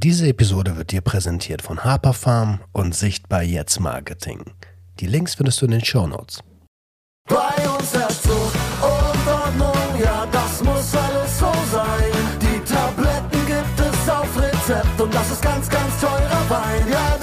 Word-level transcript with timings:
Diese 0.00 0.28
Episode 0.28 0.76
wird 0.76 0.92
dir 0.92 1.00
präsentiert 1.00 1.60
von 1.60 1.82
Harper 1.82 2.12
Farm 2.12 2.60
und 2.70 2.94
Sichtbar 2.94 3.42
Jetzt 3.42 3.80
Marketing. 3.80 4.44
Die 5.00 5.08
Links 5.08 5.34
findest 5.34 5.60
du 5.60 5.64
in 5.64 5.72
den 5.72 5.84
Show 5.84 6.06
Notes. 6.06 6.38
Bei 7.28 7.68
uns 7.68 7.92
herrscht 7.92 8.22
Zucht 8.22 8.54
und 8.80 9.28
Ordnung, 9.28 10.00
ja, 10.00 10.24
das 10.30 10.62
muss 10.62 10.94
alles 10.94 11.38
so 11.40 11.52
sein. 11.72 12.12
Die 12.40 12.72
Tabletten 12.72 13.44
gibt 13.44 13.80
es 13.80 14.08
auf 14.08 14.40
Rezept 14.40 15.00
und 15.00 15.12
das 15.12 15.32
ist 15.32 15.42
ganz, 15.42 15.68
ganz 15.68 16.00
teurer 16.00 16.48
Wein. 16.48 16.88
Ja, 16.88 17.17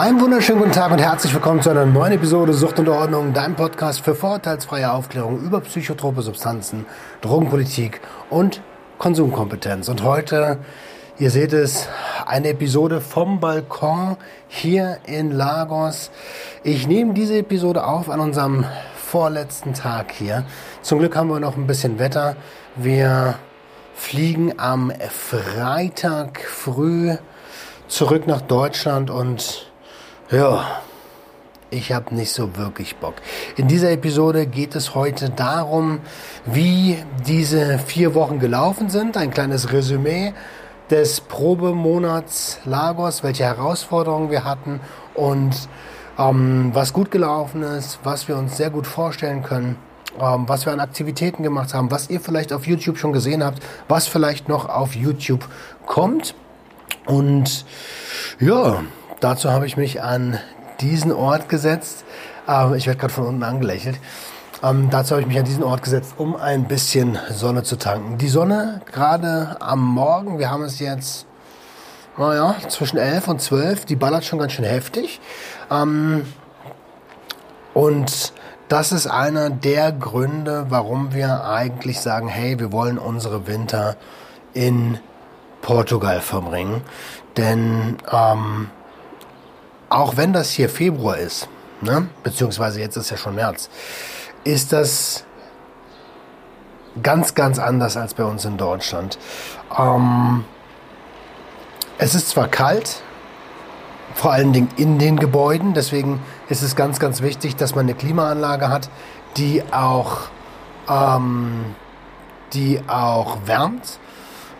Einen 0.00 0.18
wunderschönen 0.18 0.60
guten 0.60 0.72
Tag 0.72 0.92
und 0.92 0.98
herzlich 0.98 1.34
willkommen 1.34 1.60
zu 1.60 1.68
einer 1.68 1.84
neuen 1.84 2.12
Episode 2.12 2.54
Sucht 2.54 2.78
und 2.78 2.88
Ordnung, 2.88 3.34
dein 3.34 3.54
Podcast 3.54 4.00
für 4.00 4.14
vorurteilsfreie 4.14 4.90
Aufklärung 4.90 5.38
über 5.42 5.60
psychotrope 5.60 6.22
Substanzen, 6.22 6.86
Drogenpolitik 7.20 8.00
und 8.30 8.62
Konsumkompetenz. 8.96 9.90
Und 9.90 10.02
heute, 10.02 10.56
ihr 11.18 11.30
seht 11.30 11.52
es, 11.52 11.86
eine 12.24 12.48
Episode 12.48 13.02
vom 13.02 13.40
Balkon 13.40 14.16
hier 14.48 15.00
in 15.04 15.32
Lagos. 15.32 16.10
Ich 16.64 16.86
nehme 16.88 17.12
diese 17.12 17.36
Episode 17.36 17.84
auf 17.84 18.08
an 18.08 18.20
unserem 18.20 18.64
vorletzten 18.96 19.74
Tag 19.74 20.12
hier. 20.12 20.44
Zum 20.80 21.00
Glück 21.00 21.14
haben 21.14 21.28
wir 21.28 21.40
noch 21.40 21.58
ein 21.58 21.66
bisschen 21.66 21.98
Wetter. 21.98 22.36
Wir 22.74 23.34
fliegen 23.92 24.54
am 24.56 24.90
Freitag 25.10 26.40
früh 26.40 27.16
zurück 27.86 28.26
nach 28.26 28.40
Deutschland 28.40 29.10
und 29.10 29.69
ja, 30.30 30.80
ich 31.70 31.92
habe 31.92 32.14
nicht 32.14 32.32
so 32.32 32.56
wirklich 32.56 32.96
Bock. 32.96 33.14
In 33.56 33.68
dieser 33.68 33.90
Episode 33.90 34.46
geht 34.46 34.74
es 34.74 34.94
heute 34.94 35.30
darum, 35.30 36.00
wie 36.44 36.98
diese 37.26 37.78
vier 37.78 38.14
Wochen 38.14 38.38
gelaufen 38.38 38.90
sind. 38.90 39.16
Ein 39.16 39.30
kleines 39.30 39.72
Resümee 39.72 40.32
des 40.90 41.20
Probemonats 41.20 42.58
Lagos, 42.64 43.22
welche 43.22 43.44
Herausforderungen 43.44 44.30
wir 44.30 44.44
hatten 44.44 44.80
und 45.14 45.68
ähm, 46.18 46.70
was 46.74 46.92
gut 46.92 47.10
gelaufen 47.10 47.62
ist, 47.62 48.00
was 48.02 48.26
wir 48.26 48.36
uns 48.36 48.56
sehr 48.56 48.70
gut 48.70 48.86
vorstellen 48.86 49.42
können. 49.42 49.76
Ähm, 50.20 50.48
was 50.48 50.66
wir 50.66 50.72
an 50.72 50.80
Aktivitäten 50.80 51.44
gemacht 51.44 51.72
haben, 51.72 51.90
was 51.92 52.10
ihr 52.10 52.20
vielleicht 52.20 52.52
auf 52.52 52.66
YouTube 52.66 52.98
schon 52.98 53.12
gesehen 53.12 53.44
habt, 53.44 53.62
was 53.86 54.08
vielleicht 54.08 54.48
noch 54.48 54.68
auf 54.68 54.96
YouTube 54.96 55.46
kommt. 55.86 56.34
Und 57.06 57.64
ja, 58.40 58.82
dazu 59.20 59.50
habe 59.50 59.66
ich 59.66 59.76
mich 59.76 60.02
an 60.02 60.38
diesen 60.80 61.12
Ort 61.12 61.48
gesetzt. 61.48 62.04
Ähm, 62.48 62.74
ich 62.74 62.86
werde 62.86 62.98
gerade 62.98 63.12
von 63.12 63.26
unten 63.26 63.42
angelächelt. 63.42 63.98
Ähm, 64.62 64.90
dazu 64.90 65.12
habe 65.12 65.22
ich 65.22 65.28
mich 65.28 65.38
an 65.38 65.44
diesen 65.44 65.62
Ort 65.62 65.82
gesetzt, 65.82 66.14
um 66.18 66.36
ein 66.36 66.64
bisschen 66.64 67.18
Sonne 67.30 67.62
zu 67.62 67.76
tanken. 67.76 68.18
Die 68.18 68.28
Sonne 68.28 68.82
gerade 68.92 69.56
am 69.60 69.80
Morgen, 69.80 70.38
wir 70.38 70.50
haben 70.50 70.64
es 70.64 70.78
jetzt, 70.80 71.26
naja, 72.18 72.56
zwischen 72.68 72.98
11 72.98 73.28
und 73.28 73.40
12, 73.40 73.84
die 73.86 73.96
ballert 73.96 74.24
schon 74.24 74.38
ganz 74.38 74.52
schön 74.52 74.64
heftig. 74.64 75.20
Ähm, 75.70 76.26
und 77.72 78.32
das 78.68 78.92
ist 78.92 79.06
einer 79.06 79.50
der 79.50 79.92
Gründe, 79.92 80.66
warum 80.68 81.14
wir 81.14 81.44
eigentlich 81.44 82.00
sagen, 82.00 82.28
hey, 82.28 82.58
wir 82.58 82.72
wollen 82.72 82.98
unsere 82.98 83.46
Winter 83.46 83.96
in 84.52 84.98
Portugal 85.62 86.20
verbringen. 86.20 86.82
Denn 87.36 87.96
ähm, 88.12 88.70
auch 89.90 90.16
wenn 90.16 90.32
das 90.32 90.50
hier 90.50 90.70
Februar 90.70 91.18
ist, 91.18 91.48
ne, 91.82 92.08
beziehungsweise 92.22 92.80
jetzt 92.80 92.96
ist 92.96 93.10
ja 93.10 93.16
schon 93.16 93.34
März, 93.34 93.68
ist 94.44 94.72
das 94.72 95.24
ganz, 97.02 97.34
ganz 97.34 97.58
anders 97.58 97.96
als 97.96 98.14
bei 98.14 98.24
uns 98.24 98.44
in 98.44 98.56
Deutschland. 98.56 99.18
Ähm, 99.76 100.44
es 101.98 102.14
ist 102.14 102.30
zwar 102.30 102.48
kalt, 102.48 103.02
vor 104.14 104.32
allen 104.32 104.52
Dingen 104.52 104.68
in 104.76 104.98
den 104.98 105.18
Gebäuden, 105.18 105.74
deswegen 105.74 106.20
ist 106.48 106.62
es 106.62 106.76
ganz, 106.76 106.98
ganz 106.98 107.20
wichtig, 107.20 107.56
dass 107.56 107.74
man 107.74 107.86
eine 107.86 107.94
Klimaanlage 107.94 108.68
hat, 108.68 108.88
die 109.36 109.62
auch, 109.72 110.28
ähm, 110.88 111.74
die 112.52 112.80
auch 112.86 113.38
wärmt. 113.44 113.98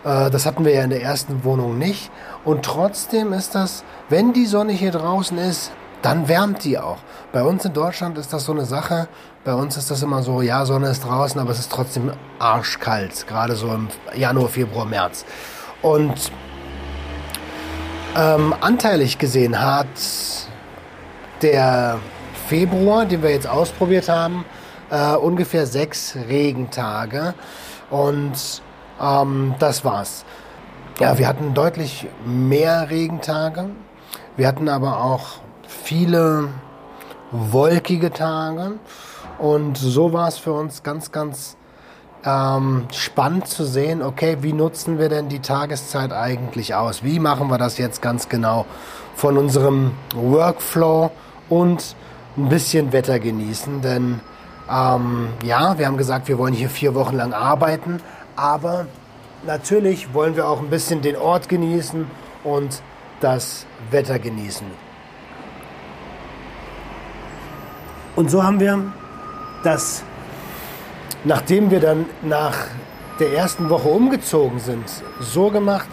Äh, 0.03 0.29
das 0.29 0.45
hatten 0.45 0.65
wir 0.65 0.73
ja 0.73 0.83
in 0.83 0.89
der 0.89 1.01
ersten 1.01 1.43
Wohnung 1.43 1.77
nicht. 1.77 2.11
Und 2.43 2.63
trotzdem 2.63 3.33
ist 3.33 3.55
das, 3.55 3.83
wenn 4.09 4.33
die 4.33 4.45
Sonne 4.45 4.73
hier 4.73 4.91
draußen 4.91 5.37
ist, 5.37 5.71
dann 6.01 6.27
wärmt 6.27 6.63
die 6.63 6.79
auch. 6.79 6.97
Bei 7.31 7.43
uns 7.43 7.63
in 7.65 7.73
Deutschland 7.73 8.17
ist 8.17 8.33
das 8.33 8.45
so 8.45 8.51
eine 8.51 8.65
Sache. 8.65 9.07
Bei 9.43 9.53
uns 9.53 9.77
ist 9.77 9.91
das 9.91 10.01
immer 10.01 10.23
so, 10.23 10.41
ja, 10.41 10.65
Sonne 10.65 10.89
ist 10.89 11.05
draußen, 11.05 11.39
aber 11.39 11.51
es 11.51 11.59
ist 11.59 11.71
trotzdem 11.71 12.11
arschkalt. 12.39 13.27
Gerade 13.27 13.55
so 13.55 13.67
im 13.67 13.87
Januar, 14.15 14.49
Februar, 14.49 14.85
März. 14.85 15.25
Und 15.81 16.31
ähm, 18.17 18.53
anteilig 18.59 19.19
gesehen 19.19 19.61
hat 19.61 19.87
der 21.41 21.99
Februar, 22.47 23.05
den 23.05 23.23
wir 23.23 23.31
jetzt 23.31 23.47
ausprobiert 23.47 24.09
haben, 24.09 24.45
äh, 24.89 25.15
ungefähr 25.15 25.65
sechs 25.65 26.15
Regentage. 26.27 27.33
Und 27.89 28.61
ähm, 28.99 29.55
das 29.59 29.85
war's. 29.85 30.25
Ja, 30.99 31.17
wir 31.17 31.27
hatten 31.27 31.53
deutlich 31.53 32.07
mehr 32.25 32.89
Regentage. 32.89 33.65
Wir 34.37 34.47
hatten 34.47 34.69
aber 34.69 35.03
auch 35.03 35.39
viele 35.67 36.49
wolkige 37.31 38.11
Tage. 38.11 38.73
Und 39.39 39.77
so 39.77 40.13
war 40.13 40.27
es 40.27 40.37
für 40.37 40.53
uns 40.53 40.83
ganz, 40.83 41.11
ganz 41.11 41.57
ähm, 42.23 42.85
spannend 42.91 43.47
zu 43.47 43.65
sehen, 43.65 44.03
okay, 44.03 44.37
wie 44.41 44.53
nutzen 44.53 44.99
wir 44.99 45.09
denn 45.09 45.29
die 45.29 45.39
Tageszeit 45.39 46.13
eigentlich 46.13 46.75
aus? 46.75 47.03
Wie 47.03 47.19
machen 47.19 47.49
wir 47.49 47.57
das 47.57 47.77
jetzt 47.77 48.01
ganz 48.01 48.29
genau 48.29 48.65
von 49.15 49.37
unserem 49.37 49.93
Workflow 50.13 51.11
und 51.49 51.95
ein 52.37 52.49
bisschen 52.49 52.91
Wetter 52.91 53.19
genießen? 53.19 53.81
Denn 53.81 54.19
ähm, 54.69 55.29
ja, 55.43 55.77
wir 55.79 55.87
haben 55.87 55.97
gesagt, 55.97 56.27
wir 56.27 56.37
wollen 56.37 56.53
hier 56.53 56.69
vier 56.69 56.93
Wochen 56.93 57.15
lang 57.15 57.33
arbeiten, 57.33 58.01
aber 58.35 58.85
natürlich 59.45 60.13
wollen 60.13 60.35
wir 60.35 60.47
auch 60.47 60.59
ein 60.59 60.69
bisschen 60.69 61.01
den 61.01 61.15
Ort 61.15 61.49
genießen 61.49 62.07
und 62.43 62.81
das 63.19 63.65
Wetter 63.89 64.19
genießen. 64.19 64.67
Und 68.15 68.29
so 68.29 68.43
haben 68.43 68.59
wir 68.59 68.91
das, 69.63 70.03
nachdem 71.23 71.71
wir 71.71 71.79
dann 71.79 72.05
nach 72.21 72.55
der 73.19 73.33
ersten 73.33 73.69
Woche 73.69 73.87
umgezogen 73.87 74.59
sind, 74.59 74.85
so 75.19 75.49
gemacht, 75.49 75.89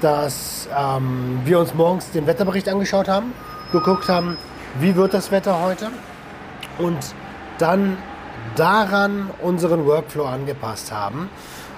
dass 0.00 0.68
ähm, 0.76 1.40
wir 1.44 1.58
uns 1.58 1.74
morgens 1.74 2.10
den 2.10 2.26
Wetterbericht 2.26 2.68
angeschaut 2.68 3.08
haben, 3.08 3.32
geguckt 3.72 4.08
haben, 4.08 4.36
wie 4.80 4.94
wird 4.96 5.14
das 5.14 5.30
Wetter 5.30 5.62
heute 5.62 5.90
und 6.78 7.14
dann 7.58 7.96
daran 8.56 9.30
unseren 9.40 9.86
Workflow 9.86 10.24
angepasst 10.24 10.92
haben. 10.92 11.28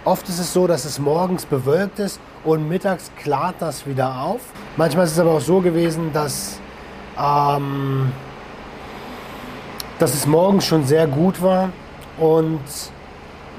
Oft 0.05 0.29
ist 0.29 0.39
es 0.39 0.53
so, 0.53 0.67
dass 0.67 0.85
es 0.85 0.99
morgens 0.99 1.47
bewölkt 1.47 1.99
ist 1.99 2.21
und 2.45 2.69
mittags 2.69 3.11
klart 3.17 3.55
das 3.61 3.87
wieder 3.87 4.21
auf. 4.21 4.41
Manchmal 4.77 5.07
ist 5.07 5.13
es 5.13 5.19
aber 5.19 5.33
auch 5.33 5.41
so 5.41 5.61
gewesen, 5.61 6.13
dass, 6.13 6.61
ähm, 7.19 8.13
dass 9.99 10.13
es 10.13 10.27
morgens 10.27 10.67
schon 10.67 10.85
sehr 10.85 11.07
gut 11.07 11.41
war 11.41 11.71
und 12.19 12.61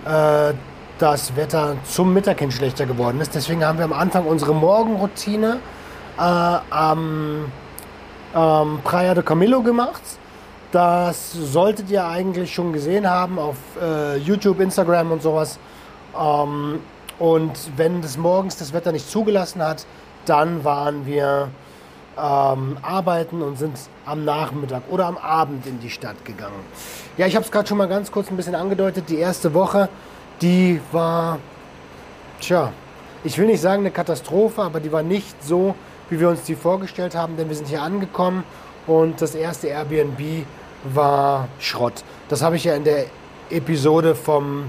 äh, 0.05 0.53
das 0.99 1.35
Wetter 1.35 1.77
zum 1.83 2.13
Mittag 2.13 2.39
hin 2.39 2.51
schlechter 2.51 2.85
geworden 2.85 3.19
ist. 3.21 3.33
Deswegen 3.33 3.65
haben 3.65 3.79
wir 3.79 3.85
am 3.85 3.93
Anfang 3.93 4.27
unsere 4.27 4.53
Morgenroutine 4.53 5.57
äh, 6.17 6.21
am 6.21 7.45
ähm, 8.35 8.79
Praia 8.83 9.15
de 9.15 9.23
Camillo 9.23 9.63
gemacht. 9.63 10.01
Das 10.71 11.31
solltet 11.31 11.89
ihr 11.89 12.05
eigentlich 12.05 12.53
schon 12.53 12.71
gesehen 12.71 13.09
haben 13.09 13.39
auf 13.39 13.55
äh, 13.81 14.17
YouTube, 14.17 14.59
Instagram 14.59 15.11
und 15.11 15.23
sowas. 15.23 15.57
Ähm, 16.19 16.79
und 17.19 17.51
wenn 17.77 18.01
des 18.01 18.17
Morgens 18.17 18.57
das 18.57 18.73
Wetter 18.73 18.91
nicht 18.91 19.09
zugelassen 19.09 19.63
hat, 19.63 19.85
dann 20.25 20.63
waren 20.63 21.05
wir 21.05 21.49
ähm, 22.17 22.77
arbeiten 22.81 23.41
und 23.41 23.57
sind 23.57 23.77
am 24.05 24.25
Nachmittag 24.25 24.83
oder 24.89 25.05
am 25.05 25.17
Abend 25.17 25.65
in 25.65 25.79
die 25.79 25.89
Stadt 25.89 26.23
gegangen. 26.25 26.59
Ja, 27.17 27.27
ich 27.27 27.35
habe 27.35 27.45
es 27.45 27.51
gerade 27.51 27.67
schon 27.67 27.77
mal 27.77 27.87
ganz 27.87 28.11
kurz 28.11 28.29
ein 28.29 28.37
bisschen 28.37 28.55
angedeutet. 28.55 29.09
Die 29.09 29.17
erste 29.17 29.53
Woche, 29.53 29.89
die 30.41 30.81
war, 30.91 31.39
tja, 32.39 32.71
ich 33.23 33.37
will 33.37 33.47
nicht 33.47 33.61
sagen 33.61 33.81
eine 33.81 33.91
Katastrophe, 33.91 34.61
aber 34.61 34.79
die 34.79 34.91
war 34.91 35.03
nicht 35.03 35.43
so, 35.43 35.75
wie 36.09 36.19
wir 36.19 36.29
uns 36.29 36.43
die 36.43 36.55
vorgestellt 36.55 37.15
haben, 37.15 37.37
denn 37.37 37.49
wir 37.49 37.55
sind 37.55 37.67
hier 37.67 37.81
angekommen 37.81 38.43
und 38.87 39.21
das 39.21 39.33
erste 39.33 39.67
Airbnb 39.67 40.45
war 40.83 41.47
Schrott. 41.59 42.03
Das 42.29 42.41
habe 42.41 42.55
ich 42.57 42.63
ja 42.65 42.75
in 42.75 42.83
der 42.83 43.05
Episode 43.49 44.13
vom, 44.13 44.65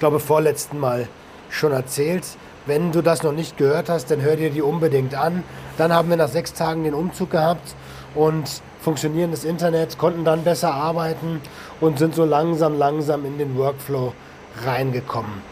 ich 0.00 0.02
glaube, 0.02 0.18
vorletzten 0.18 0.78
Mal 0.78 1.08
schon 1.50 1.72
erzählt. 1.72 2.24
Wenn 2.64 2.90
du 2.90 3.02
das 3.02 3.22
noch 3.22 3.32
nicht 3.32 3.58
gehört 3.58 3.90
hast, 3.90 4.10
dann 4.10 4.22
hör 4.22 4.34
dir 4.34 4.48
die 4.48 4.62
unbedingt 4.62 5.14
an. 5.14 5.44
Dann 5.76 5.92
haben 5.92 6.08
wir 6.08 6.16
nach 6.16 6.30
sechs 6.30 6.54
Tagen 6.54 6.84
den 6.84 6.94
Umzug 6.94 7.32
gehabt 7.32 7.74
und 8.14 8.62
funktionierendes 8.80 9.44
Internet, 9.44 9.98
konnten 9.98 10.24
dann 10.24 10.42
besser 10.42 10.72
arbeiten 10.72 11.42
und 11.82 11.98
sind 11.98 12.14
so 12.14 12.24
langsam, 12.24 12.78
langsam 12.78 13.26
in 13.26 13.36
den 13.36 13.58
Workflow 13.58 14.14
reingekommen. 14.64 15.42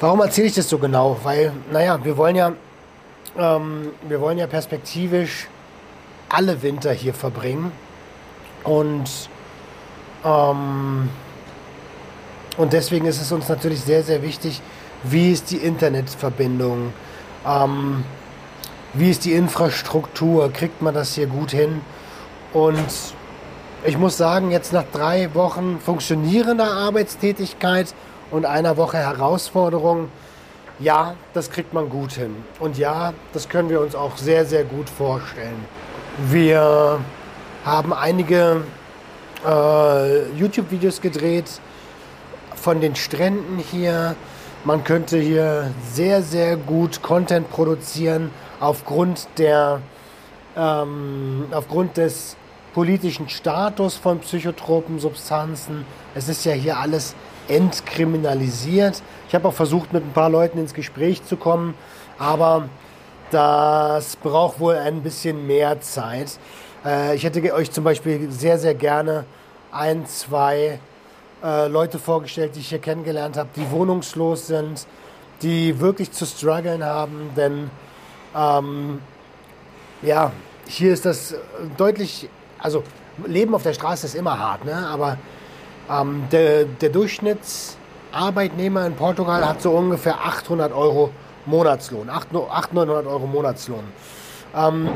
Warum 0.00 0.20
erzähle 0.20 0.48
ich 0.48 0.56
das 0.56 0.68
so 0.68 0.78
genau? 0.78 1.16
Weil, 1.22 1.52
naja, 1.70 2.04
wir 2.04 2.16
wollen 2.16 2.34
ja, 2.34 2.52
ähm, 3.38 3.92
wir 4.08 4.20
wollen 4.20 4.38
ja 4.38 4.48
perspektivisch 4.48 5.46
alle 6.28 6.60
Winter 6.60 6.90
hier 6.90 7.14
verbringen 7.14 7.70
und 8.64 9.30
ähm, 10.24 11.08
und 12.58 12.72
deswegen 12.72 13.06
ist 13.06 13.22
es 13.22 13.32
uns 13.32 13.48
natürlich 13.48 13.80
sehr, 13.80 14.02
sehr 14.02 14.20
wichtig, 14.22 14.60
wie 15.04 15.32
ist 15.32 15.52
die 15.52 15.58
Internetverbindung, 15.58 16.92
ähm, 17.46 18.04
wie 18.94 19.10
ist 19.10 19.24
die 19.24 19.32
Infrastruktur, 19.32 20.52
kriegt 20.52 20.82
man 20.82 20.92
das 20.92 21.14
hier 21.14 21.28
gut 21.28 21.52
hin? 21.52 21.80
Und 22.52 23.14
ich 23.84 23.96
muss 23.96 24.16
sagen, 24.16 24.50
jetzt 24.50 24.72
nach 24.72 24.86
drei 24.92 25.32
Wochen 25.34 25.78
funktionierender 25.78 26.68
Arbeitstätigkeit 26.68 27.94
und 28.32 28.44
einer 28.44 28.76
Woche 28.76 28.96
Herausforderung, 28.96 30.08
ja, 30.80 31.14
das 31.34 31.50
kriegt 31.52 31.72
man 31.72 31.88
gut 31.88 32.12
hin. 32.12 32.34
Und 32.58 32.76
ja, 32.76 33.12
das 33.32 33.48
können 33.48 33.70
wir 33.70 33.80
uns 33.80 33.94
auch 33.94 34.16
sehr, 34.16 34.44
sehr 34.44 34.64
gut 34.64 34.90
vorstellen. 34.90 35.64
Wir 36.28 36.98
haben 37.64 37.92
einige 37.92 38.62
äh, 39.46 40.28
YouTube-Videos 40.32 41.00
gedreht 41.00 41.60
von 42.68 42.82
den 42.82 42.96
Stränden 42.96 43.56
hier. 43.56 44.14
Man 44.62 44.84
könnte 44.84 45.16
hier 45.18 45.70
sehr, 45.90 46.20
sehr 46.20 46.58
gut 46.58 47.00
Content 47.00 47.48
produzieren 47.48 48.30
aufgrund, 48.60 49.26
der, 49.38 49.80
ähm, 50.54 51.46
aufgrund 51.50 51.96
des 51.96 52.36
politischen 52.74 53.30
Status 53.30 53.94
von 53.94 54.18
psychotropen 54.18 54.98
Substanzen. 54.98 55.86
Es 56.14 56.28
ist 56.28 56.44
ja 56.44 56.52
hier 56.52 56.76
alles 56.76 57.14
entkriminalisiert. 57.48 59.02
Ich 59.28 59.34
habe 59.34 59.48
auch 59.48 59.54
versucht, 59.54 59.94
mit 59.94 60.04
ein 60.04 60.12
paar 60.12 60.28
Leuten 60.28 60.58
ins 60.58 60.74
Gespräch 60.74 61.24
zu 61.24 61.38
kommen, 61.38 61.72
aber 62.18 62.68
das 63.30 64.16
braucht 64.16 64.60
wohl 64.60 64.74
ein 64.74 65.02
bisschen 65.02 65.46
mehr 65.46 65.80
Zeit. 65.80 66.38
Äh, 66.84 67.16
ich 67.16 67.24
hätte 67.24 67.50
euch 67.54 67.70
zum 67.70 67.84
Beispiel 67.84 68.30
sehr, 68.30 68.58
sehr 68.58 68.74
gerne 68.74 69.24
ein, 69.72 70.04
zwei 70.04 70.80
äh, 71.42 71.68
Leute 71.68 71.98
vorgestellt, 71.98 72.56
die 72.56 72.60
ich 72.60 72.68
hier 72.68 72.78
kennengelernt 72.78 73.36
habe, 73.36 73.48
die 73.54 73.70
wohnungslos 73.70 74.46
sind, 74.46 74.86
die 75.42 75.78
wirklich 75.80 76.12
zu 76.12 76.26
strugglen 76.26 76.84
haben, 76.84 77.30
denn 77.36 77.70
ähm, 78.36 79.00
ja, 80.02 80.32
hier 80.66 80.92
ist 80.92 81.06
das 81.06 81.34
deutlich, 81.76 82.28
also 82.58 82.82
Leben 83.26 83.54
auf 83.54 83.62
der 83.62 83.72
Straße 83.72 84.06
ist 84.06 84.14
immer 84.14 84.38
hart, 84.38 84.64
ne? 84.64 84.74
aber 84.88 85.18
ähm, 85.90 86.24
der, 86.30 86.64
der 86.64 86.90
Durchschnittsarbeitnehmer 86.90 88.86
in 88.86 88.94
Portugal 88.94 89.46
hat 89.46 89.62
so 89.62 89.70
ungefähr 89.72 90.18
800 90.24 90.72
Euro 90.72 91.10
Monatslohn, 91.46 92.10
800, 92.10 92.72
900 92.74 93.06
Euro 93.06 93.26
Monatslohn. 93.26 93.84
Ähm, 94.54 94.88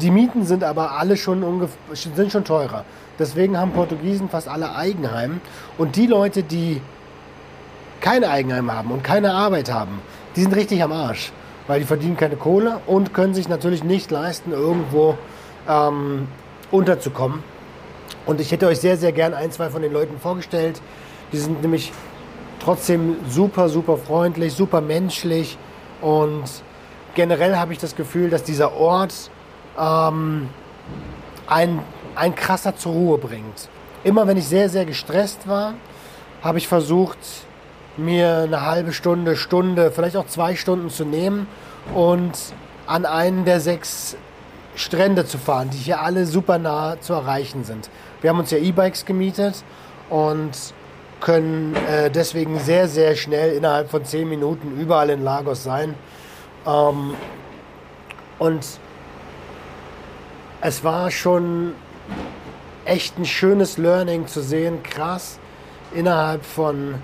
die 0.00 0.10
Mieten 0.10 0.44
sind 0.44 0.62
aber 0.64 0.92
alle 0.92 1.16
schon, 1.16 1.68
sind 1.92 2.32
schon 2.32 2.44
teurer. 2.44 2.84
Deswegen 3.18 3.58
haben 3.58 3.72
Portugiesen 3.72 4.28
fast 4.28 4.48
alle 4.48 4.74
Eigenheim. 4.74 5.40
Und 5.78 5.96
die 5.96 6.06
Leute, 6.06 6.42
die 6.42 6.80
keine 8.00 8.28
Eigenheim 8.30 8.72
haben 8.72 8.90
und 8.90 9.02
keine 9.02 9.32
Arbeit 9.32 9.72
haben, 9.72 10.00
die 10.36 10.42
sind 10.42 10.54
richtig 10.54 10.82
am 10.82 10.92
Arsch. 10.92 11.32
Weil 11.66 11.80
die 11.80 11.86
verdienen 11.86 12.16
keine 12.16 12.36
Kohle 12.36 12.80
und 12.86 13.12
können 13.12 13.34
sich 13.34 13.48
natürlich 13.48 13.82
nicht 13.82 14.10
leisten, 14.10 14.52
irgendwo 14.52 15.18
ähm, 15.68 16.28
unterzukommen. 16.70 17.42
Und 18.24 18.40
ich 18.40 18.52
hätte 18.52 18.66
euch 18.66 18.80
sehr, 18.80 18.96
sehr 18.96 19.12
gern 19.12 19.34
ein, 19.34 19.50
zwei 19.50 19.70
von 19.70 19.82
den 19.82 19.92
Leuten 19.92 20.18
vorgestellt. 20.18 20.80
Die 21.32 21.38
sind 21.38 21.62
nämlich 21.62 21.92
trotzdem 22.60 23.16
super, 23.28 23.68
super 23.68 23.96
freundlich, 23.96 24.52
super 24.52 24.80
menschlich. 24.80 25.58
Und 26.00 26.44
generell 27.14 27.56
habe 27.56 27.72
ich 27.72 27.78
das 27.78 27.96
Gefühl, 27.96 28.30
dass 28.30 28.42
dieser 28.42 28.74
Ort 28.74 29.30
ähm, 29.78 30.48
ein, 31.46 31.80
ein 32.16 32.34
krasser 32.34 32.76
zur 32.76 32.92
Ruhe 32.92 33.18
bringt. 33.18 33.68
Immer 34.04 34.26
wenn 34.26 34.36
ich 34.36 34.46
sehr, 34.46 34.68
sehr 34.68 34.84
gestresst 34.84 35.46
war, 35.46 35.74
habe 36.42 36.58
ich 36.58 36.68
versucht, 36.68 37.18
mir 37.96 38.42
eine 38.44 38.62
halbe 38.62 38.92
Stunde, 38.92 39.36
Stunde, 39.36 39.90
vielleicht 39.90 40.16
auch 40.16 40.26
zwei 40.26 40.54
Stunden 40.54 40.90
zu 40.90 41.04
nehmen 41.04 41.46
und 41.94 42.32
an 42.86 43.06
einen 43.06 43.44
der 43.44 43.60
sechs 43.60 44.16
Strände 44.74 45.24
zu 45.24 45.38
fahren, 45.38 45.70
die 45.70 45.78
hier 45.78 46.00
alle 46.00 46.26
super 46.26 46.58
nah 46.58 47.00
zu 47.00 47.14
erreichen 47.14 47.64
sind. 47.64 47.88
Wir 48.20 48.30
haben 48.30 48.38
uns 48.38 48.50
ja 48.50 48.58
E-Bikes 48.58 49.06
gemietet 49.06 49.64
und 50.10 50.52
können 51.20 51.74
äh, 51.88 52.10
deswegen 52.10 52.58
sehr, 52.58 52.88
sehr 52.88 53.16
schnell 53.16 53.56
innerhalb 53.56 53.90
von 53.90 54.04
zehn 54.04 54.28
Minuten 54.28 54.78
überall 54.78 55.10
in 55.10 55.24
Lagos 55.24 55.64
sein. 55.64 55.94
Ähm, 56.66 57.14
und 58.38 58.66
es 60.60 60.84
war 60.84 61.10
schon 61.10 61.74
echt 62.84 63.18
ein 63.18 63.24
schönes 63.24 63.78
Learning 63.78 64.26
zu 64.26 64.42
sehen, 64.42 64.82
krass, 64.82 65.38
innerhalb 65.94 66.44
von 66.44 66.94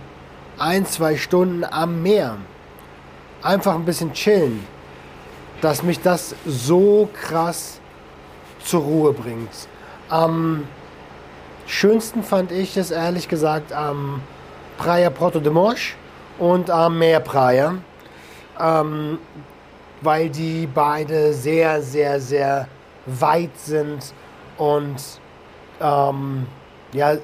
ein, 0.58 0.86
zwei 0.86 1.16
Stunden 1.16 1.64
am 1.64 2.02
Meer 2.02 2.38
einfach 3.42 3.74
ein 3.74 3.84
bisschen 3.84 4.12
chillen, 4.12 4.64
dass 5.60 5.82
mich 5.82 6.00
das 6.00 6.34
so 6.46 7.08
krass 7.12 7.80
zur 8.64 8.82
Ruhe 8.82 9.12
bringt. 9.12 9.50
Am 10.08 10.66
schönsten 11.66 12.22
fand 12.22 12.52
ich 12.52 12.76
es 12.76 12.90
ehrlich 12.90 13.28
gesagt 13.28 13.72
am 13.72 14.20
Praia 14.78 15.10
Porto 15.10 15.40
de 15.40 15.52
Mos 15.52 15.80
und 16.38 16.70
am 16.70 16.98
Meer 16.98 17.20
Praia, 17.20 17.74
ähm, 18.60 19.18
weil 20.00 20.28
die 20.28 20.68
beide 20.72 21.32
sehr, 21.32 21.82
sehr, 21.82 22.20
sehr 22.20 22.68
weit 23.06 23.56
sind 23.58 24.12
und 24.58 24.96
ähm, 25.80 26.46
ja, 26.92 27.14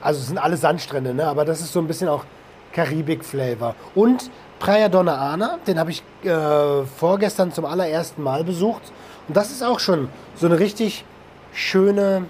also 0.00 0.20
es 0.20 0.26
sind 0.28 0.38
alle 0.38 0.56
Sandstrände, 0.56 1.14
ne? 1.14 1.26
aber 1.26 1.44
das 1.44 1.60
ist 1.60 1.72
so 1.72 1.80
ein 1.80 1.86
bisschen 1.86 2.08
auch 2.08 2.24
Karibik-Flavor. 2.72 3.74
Und 3.94 4.30
Praia 4.58 4.88
Donna 4.88 5.16
Ana, 5.16 5.58
den 5.66 5.78
habe 5.78 5.90
ich 5.90 6.02
äh, 6.24 6.84
vorgestern 6.84 7.52
zum 7.52 7.64
allerersten 7.64 8.22
Mal 8.22 8.44
besucht. 8.44 8.82
Und 9.28 9.36
das 9.36 9.50
ist 9.50 9.62
auch 9.62 9.80
schon 9.80 10.08
so 10.34 10.46
eine 10.46 10.58
richtig 10.58 11.04
schöne, 11.52 12.24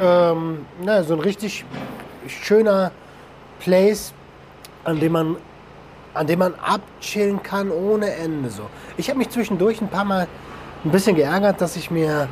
ähm, 0.00 0.66
na, 0.82 1.02
so 1.02 1.14
ein 1.14 1.20
richtig 1.20 1.64
schöner 2.26 2.92
Place, 3.60 4.12
an 4.84 5.00
dem 5.00 5.12
man, 5.12 5.36
an 6.14 6.26
dem 6.26 6.38
man 6.38 6.54
abchillen 6.54 7.42
kann 7.42 7.70
ohne 7.70 8.10
Ende. 8.14 8.50
So. 8.50 8.62
Ich 8.96 9.08
habe 9.08 9.18
mich 9.18 9.30
zwischendurch 9.30 9.80
ein 9.80 9.88
paar 9.88 10.04
Mal 10.04 10.28
ein 10.84 10.90
bisschen 10.90 11.16
geärgert, 11.16 11.60
dass 11.60 11.76
ich 11.76 11.90
mir 11.90 12.28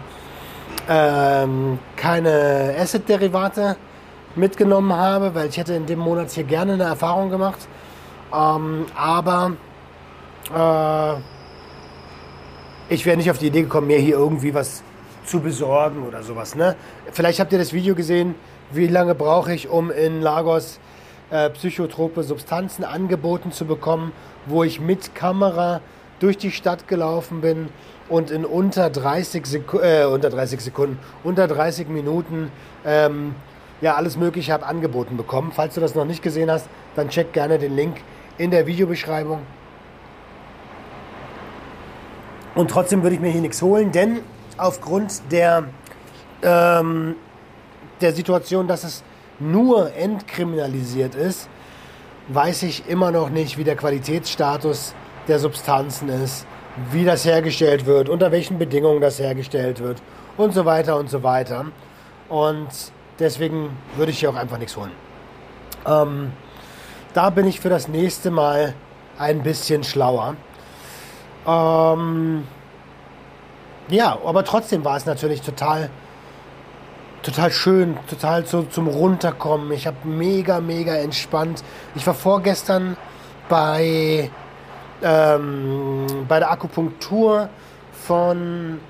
ähm, 0.89 1.79
keine 1.97 2.75
Asset-Derivate 2.79 3.77
mitgenommen 4.35 4.93
habe, 4.93 5.35
weil 5.35 5.49
ich 5.49 5.57
hätte 5.57 5.75
in 5.75 5.87
dem 5.87 5.99
Monat 5.99 6.31
hier 6.31 6.45
gerne 6.45 6.75
eine 6.75 6.85
Erfahrung 6.85 7.31
gemacht. 7.31 7.69
Ähm, 8.35 8.87
aber 8.95 9.53
äh, 10.55 11.15
ich 12.93 13.05
wäre 13.07 13.17
nicht 13.17 13.31
auf 13.31 13.39
die 13.39 13.47
Idee 13.49 13.63
gekommen, 13.63 13.87
mir 13.87 13.99
hier 13.99 14.17
irgendwie 14.17 14.55
was 14.55 14.83
zu 15.25 15.41
besorgen 15.41 16.07
oder 16.07 16.23
sowas. 16.23 16.55
Ne? 16.55 16.77
Vielleicht 17.13 17.41
habt 17.41 17.53
ihr 17.53 17.59
das 17.59 17.73
Video 17.73 17.95
gesehen, 17.95 18.35
wie 18.73 18.87
lange 18.87 19.15
brauche 19.15 19.53
ich, 19.53 19.69
um 19.69 19.91
in 19.91 20.21
Lagos 20.21 20.81
äh, 21.31 21.51
psychotrope 21.51 22.23
Substanzen 22.23 22.85
angeboten 22.85 23.53
zu 23.53 23.65
bekommen, 23.65 24.13
wo 24.47 24.65
ich 24.65 24.81
mit 24.81 25.15
Kamera 25.15 25.81
durch 26.21 26.39
die 26.39 26.51
Stadt 26.51 26.89
gelaufen 26.89 27.41
bin 27.41 27.69
und 28.13 28.31
in 28.31 28.45
unter 28.45 28.91
30, 28.91 29.47
Seku 29.47 29.79
äh, 29.79 30.05
unter 30.05 30.29
30 30.29 30.61
Sekunden, 30.61 30.99
unter 31.25 31.49
30 31.49 31.89
Minuten 31.89 32.53
ähm, 32.85 33.35
ja, 33.81 33.95
alles 33.95 34.19
Mögliche 34.19 34.53
habe 34.53 34.67
angeboten 34.67 35.17
bekommen. 35.17 35.51
Falls 35.51 35.75
du 35.75 35.81
das 35.81 35.95
noch 35.95 36.05
nicht 36.05 36.23
gesehen 36.23 36.51
hast, 36.51 36.69
dann 36.95 37.09
check 37.09 37.33
gerne 37.33 37.59
den 37.59 37.75
Link 37.75 37.97
in 38.37 38.51
der 38.51 38.67
Videobeschreibung. 38.67 39.41
Und 42.55 42.71
trotzdem 42.71 43.03
würde 43.03 43.17
ich 43.17 43.23
mir 43.23 43.31
hier 43.31 43.41
nichts 43.41 43.63
holen, 43.63 43.93
denn 43.93 44.21
aufgrund 44.59 45.23
der, 45.33 45.65
ähm, 46.43 47.17
der 48.03 48.13
Situation, 48.13 48.69
dass 48.69 48.85
es 48.85 49.03
nur 49.41 49.95
entkriminalisiert 49.95 51.15
ist, 51.15 51.49
weiß 52.29 52.65
ich 52.65 52.87
immer 52.89 53.11
noch 53.11 53.31
nicht, 53.31 53.57
wie 53.57 53.65
der 53.65 53.77
Qualitätsstatus 53.77 54.95
der 55.29 55.39
Substanzen 55.39 56.11
ist 56.11 56.47
wie 56.91 57.05
das 57.05 57.25
hergestellt 57.25 57.87
wird, 57.87 58.09
unter 58.09 58.33
welchen 58.33 58.59
Bedingungen 58.59 59.01
das 59.01 59.19
hergestellt 59.19 59.81
wird 59.81 60.03
und 60.37 60.55
so 60.55 60.65
weiter 60.65 60.97
und 60.97 61.11
so 61.11 61.23
weiter. 61.23 61.67
Und 62.29 62.69
deswegen 63.19 63.77
würde 63.97 64.13
ich 64.13 64.21
hier 64.21 64.31
auch 64.31 64.37
einfach 64.37 64.59
nichts 64.59 64.77
holen. 64.77 64.93
Ähm, 65.87 66.33
da 67.15 67.31
bin 67.31 67.47
ich 67.47 67.61
für 67.61 67.69
das 67.69 67.89
nächste 67.89 68.31
Mal 68.31 68.75
ein 69.19 69.43
bisschen 69.43 69.85
schlauer. 69.85 70.37
Ähm, 71.47 72.45
ja, 73.89 74.19
aber 74.25 74.45
trotzdem 74.45 74.85
war 74.85 74.97
es 74.97 75.07
natürlich 75.07 75.43
total, 75.43 75.91
total 77.23 77.51
schön, 77.51 77.99
total 78.09 78.47
so 78.47 78.63
zum 78.63 78.89
Runterkommen. 78.89 79.73
Ich 79.73 79.87
habe 79.87 79.97
mega, 80.05 80.61
mega 80.61 80.95
entspannt. 80.95 81.63
Ich 81.95 82.07
war 82.07 82.15
vorgestern 82.15 82.97
bei, 83.49 84.31
ähm, 85.03 86.07
bei 86.29 86.39
der 86.39 86.51
Akupunktur 86.51 87.49
von, 88.07 88.81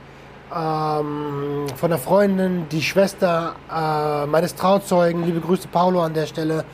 ähm, 0.55 1.67
von 1.77 1.91
der 1.91 1.99
Freundin, 1.99 2.69
die 2.71 2.83
Schwester 2.83 3.55
äh, 3.71 4.27
meines 4.27 4.55
Trauzeugen. 4.55 5.25
Liebe 5.25 5.41
Grüße, 5.41 5.69
Paulo, 5.69 6.03
an 6.03 6.15
der 6.15 6.27
Stelle. 6.27 6.65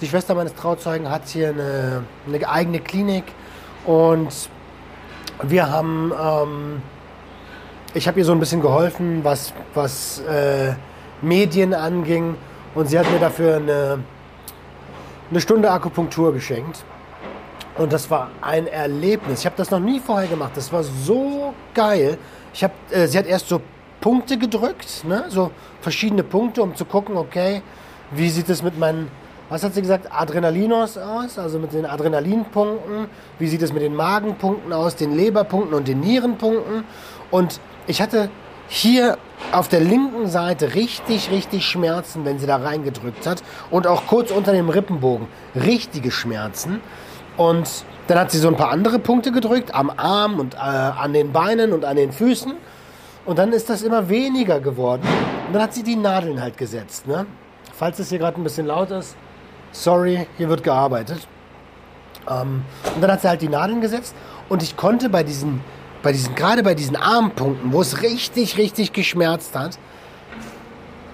Die 0.00 0.08
Schwester 0.08 0.34
meines 0.34 0.54
Trauzeugen 0.54 1.10
hat 1.10 1.28
hier 1.28 1.50
eine, 1.50 2.04
eine 2.26 2.48
eigene 2.48 2.80
Klinik 2.80 3.24
und 3.84 4.48
wir 5.42 5.70
haben, 5.70 6.12
ähm, 6.18 6.82
ich 7.94 8.08
habe 8.08 8.18
ihr 8.18 8.24
so 8.24 8.32
ein 8.32 8.40
bisschen 8.40 8.62
geholfen, 8.62 9.24
was, 9.24 9.52
was 9.74 10.20
äh, 10.20 10.74
Medien 11.22 11.74
anging 11.74 12.36
und 12.74 12.88
sie 12.88 12.98
hat 12.98 13.10
mir 13.10 13.18
dafür 13.18 13.56
eine, 13.56 13.98
eine 15.30 15.40
Stunde 15.40 15.70
Akupunktur 15.70 16.32
geschenkt. 16.32 16.84
Und 17.76 17.92
das 17.92 18.10
war 18.10 18.30
ein 18.40 18.66
Erlebnis. 18.66 19.40
Ich 19.40 19.46
habe 19.46 19.56
das 19.56 19.70
noch 19.70 19.80
nie 19.80 20.00
vorher 20.00 20.28
gemacht. 20.28 20.52
Das 20.54 20.72
war 20.72 20.82
so 20.82 21.54
geil. 21.74 22.18
Ich 22.52 22.64
hab, 22.64 22.72
äh, 22.90 23.06
sie 23.06 23.18
hat 23.18 23.26
erst 23.26 23.48
so 23.48 23.60
Punkte 24.00 24.38
gedrückt, 24.38 25.04
ne? 25.04 25.24
so 25.28 25.50
verschiedene 25.80 26.22
Punkte, 26.22 26.62
um 26.62 26.74
zu 26.74 26.84
gucken, 26.84 27.16
okay, 27.16 27.62
wie 28.10 28.30
sieht 28.30 28.48
es 28.48 28.62
mit 28.62 28.78
meinen 28.78 29.08
was 29.50 29.64
hat 29.64 29.74
sie 29.74 29.80
gesagt, 29.80 30.06
Adrenalinos 30.12 30.96
aus, 30.96 31.36
also 31.36 31.58
mit 31.58 31.72
den 31.72 31.84
Adrenalinpunkten. 31.84 33.08
Wie 33.40 33.48
sieht 33.48 33.60
es 33.62 33.72
mit 33.72 33.82
den 33.82 33.96
Magenpunkten 33.96 34.72
aus, 34.72 34.94
den 34.94 35.16
Leberpunkten 35.16 35.74
und 35.74 35.88
den 35.88 35.98
Nierenpunkten? 35.98 36.84
Und 37.32 37.60
ich 37.88 38.00
hatte 38.00 38.30
hier 38.68 39.18
auf 39.50 39.66
der 39.66 39.80
linken 39.80 40.28
Seite 40.28 40.76
richtig, 40.76 41.32
richtig 41.32 41.66
Schmerzen, 41.66 42.24
wenn 42.24 42.38
sie 42.38 42.46
da 42.46 42.58
reingedrückt 42.58 43.26
hat. 43.26 43.42
Und 43.72 43.88
auch 43.88 44.06
kurz 44.06 44.30
unter 44.30 44.52
dem 44.52 44.68
Rippenbogen 44.68 45.26
richtige 45.56 46.12
Schmerzen. 46.12 46.80
Und 47.36 47.84
dann 48.06 48.18
hat 48.18 48.30
sie 48.30 48.38
so 48.38 48.48
ein 48.48 48.56
paar 48.56 48.70
andere 48.70 48.98
Punkte 48.98 49.32
gedrückt, 49.32 49.74
am 49.74 49.90
Arm 49.96 50.40
und 50.40 50.54
äh, 50.54 50.58
an 50.58 51.12
den 51.12 51.32
Beinen 51.32 51.72
und 51.72 51.84
an 51.84 51.96
den 51.96 52.12
Füßen. 52.12 52.54
Und 53.24 53.38
dann 53.38 53.52
ist 53.52 53.70
das 53.70 53.82
immer 53.82 54.08
weniger 54.08 54.60
geworden. 54.60 55.02
Und 55.46 55.54
dann 55.54 55.62
hat 55.62 55.74
sie 55.74 55.82
die 55.82 55.96
Nadeln 55.96 56.40
halt 56.40 56.56
gesetzt. 56.56 57.06
Ne? 57.06 57.26
Falls 57.74 57.98
es 57.98 58.08
hier 58.08 58.18
gerade 58.18 58.40
ein 58.40 58.44
bisschen 58.44 58.66
laut 58.66 58.90
ist, 58.90 59.16
sorry, 59.72 60.26
hier 60.36 60.48
wird 60.48 60.62
gearbeitet. 60.62 61.26
Ähm, 62.28 62.64
und 62.94 63.00
dann 63.00 63.12
hat 63.12 63.22
sie 63.22 63.28
halt 63.28 63.42
die 63.42 63.48
Nadeln 63.48 63.80
gesetzt 63.80 64.14
und 64.48 64.62
ich 64.62 64.76
konnte 64.76 65.08
bei 65.08 65.22
diesen, 65.22 65.60
bei 66.02 66.12
diesen, 66.12 66.34
gerade 66.34 66.62
bei 66.62 66.74
diesen 66.74 66.96
Armpunkten, 66.96 67.72
wo 67.72 67.80
es 67.80 68.02
richtig, 68.02 68.58
richtig 68.58 68.92
geschmerzt 68.92 69.56
hat, 69.56 69.78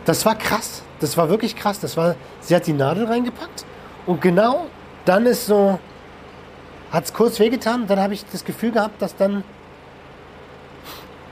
das 0.05 0.25
war 0.25 0.37
krass. 0.37 0.83
Das 1.01 1.17
war 1.17 1.29
wirklich 1.29 1.57
krass. 1.57 1.81
Das 1.81 1.97
war, 1.97 2.15
sie 2.41 2.55
hat 2.55 2.67
die 2.67 2.73
Nadel 2.73 3.07
reingepackt 3.07 3.65
und 4.07 4.21
genau 4.21 4.67
dann 5.05 5.27
ist 5.27 5.47
so, 5.47 5.79
hat 6.91 7.05
es 7.05 7.13
kurz 7.13 7.39
wehgetan 7.41 7.87
dann 7.87 8.01
habe 8.01 8.15
ich 8.15 8.25
das 8.31 8.45
Gefühl 8.45 8.73
gehabt, 8.73 9.01
dass 9.03 9.17
dann, 9.17 9.45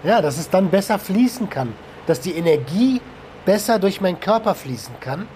ja, 0.02 0.20
dass 0.20 0.38
es 0.38 0.50
dann 0.50 0.70
besser 0.70 0.98
fließen 0.98 1.48
kann. 1.48 1.72
Dass 2.06 2.20
die 2.20 2.32
Energie 2.32 3.00
besser 3.44 3.78
durch 3.78 4.00
meinen 4.00 4.20
Körper 4.20 4.54
fließen 4.54 4.94
kann. 5.00 5.26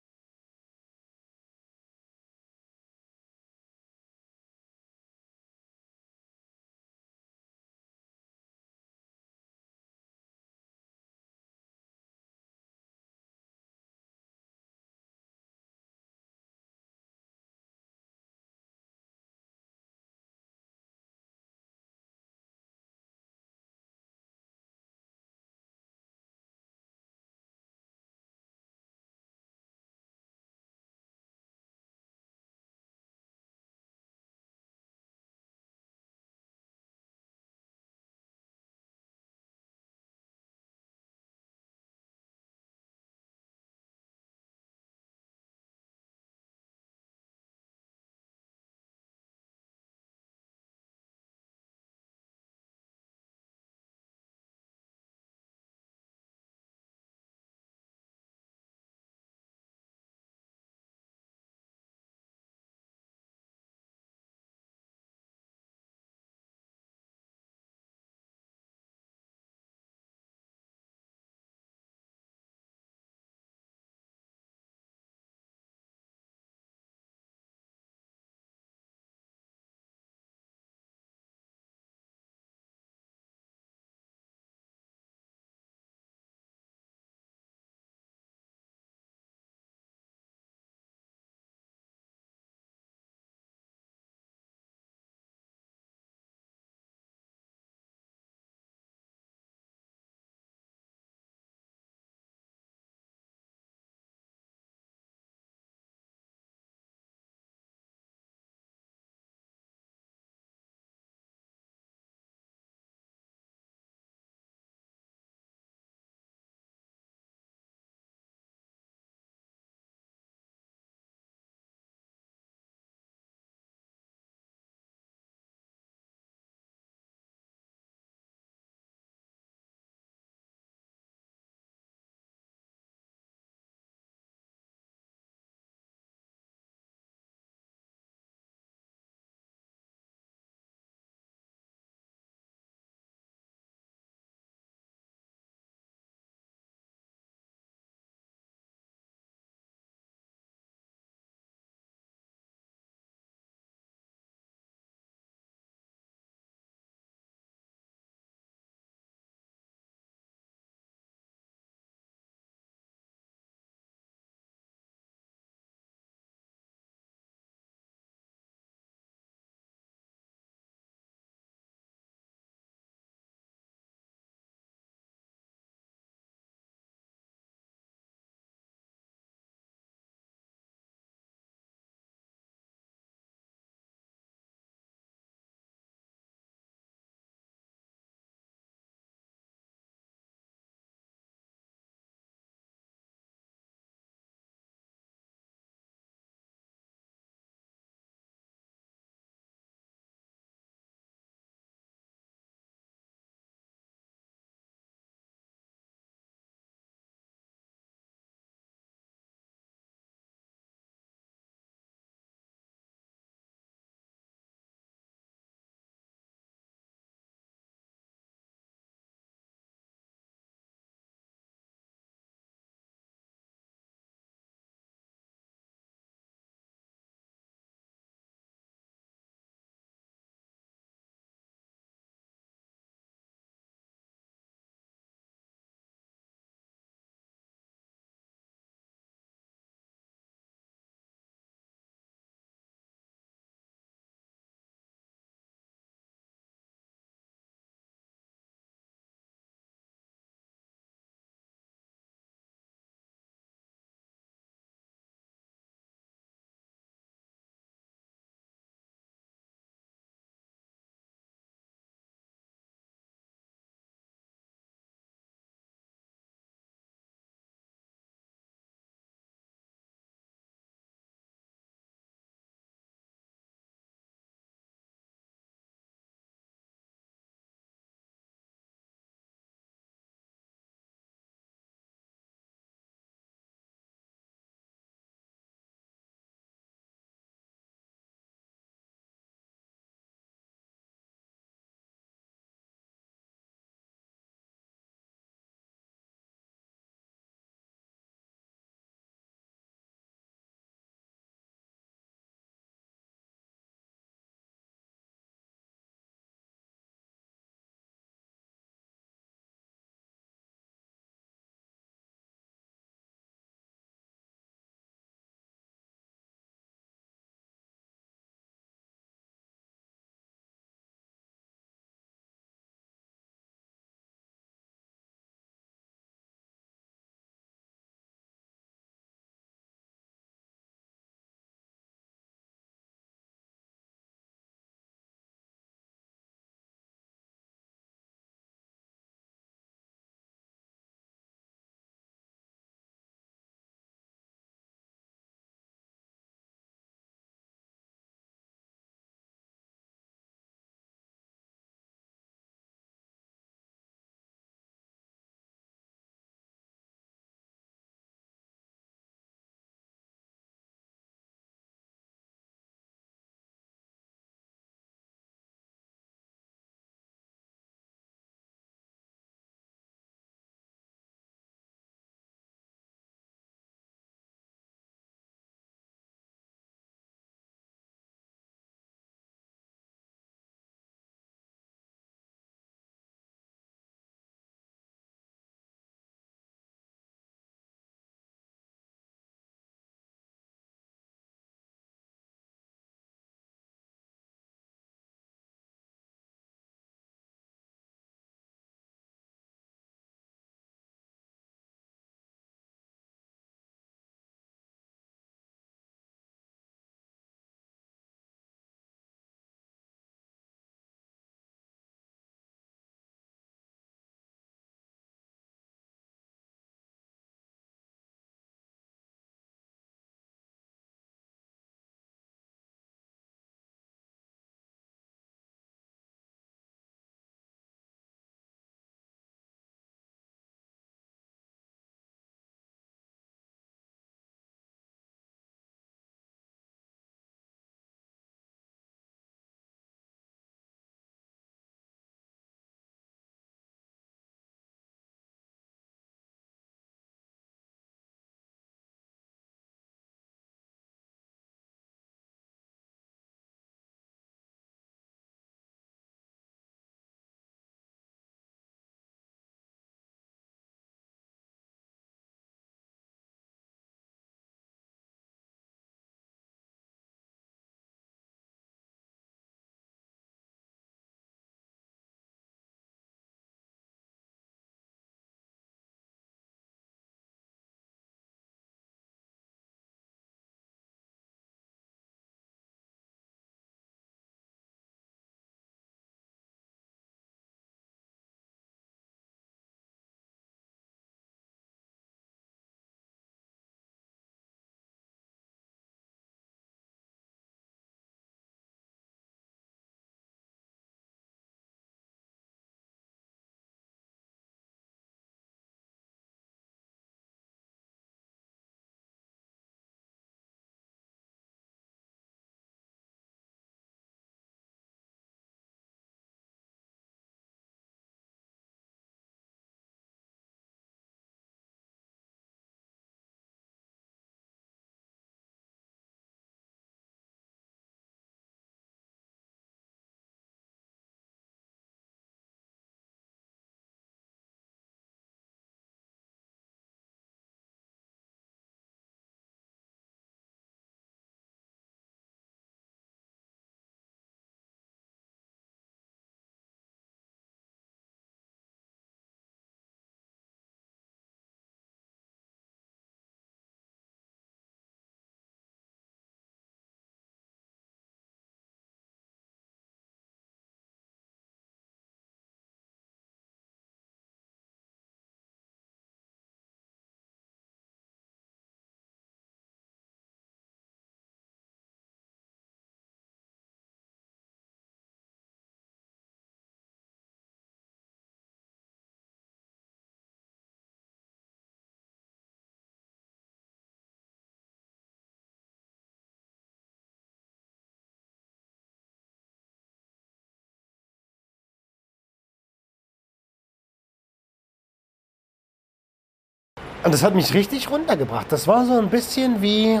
Und 597.02 597.14
das 597.14 597.22
hat 597.22 597.34
mich 597.34 597.54
richtig 597.54 597.90
runtergebracht. 597.90 598.46
Das 598.50 598.68
war 598.68 598.84
so 598.84 598.98
ein 598.98 599.08
bisschen 599.08 599.62
wie, 599.62 600.00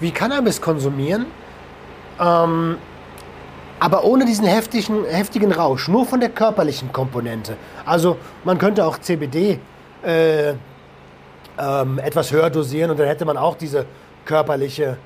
wie 0.00 0.10
Cannabis 0.10 0.60
konsumieren, 0.60 1.26
ähm, 2.20 2.76
aber 3.80 4.04
ohne 4.04 4.26
diesen 4.26 4.46
heftigen, 4.46 5.04
heftigen 5.06 5.52
Rausch, 5.52 5.88
nur 5.88 6.04
von 6.04 6.20
der 6.20 6.28
körperlichen 6.28 6.92
Komponente. 6.92 7.56
Also 7.86 8.18
man 8.44 8.58
könnte 8.58 8.84
auch 8.84 8.98
CBD 8.98 9.58
äh, 10.04 10.50
ähm, 11.58 11.98
etwas 11.98 12.30
höher 12.30 12.50
dosieren 12.50 12.90
und 12.90 12.98
dann 12.98 13.06
hätte 13.06 13.24
man 13.24 13.36
auch 13.36 13.56
diese 13.56 13.86
körperliche 14.24 14.98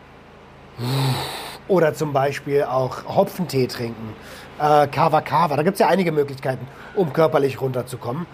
oder 1.69 1.95
zum 1.95 2.13
Beispiel 2.13 2.65
auch 2.65 3.05
Hopfentee 3.05 3.67
trinken, 3.67 4.15
äh, 4.59 4.87
Kava 4.89 5.21
Kava. 5.21 5.57
Da 5.57 5.63
gibt 5.63 5.75
es 5.75 5.81
ja 5.81 5.89
einige 5.89 6.13
Möglichkeiten, 6.13 6.67
um 6.95 7.13
körperlich 7.13 7.61
runterzukommen. 7.61 8.27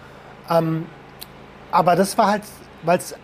Ähm, 0.49 0.85
aber 1.71 1.95
das 1.95 2.17
war 2.17 2.27
halt, 2.27 2.43
weil 2.83 2.97
es, 2.97 3.15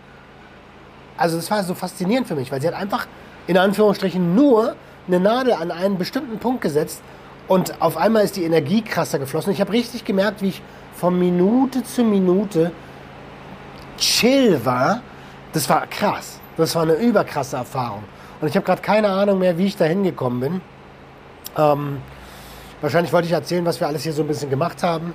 also 1.16 1.36
das 1.36 1.50
war 1.50 1.62
so 1.64 1.74
faszinierend 1.74 2.26
für 2.28 2.34
mich, 2.34 2.52
weil 2.52 2.60
sie 2.60 2.68
hat 2.68 2.74
einfach 2.74 3.06
in 3.46 3.58
Anführungsstrichen 3.58 4.34
nur 4.34 4.76
eine 5.06 5.20
Nadel 5.20 5.54
an 5.54 5.70
einen 5.70 5.98
bestimmten 5.98 6.38
Punkt 6.38 6.60
gesetzt 6.60 7.02
und 7.48 7.80
auf 7.82 7.96
einmal 7.96 8.24
ist 8.24 8.36
die 8.36 8.44
Energie 8.44 8.82
krasser 8.82 9.18
geflossen. 9.18 9.52
Ich 9.52 9.60
habe 9.60 9.72
richtig 9.72 10.04
gemerkt, 10.04 10.42
wie 10.42 10.48
ich 10.48 10.62
von 10.94 11.18
Minute 11.18 11.82
zu 11.82 12.04
Minute 12.04 12.70
chill 13.98 14.64
war. 14.64 15.02
Das 15.52 15.68
war 15.68 15.86
krass. 15.86 16.38
Das 16.56 16.74
war 16.74 16.82
eine 16.82 16.94
überkrasse 16.94 17.56
Erfahrung. 17.56 18.04
Und 18.40 18.48
ich 18.48 18.56
habe 18.56 18.64
gerade 18.64 18.82
keine 18.82 19.08
Ahnung 19.08 19.38
mehr, 19.38 19.58
wie 19.58 19.66
ich 19.66 19.76
da 19.76 19.84
hingekommen 19.84 20.40
bin. 20.40 20.60
Ähm, 21.56 21.98
wahrscheinlich 22.80 23.12
wollte 23.12 23.26
ich 23.26 23.32
erzählen, 23.32 23.64
was 23.64 23.80
wir 23.80 23.86
alles 23.86 24.02
hier 24.02 24.12
so 24.12 24.22
ein 24.22 24.28
bisschen 24.28 24.50
gemacht 24.50 24.82
haben. 24.82 25.14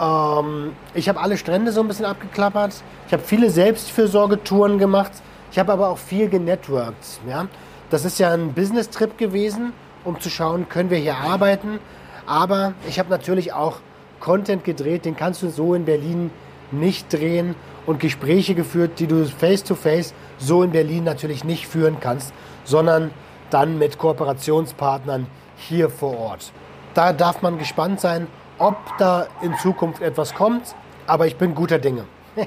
Ähm, 0.00 0.72
ich 0.94 1.08
habe 1.08 1.20
alle 1.20 1.36
Strände 1.36 1.72
so 1.72 1.80
ein 1.80 1.88
bisschen 1.88 2.04
abgeklappert. 2.04 2.82
Ich 3.06 3.12
habe 3.12 3.22
viele 3.22 3.50
Selbstfürsorgetouren 3.50 4.78
gemacht. 4.78 5.12
Ich 5.50 5.58
habe 5.58 5.72
aber 5.72 5.88
auch 5.88 5.98
viel 5.98 6.28
genetworked. 6.28 7.20
Ja? 7.28 7.46
Das 7.90 8.04
ist 8.04 8.18
ja 8.18 8.32
ein 8.32 8.54
Business-Trip 8.54 9.16
gewesen, 9.18 9.72
um 10.04 10.20
zu 10.20 10.30
schauen, 10.30 10.68
können 10.68 10.90
wir 10.90 10.98
hier 10.98 11.16
arbeiten. 11.16 11.78
Aber 12.26 12.74
ich 12.88 12.98
habe 12.98 13.10
natürlich 13.10 13.52
auch 13.52 13.76
Content 14.20 14.64
gedreht, 14.64 15.04
den 15.04 15.16
kannst 15.16 15.42
du 15.42 15.50
so 15.50 15.74
in 15.74 15.84
Berlin 15.84 16.30
nicht 16.70 17.12
drehen 17.12 17.54
und 17.86 18.00
Gespräche 18.00 18.54
geführt, 18.54 18.98
die 18.98 19.06
du 19.06 19.26
face-to-face 19.26 20.10
-face 20.10 20.14
so 20.38 20.62
in 20.62 20.70
Berlin 20.70 21.04
natürlich 21.04 21.44
nicht 21.44 21.66
führen 21.66 21.98
kannst, 22.00 22.32
sondern 22.64 23.10
dann 23.50 23.78
mit 23.78 23.98
Kooperationspartnern 23.98 25.26
hier 25.56 25.90
vor 25.90 26.18
Ort. 26.18 26.52
Da 26.94 27.12
darf 27.12 27.42
man 27.42 27.58
gespannt 27.58 28.00
sein, 28.00 28.26
ob 28.58 28.76
da 28.98 29.26
in 29.42 29.56
Zukunft 29.58 30.02
etwas 30.02 30.34
kommt, 30.34 30.74
aber 31.06 31.26
ich 31.26 31.36
bin 31.36 31.54
guter 31.54 31.78
Dinge. 31.78 32.04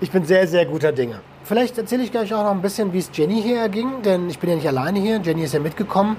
ich 0.00 0.10
bin 0.10 0.24
sehr, 0.24 0.46
sehr 0.46 0.66
guter 0.66 0.92
Dinge. 0.92 1.20
Vielleicht 1.44 1.78
erzähle 1.78 2.02
ich 2.02 2.10
gleich 2.10 2.32
auch 2.34 2.44
noch 2.44 2.50
ein 2.50 2.62
bisschen, 2.62 2.92
wie 2.92 2.98
es 2.98 3.10
Jenny 3.12 3.40
hier 3.42 3.58
erging, 3.58 4.02
denn 4.02 4.28
ich 4.28 4.38
bin 4.38 4.50
ja 4.50 4.56
nicht 4.56 4.68
alleine 4.68 4.98
hier. 4.98 5.20
Jenny 5.20 5.44
ist 5.44 5.54
ja 5.54 5.60
mitgekommen 5.60 6.16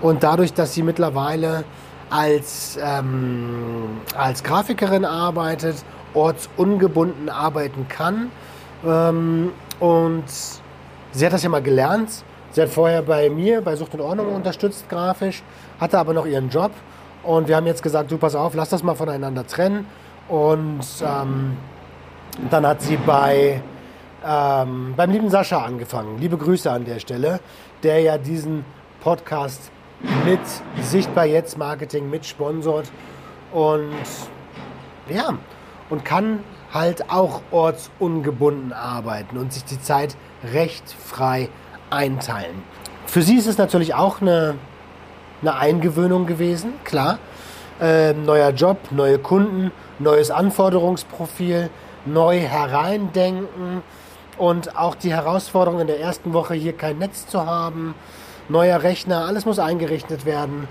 und 0.00 0.22
dadurch, 0.22 0.52
dass 0.52 0.74
sie 0.74 0.82
mittlerweile 0.82 1.64
als, 2.10 2.78
ähm, 2.82 4.00
als 4.16 4.42
Grafikerin 4.42 5.04
arbeitet, 5.04 5.76
ortsungebunden 6.14 7.28
arbeiten 7.28 7.86
kann 7.88 8.30
ähm, 8.86 9.52
und 9.80 10.24
sie 11.12 11.26
hat 11.26 11.32
das 11.32 11.42
ja 11.42 11.48
mal 11.48 11.62
gelernt. 11.62 12.10
Sie 12.52 12.62
hat 12.62 12.68
vorher 12.68 13.02
bei 13.02 13.30
mir, 13.30 13.60
bei 13.62 13.74
Sucht 13.74 13.94
und 13.94 14.00
Ordnung 14.00 14.32
unterstützt 14.32 14.88
grafisch, 14.88 15.42
hatte 15.80 15.98
aber 15.98 16.12
noch 16.12 16.24
ihren 16.24 16.50
Job 16.50 16.70
und 17.24 17.48
wir 17.48 17.56
haben 17.56 17.66
jetzt 17.66 17.82
gesagt, 17.82 18.10
du 18.10 18.18
pass 18.18 18.34
auf, 18.34 18.54
lass 18.54 18.68
das 18.68 18.82
mal 18.82 18.94
voneinander 18.94 19.46
trennen 19.46 19.86
und 20.28 20.84
ähm, 21.02 21.56
dann 22.50 22.66
hat 22.66 22.82
sie 22.82 22.96
bei 22.96 23.62
ähm, 24.26 24.94
beim 24.96 25.10
lieben 25.10 25.28
Sascha 25.28 25.62
angefangen. 25.62 26.18
Liebe 26.18 26.36
Grüße 26.36 26.70
an 26.70 26.84
der 26.84 26.98
Stelle, 26.98 27.40
der 27.82 28.00
ja 28.00 28.18
diesen 28.18 28.64
Podcast 29.00 29.70
mit 30.24 30.40
Sichtbar 30.82 31.26
Jetzt 31.26 31.58
Marketing 31.58 32.08
mitsponsort 32.10 32.90
und 33.52 33.92
ja, 35.08 35.34
und 35.90 36.04
kann 36.04 36.40
halt 36.72 37.10
auch 37.10 37.42
ortsungebunden 37.50 38.72
arbeiten 38.72 39.36
und 39.36 39.52
sich 39.52 39.64
die 39.64 39.80
Zeit 39.80 40.16
recht 40.52 40.84
frei 40.90 41.48
einteilen. 41.90 42.62
Für 43.06 43.22
sie 43.22 43.36
ist 43.36 43.46
es 43.46 43.58
natürlich 43.58 43.94
auch 43.94 44.20
eine, 44.20 44.56
eine 45.46 45.56
Eingewöhnung 45.56 46.26
gewesen, 46.26 46.72
klar. 46.84 47.18
Äh, 47.80 48.14
neuer 48.14 48.50
Job, 48.50 48.78
neue 48.90 49.18
Kunden, 49.18 49.72
neues 49.98 50.30
Anforderungsprofil, 50.30 51.70
neu 52.06 52.38
hereindenken 52.38 53.82
und 54.38 54.76
auch 54.76 54.94
die 54.94 55.12
Herausforderung 55.12 55.80
in 55.80 55.86
der 55.86 56.00
ersten 56.00 56.32
Woche 56.32 56.54
hier 56.54 56.72
kein 56.72 56.98
Netz 56.98 57.26
zu 57.26 57.44
haben, 57.44 57.94
neuer 58.48 58.82
Rechner, 58.82 59.26
alles 59.26 59.44
muss 59.44 59.58
eingerichtet 59.58 60.24
werden. 60.24 60.66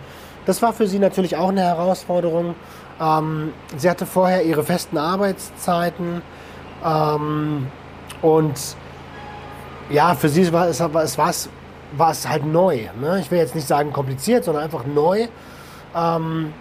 Das 0.45 0.61
war 0.61 0.73
für 0.73 0.87
sie 0.87 0.99
natürlich 0.99 1.37
auch 1.37 1.49
eine 1.49 1.61
Herausforderung. 1.61 2.55
Ähm, 2.99 3.53
sie 3.77 3.89
hatte 3.89 4.05
vorher 4.05 4.43
ihre 4.43 4.63
festen 4.63 4.97
Arbeitszeiten 4.97 6.21
ähm, 6.83 7.67
und 8.21 8.59
ja, 9.89 10.15
für 10.15 10.29
sie 10.29 10.51
war 10.51 10.67
es, 10.67 10.79
es, 10.79 11.17
war 11.17 11.29
es, 11.29 11.49
war 11.97 12.11
es 12.11 12.27
halt 12.27 12.45
neu. 12.45 12.89
Ne? 12.99 13.19
Ich 13.19 13.31
will 13.31 13.39
jetzt 13.39 13.55
nicht 13.55 13.67
sagen 13.67 13.93
kompliziert, 13.93 14.43
sondern 14.43 14.63
einfach 14.63 14.85
neu. 14.85 15.27
Ähm, 15.95 16.53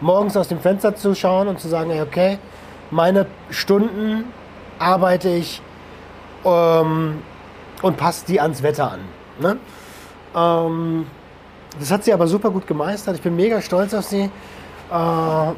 morgens 0.00 0.36
aus 0.36 0.48
dem 0.48 0.60
Fenster 0.60 0.94
zu 0.94 1.14
schauen 1.14 1.48
und 1.48 1.60
zu 1.60 1.68
sagen, 1.68 1.90
okay, 2.00 2.38
meine 2.90 3.26
Stunden 3.50 4.24
arbeite 4.78 5.28
ich 5.30 5.60
ähm, 6.44 7.22
und 7.82 7.96
passe 7.96 8.26
die 8.26 8.40
ans 8.40 8.62
Wetter 8.62 8.92
an. 8.92 9.00
Ne? 9.40 9.56
Ähm, 10.34 11.06
das 11.78 11.90
hat 11.90 12.04
sie 12.04 12.12
aber 12.12 12.26
super 12.26 12.50
gut 12.50 12.66
gemeistert. 12.66 13.16
Ich 13.16 13.22
bin 13.22 13.36
mega 13.36 13.60
stolz 13.60 13.94
auf 13.94 14.04
sie 14.04 14.30
äh, 14.90 15.52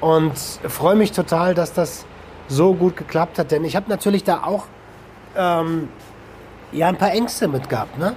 und 0.00 0.38
freue 0.68 0.94
mich 0.94 1.12
total, 1.12 1.54
dass 1.54 1.72
das 1.72 2.04
so 2.48 2.74
gut 2.74 2.96
geklappt 2.96 3.38
hat. 3.38 3.50
Denn 3.50 3.64
ich 3.64 3.76
habe 3.76 3.88
natürlich 3.88 4.24
da 4.24 4.42
auch 4.44 4.66
ähm, 5.36 5.88
ja, 6.72 6.88
ein 6.88 6.96
paar 6.96 7.12
Ängste 7.12 7.48
mit 7.48 7.68
gehabt. 7.68 7.98
Ne? 7.98 8.14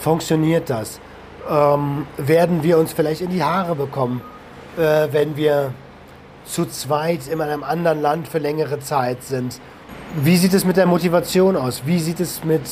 Funktioniert 0.00 0.70
das? 0.70 1.00
Ähm, 1.48 2.06
werden 2.16 2.62
wir 2.62 2.78
uns 2.78 2.92
vielleicht 2.92 3.20
in 3.20 3.30
die 3.30 3.42
Haare 3.42 3.74
bekommen, 3.74 4.20
äh, 4.76 5.08
wenn 5.10 5.36
wir 5.36 5.72
zu 6.44 6.66
zweit 6.66 7.28
in 7.28 7.40
einem 7.40 7.62
anderen 7.62 8.00
Land 8.00 8.28
für 8.28 8.38
längere 8.38 8.80
Zeit 8.80 9.22
sind? 9.22 9.60
Wie 10.16 10.36
sieht 10.36 10.54
es 10.54 10.64
mit 10.64 10.76
der 10.76 10.86
Motivation 10.86 11.56
aus? 11.56 11.82
Wie 11.84 11.98
sieht 11.98 12.20
es 12.20 12.42
mit 12.44 12.62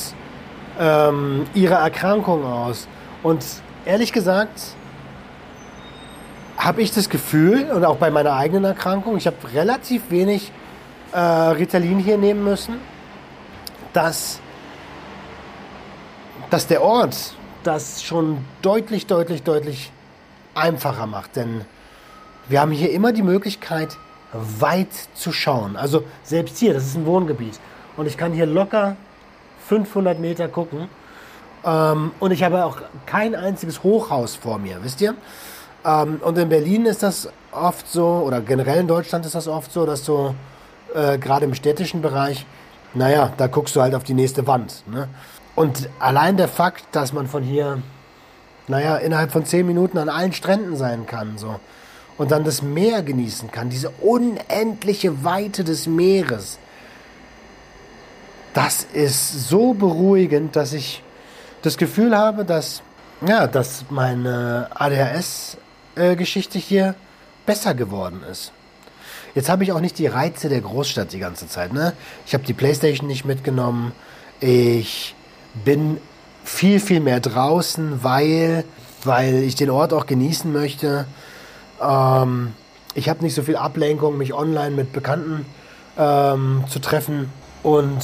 ähm, 0.79 1.45
ihrer 1.53 1.77
Erkrankung 1.77 2.43
aus? 2.45 2.87
Und 3.23 3.43
ehrlich 3.85 4.11
gesagt, 4.11 4.61
habe 6.57 6.81
ich 6.81 6.91
das 6.91 7.09
Gefühl, 7.09 7.69
und 7.71 7.85
auch 7.85 7.97
bei 7.97 8.09
meiner 8.09 8.33
eigenen 8.33 8.63
Erkrankung, 8.63 9.17
ich 9.17 9.27
habe 9.27 9.37
relativ 9.53 10.09
wenig 10.09 10.51
äh, 11.11 11.19
Ritalin 11.19 11.99
hier 11.99 12.17
nehmen 12.17 12.43
müssen, 12.43 12.75
dass, 13.93 14.39
dass 16.49 16.67
der 16.67 16.81
Ort 16.81 17.33
das 17.63 18.03
schon 18.03 18.45
deutlich, 18.61 19.07
deutlich, 19.07 19.43
deutlich 19.43 19.91
einfacher 20.55 21.05
macht. 21.05 21.35
Denn 21.35 21.65
wir 22.47 22.61
haben 22.61 22.71
hier 22.71 22.91
immer 22.91 23.11
die 23.11 23.23
Möglichkeit, 23.23 23.97
weit 24.33 24.93
zu 25.13 25.31
schauen. 25.31 25.75
Also 25.75 26.03
selbst 26.23 26.57
hier, 26.57 26.73
das 26.73 26.85
ist 26.85 26.95
ein 26.95 27.05
Wohngebiet. 27.05 27.59
Und 27.95 28.05
ich 28.05 28.17
kann 28.17 28.33
hier 28.33 28.45
locker 28.45 28.95
500 29.67 30.19
Meter 30.19 30.47
gucken. 30.47 30.89
Ähm, 31.65 32.11
und 32.19 32.31
ich 32.31 32.43
habe 32.43 32.63
auch 32.63 32.77
kein 33.05 33.35
einziges 33.35 33.83
Hochhaus 33.83 34.35
vor 34.35 34.59
mir, 34.59 34.77
wisst 34.81 35.01
ihr? 35.01 35.15
Ähm, 35.83 36.19
und 36.23 36.37
in 36.37 36.49
Berlin 36.49 36.85
ist 36.85 37.03
das 37.03 37.29
oft 37.51 37.87
so, 37.87 38.05
oder 38.25 38.41
generell 38.41 38.79
in 38.79 38.87
Deutschland 38.87 39.25
ist 39.25 39.35
das 39.35 39.47
oft 39.47 39.71
so, 39.71 39.85
dass 39.85 40.03
du 40.03 40.35
äh, 40.93 41.17
gerade 41.17 41.45
im 41.45 41.53
städtischen 41.53 42.01
Bereich, 42.01 42.45
naja, 42.93 43.33
da 43.37 43.47
guckst 43.47 43.75
du 43.75 43.81
halt 43.81 43.95
auf 43.95 44.03
die 44.03 44.13
nächste 44.13 44.47
Wand. 44.47 44.83
Ne? 44.87 45.07
Und 45.57 45.89
allein 45.97 46.37
der 46.37 46.47
Fakt, 46.47 46.85
dass 46.91 47.13
man 47.13 47.25
von 47.25 47.41
hier, 47.41 47.81
naja, 48.67 48.97
innerhalb 48.97 49.31
von 49.31 49.43
zehn 49.43 49.65
Minuten 49.65 49.97
an 49.97 50.07
allen 50.07 50.31
Stränden 50.31 50.75
sein 50.75 51.07
kann, 51.07 51.39
so, 51.39 51.59
und 52.19 52.29
dann 52.29 52.43
das 52.43 52.61
Meer 52.61 53.01
genießen 53.01 53.49
kann, 53.49 53.71
diese 53.71 53.89
unendliche 53.89 55.23
Weite 55.23 55.63
des 55.63 55.87
Meeres, 55.87 56.59
das 58.53 58.83
ist 58.93 59.49
so 59.49 59.73
beruhigend, 59.73 60.55
dass 60.55 60.73
ich 60.73 61.01
das 61.63 61.77
Gefühl 61.77 62.15
habe, 62.15 62.45
dass, 62.45 62.83
ja, 63.25 63.47
dass 63.47 63.85
meine 63.89 64.69
ADHS-Geschichte 64.75 66.59
hier 66.59 66.93
besser 67.47 67.73
geworden 67.73 68.21
ist. 68.31 68.51
Jetzt 69.33 69.49
habe 69.49 69.63
ich 69.63 69.71
auch 69.71 69.81
nicht 69.81 69.97
die 69.97 70.05
Reize 70.05 70.49
der 70.49 70.61
Großstadt 70.61 71.13
die 71.13 71.19
ganze 71.19 71.47
Zeit. 71.47 71.73
Ne? 71.73 71.93
Ich 72.27 72.35
habe 72.35 72.43
die 72.43 72.53
Playstation 72.53 73.07
nicht 73.07 73.25
mitgenommen. 73.25 73.91
Ich 74.39 75.15
bin 75.53 75.97
viel, 76.43 76.79
viel 76.79 76.99
mehr 76.99 77.19
draußen, 77.19 78.03
weil, 78.03 78.63
weil 79.03 79.43
ich 79.43 79.55
den 79.55 79.69
Ort 79.69 79.93
auch 79.93 80.05
genießen 80.05 80.51
möchte. 80.51 81.05
Ähm, 81.81 82.53
ich 82.93 83.09
habe 83.09 83.23
nicht 83.23 83.35
so 83.35 83.43
viel 83.43 83.55
Ablenkung, 83.55 84.17
mich 84.17 84.33
online 84.33 84.75
mit 84.75 84.93
Bekannten 84.93 85.45
ähm, 85.97 86.63
zu 86.69 86.79
treffen. 86.79 87.31
Und 87.63 87.99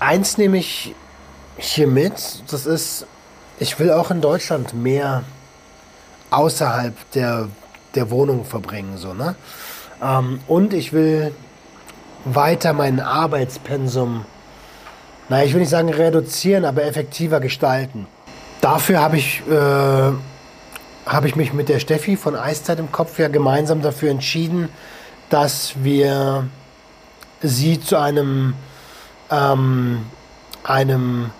eins 0.00 0.38
nehme 0.38 0.58
ich 0.58 0.94
hier 1.58 1.86
mit, 1.86 2.42
das 2.50 2.66
ist, 2.66 3.06
ich 3.58 3.78
will 3.78 3.90
auch 3.92 4.10
in 4.10 4.20
Deutschland 4.20 4.74
mehr 4.74 5.22
außerhalb 6.30 6.94
der, 7.12 7.48
der 7.94 8.10
Wohnung 8.10 8.44
verbringen. 8.44 8.96
So, 8.96 9.14
ne? 9.14 9.36
Ähm, 10.02 10.40
und 10.48 10.72
ich 10.72 10.92
will 10.92 11.34
weiter 12.24 12.72
mein 12.72 13.00
Arbeitspensum, 13.00 14.24
naja, 15.32 15.46
ich 15.46 15.54
will 15.54 15.60
nicht 15.60 15.70
sagen 15.70 15.88
reduzieren, 15.88 16.66
aber 16.66 16.84
effektiver 16.84 17.40
gestalten. 17.40 18.06
Dafür 18.60 19.00
habe 19.00 19.16
ich, 19.16 19.40
äh, 19.50 20.12
hab 21.06 21.24
ich 21.24 21.36
mich 21.36 21.54
mit 21.54 21.70
der 21.70 21.78
Steffi 21.78 22.18
von 22.18 22.36
Eiszeit 22.36 22.78
im 22.78 22.92
Kopf 22.92 23.18
ja 23.18 23.28
gemeinsam 23.28 23.80
dafür 23.80 24.10
entschieden, 24.10 24.68
dass 25.30 25.72
wir 25.82 26.44
sie 27.40 27.80
zu 27.80 27.96
einem, 27.96 28.52
ähm, 29.30 30.04
einem 30.64 31.30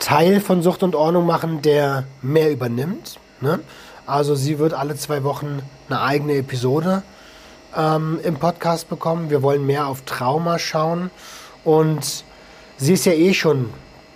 Teil 0.00 0.40
von 0.40 0.64
Sucht 0.64 0.82
und 0.82 0.96
Ordnung 0.96 1.24
machen, 1.24 1.62
der 1.62 2.02
mehr 2.20 2.50
übernimmt. 2.50 3.20
Ne? 3.40 3.60
Also 4.06 4.34
sie 4.34 4.58
wird 4.58 4.74
alle 4.74 4.96
zwei 4.96 5.22
Wochen 5.22 5.62
eine 5.88 6.00
eigene 6.00 6.32
Episode 6.38 7.04
ähm, 7.76 8.18
im 8.24 8.34
Podcast 8.40 8.88
bekommen. 8.88 9.30
Wir 9.30 9.40
wollen 9.40 9.64
mehr 9.64 9.86
auf 9.86 10.02
Trauma 10.02 10.58
schauen. 10.58 11.12
Und 11.62 12.23
sie 12.76 12.94
ist 12.94 13.06
ja 13.06 13.12
eh 13.12 13.34
schon 13.34 13.70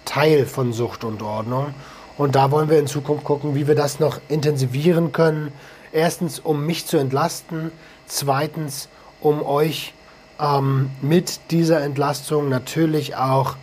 Teil 0.05 0.47
von 0.47 0.73
Sucht 0.73 1.05
und 1.05 1.23
Ordnung. 1.23 1.75
Und 2.17 2.35
da 2.35 2.51
wollen 2.51 2.69
wir 2.69 2.79
in 2.79 2.87
Zukunft 2.87 3.25
gucken, 3.25 3.55
wie 3.55 3.69
wir 3.69 3.75
das 3.75 4.01
noch 4.01 4.21
intensivieren 4.29 5.13
können. 5.13 5.53
Erstens, 5.93 6.41
um 6.41 6.67
mich 6.67 6.87
zu 6.87 6.97
entlasten. 6.97 7.71
Zweitens, 8.07 8.89
um 9.21 9.43
euch 9.43 9.95
ähm, 10.41 10.91
mit 11.01 11.41
dieser 11.51 11.83
Entlastung 11.83 12.49
natürlich 12.49 13.17
auch 13.17 13.57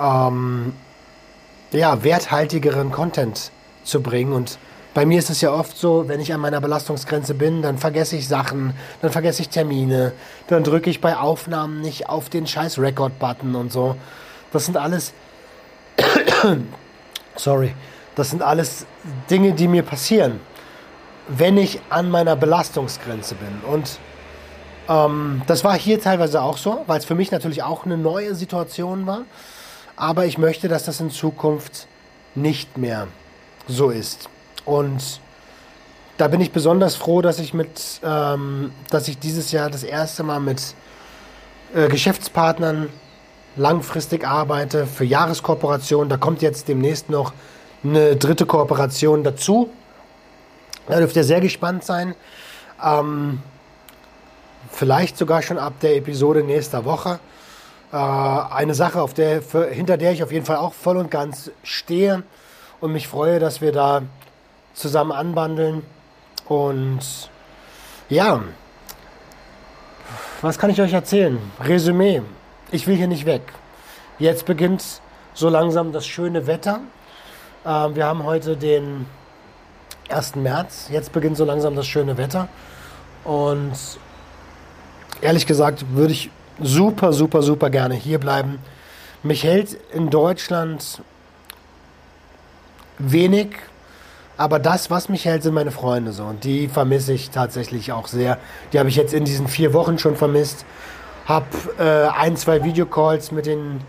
ähm, 0.00 0.72
ja, 1.72 2.02
werthaltigeren 2.02 2.90
Content 2.90 3.50
zu 3.82 4.00
bringen. 4.00 4.32
Und 4.32 4.58
bei 4.94 5.04
mir 5.04 5.18
ist 5.18 5.28
es 5.28 5.40
ja 5.40 5.52
oft 5.52 5.76
so, 5.76 6.08
wenn 6.08 6.20
ich 6.20 6.32
an 6.32 6.40
meiner 6.40 6.60
Belastungsgrenze 6.60 7.34
bin, 7.34 7.62
dann 7.62 7.78
vergesse 7.78 8.16
ich 8.16 8.28
Sachen, 8.28 8.74
dann 9.02 9.10
vergesse 9.10 9.42
ich 9.42 9.48
Termine, 9.48 10.12
dann 10.46 10.62
drücke 10.62 10.88
ich 10.88 11.00
bei 11.00 11.16
Aufnahmen 11.16 11.80
nicht 11.80 12.08
auf 12.08 12.28
den 12.28 12.46
scheiß 12.46 12.78
Record-Button 12.78 13.56
und 13.56 13.72
so. 13.72 13.96
Das 14.52 14.66
sind 14.66 14.76
alles, 14.76 15.12
sorry, 17.36 17.74
das 18.14 18.30
sind 18.30 18.42
alles 18.42 18.86
Dinge, 19.28 19.52
die 19.52 19.66
mir 19.66 19.82
passieren, 19.82 20.38
wenn 21.26 21.58
ich 21.58 21.80
an 21.90 22.08
meiner 22.08 22.36
Belastungsgrenze 22.36 23.34
bin. 23.34 23.72
Und 23.72 23.98
ähm, 24.88 25.42
das 25.48 25.64
war 25.64 25.76
hier 25.76 26.00
teilweise 26.00 26.40
auch 26.40 26.56
so, 26.56 26.84
weil 26.86 26.98
es 26.98 27.04
für 27.04 27.16
mich 27.16 27.32
natürlich 27.32 27.64
auch 27.64 27.84
eine 27.84 27.96
neue 27.96 28.36
Situation 28.36 29.08
war. 29.08 29.22
Aber 29.96 30.26
ich 30.26 30.38
möchte, 30.38 30.68
dass 30.68 30.84
das 30.84 31.00
in 31.00 31.10
Zukunft 31.10 31.88
nicht 32.36 32.78
mehr 32.78 33.08
so 33.66 33.90
ist. 33.90 34.28
Und 34.64 35.20
da 36.16 36.28
bin 36.28 36.40
ich 36.40 36.52
besonders 36.52 36.94
froh, 36.94 37.22
dass 37.22 37.38
ich 37.38 37.54
mit, 37.54 38.00
ähm, 38.04 38.72
dass 38.90 39.08
ich 39.08 39.18
dieses 39.18 39.52
Jahr 39.52 39.70
das 39.70 39.82
erste 39.82 40.22
Mal 40.22 40.40
mit 40.40 40.74
äh, 41.74 41.88
Geschäftspartnern 41.88 42.88
langfristig 43.56 44.26
arbeite 44.26 44.86
für 44.86 45.04
Jahreskooperation. 45.04 46.08
Da 46.08 46.16
kommt 46.16 46.42
jetzt 46.42 46.68
demnächst 46.68 47.10
noch 47.10 47.32
eine 47.82 48.16
dritte 48.16 48.46
Kooperation 48.46 49.24
dazu. 49.24 49.70
Da 50.88 50.98
dürft 50.98 51.16
ihr 51.16 51.24
sehr 51.24 51.40
gespannt 51.40 51.84
sein. 51.84 52.14
Ähm, 52.82 53.42
vielleicht 54.70 55.16
sogar 55.16 55.42
schon 55.42 55.58
ab 55.58 55.74
der 55.80 55.96
Episode 55.96 56.42
nächster 56.42 56.84
Woche. 56.84 57.18
Äh, 57.92 57.96
eine 57.96 58.74
Sache, 58.74 59.00
auf 59.00 59.14
der, 59.14 59.42
für, 59.42 59.66
hinter 59.66 59.96
der 59.96 60.12
ich 60.12 60.22
auf 60.22 60.32
jeden 60.32 60.46
Fall 60.46 60.56
auch 60.56 60.74
voll 60.74 60.96
und 60.96 61.10
ganz 61.10 61.50
stehe 61.62 62.22
und 62.80 62.92
mich 62.92 63.08
freue, 63.08 63.38
dass 63.38 63.60
wir 63.60 63.72
da 63.72 64.02
zusammen 64.74 65.12
anbandeln. 65.12 65.82
Und 66.46 67.30
ja, 68.08 68.42
was 70.42 70.58
kann 70.58 70.70
ich 70.70 70.80
euch 70.80 70.92
erzählen? 70.92 71.38
Resümee. 71.60 72.22
Ich 72.70 72.86
will 72.86 72.96
hier 72.96 73.06
nicht 73.06 73.24
weg. 73.24 73.42
Jetzt 74.18 74.44
beginnt 74.44 75.00
so 75.32 75.48
langsam 75.48 75.92
das 75.92 76.06
schöne 76.06 76.46
Wetter. 76.46 76.80
Ähm, 77.64 77.96
wir 77.96 78.04
haben 78.06 78.24
heute 78.24 78.56
den 78.56 79.06
1. 80.10 80.36
März. 80.36 80.88
Jetzt 80.90 81.12
beginnt 81.12 81.36
so 81.36 81.44
langsam 81.44 81.74
das 81.74 81.86
schöne 81.86 82.16
Wetter. 82.16 82.48
Und 83.24 83.72
ehrlich 85.20 85.46
gesagt 85.46 85.84
würde 85.94 86.12
ich 86.12 86.30
super, 86.60 87.12
super, 87.12 87.42
super 87.42 87.70
gerne 87.70 87.94
hier 87.94 88.18
bleiben. 88.18 88.58
Mich 89.22 89.44
hält 89.44 89.72
in 89.92 90.10
Deutschland 90.10 91.02
wenig 92.98 93.56
aber 94.36 94.58
das, 94.58 94.90
was 94.90 95.08
mich 95.08 95.24
hält, 95.24 95.42
sind 95.42 95.54
meine 95.54 95.70
Freunde 95.70 96.12
so. 96.12 96.24
Und 96.24 96.44
die 96.44 96.68
vermisse 96.68 97.12
ich 97.12 97.30
tatsächlich 97.30 97.92
auch 97.92 98.08
sehr. 98.08 98.38
Die 98.72 98.78
habe 98.78 98.88
ich 98.88 98.96
jetzt 98.96 99.14
in 99.14 99.24
diesen 99.24 99.46
vier 99.46 99.72
Wochen 99.72 99.98
schon 99.98 100.16
vermisst. 100.16 100.64
Hab 101.26 101.46
äh, 101.78 102.08
ein, 102.08 102.36
zwei 102.36 102.64
Videocalls 102.64 103.30
mit 103.32 103.46
den, 103.46 103.80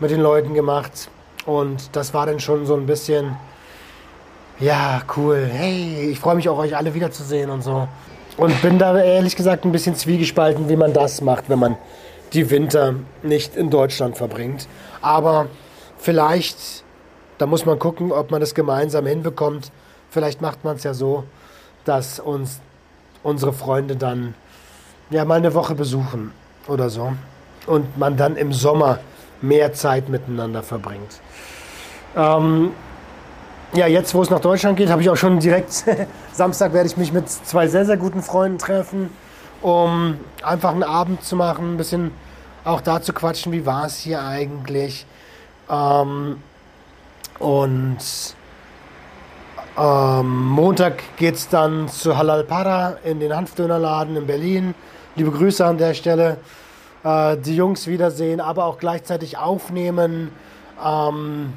mit 0.00 0.10
den 0.10 0.20
Leuten 0.20 0.54
gemacht. 0.54 1.08
Und 1.46 1.94
das 1.94 2.12
war 2.14 2.26
dann 2.26 2.40
schon 2.40 2.66
so 2.66 2.74
ein 2.74 2.86
bisschen, 2.86 3.36
ja, 4.58 5.02
cool. 5.16 5.48
Hey, 5.50 6.10
ich 6.10 6.18
freue 6.18 6.34
mich 6.34 6.48
auch, 6.48 6.58
euch 6.58 6.76
alle 6.76 6.92
wiederzusehen 6.94 7.50
und 7.50 7.62
so. 7.62 7.86
Und 8.36 8.60
bin 8.62 8.78
da 8.78 8.98
ehrlich 8.98 9.36
gesagt 9.36 9.64
ein 9.64 9.72
bisschen 9.72 9.94
zwiegespalten, 9.94 10.68
wie 10.68 10.76
man 10.76 10.92
das 10.92 11.20
macht, 11.20 11.48
wenn 11.48 11.58
man 11.58 11.76
die 12.32 12.50
Winter 12.50 12.94
nicht 13.22 13.56
in 13.56 13.70
Deutschland 13.70 14.16
verbringt. 14.16 14.66
Aber 15.00 15.46
vielleicht 15.96 16.84
da 17.38 17.46
muss 17.46 17.66
man 17.66 17.78
gucken, 17.78 18.12
ob 18.12 18.30
man 18.30 18.40
das 18.40 18.54
gemeinsam 18.54 19.06
hinbekommt. 19.06 19.70
Vielleicht 20.10 20.40
macht 20.40 20.64
man 20.64 20.76
es 20.76 20.84
ja 20.84 20.94
so, 20.94 21.24
dass 21.84 22.20
uns 22.20 22.60
unsere 23.22 23.52
Freunde 23.52 23.96
dann 23.96 24.34
ja 25.10 25.24
mal 25.24 25.36
eine 25.36 25.54
Woche 25.54 25.74
besuchen 25.74 26.32
oder 26.68 26.90
so 26.90 27.12
und 27.66 27.98
man 27.98 28.16
dann 28.16 28.36
im 28.36 28.52
Sommer 28.52 29.00
mehr 29.42 29.72
Zeit 29.72 30.08
miteinander 30.08 30.62
verbringt. 30.62 31.20
Ähm, 32.16 32.72
ja, 33.72 33.86
jetzt, 33.86 34.14
wo 34.14 34.22
es 34.22 34.30
nach 34.30 34.40
Deutschland 34.40 34.76
geht, 34.78 34.88
habe 34.88 35.02
ich 35.02 35.10
auch 35.10 35.16
schon 35.16 35.38
direkt 35.38 35.84
Samstag 36.32 36.72
werde 36.72 36.88
ich 36.88 36.96
mich 36.96 37.12
mit 37.12 37.28
zwei 37.28 37.68
sehr, 37.68 37.84
sehr 37.84 37.96
guten 37.96 38.22
Freunden 38.22 38.58
treffen, 38.58 39.10
um 39.60 40.18
einfach 40.42 40.70
einen 40.70 40.82
Abend 40.82 41.22
zu 41.22 41.36
machen, 41.36 41.74
ein 41.74 41.76
bisschen 41.76 42.12
auch 42.64 42.80
da 42.80 43.02
zu 43.02 43.12
quatschen, 43.12 43.52
wie 43.52 43.66
war 43.66 43.86
es 43.86 43.98
hier 43.98 44.24
eigentlich. 44.24 45.06
Ähm, 45.68 46.38
und 47.38 47.98
ähm, 49.78 50.46
Montag 50.46 51.02
geht 51.16 51.34
es 51.34 51.48
dann 51.48 51.88
zu 51.88 52.16
Halal 52.16 52.44
Para 52.44 52.96
in 53.04 53.20
den 53.20 53.34
Hanfdönerladen 53.34 54.16
in 54.16 54.26
Berlin. 54.26 54.74
Liebe 55.16 55.30
Grüße 55.30 55.64
an 55.64 55.76
der 55.76 55.92
Stelle. 55.92 56.38
Äh, 57.04 57.36
die 57.36 57.56
Jungs 57.56 57.86
wiedersehen, 57.86 58.40
aber 58.40 58.64
auch 58.64 58.78
gleichzeitig 58.78 59.36
aufnehmen. 59.36 60.30
Ähm, 60.82 61.52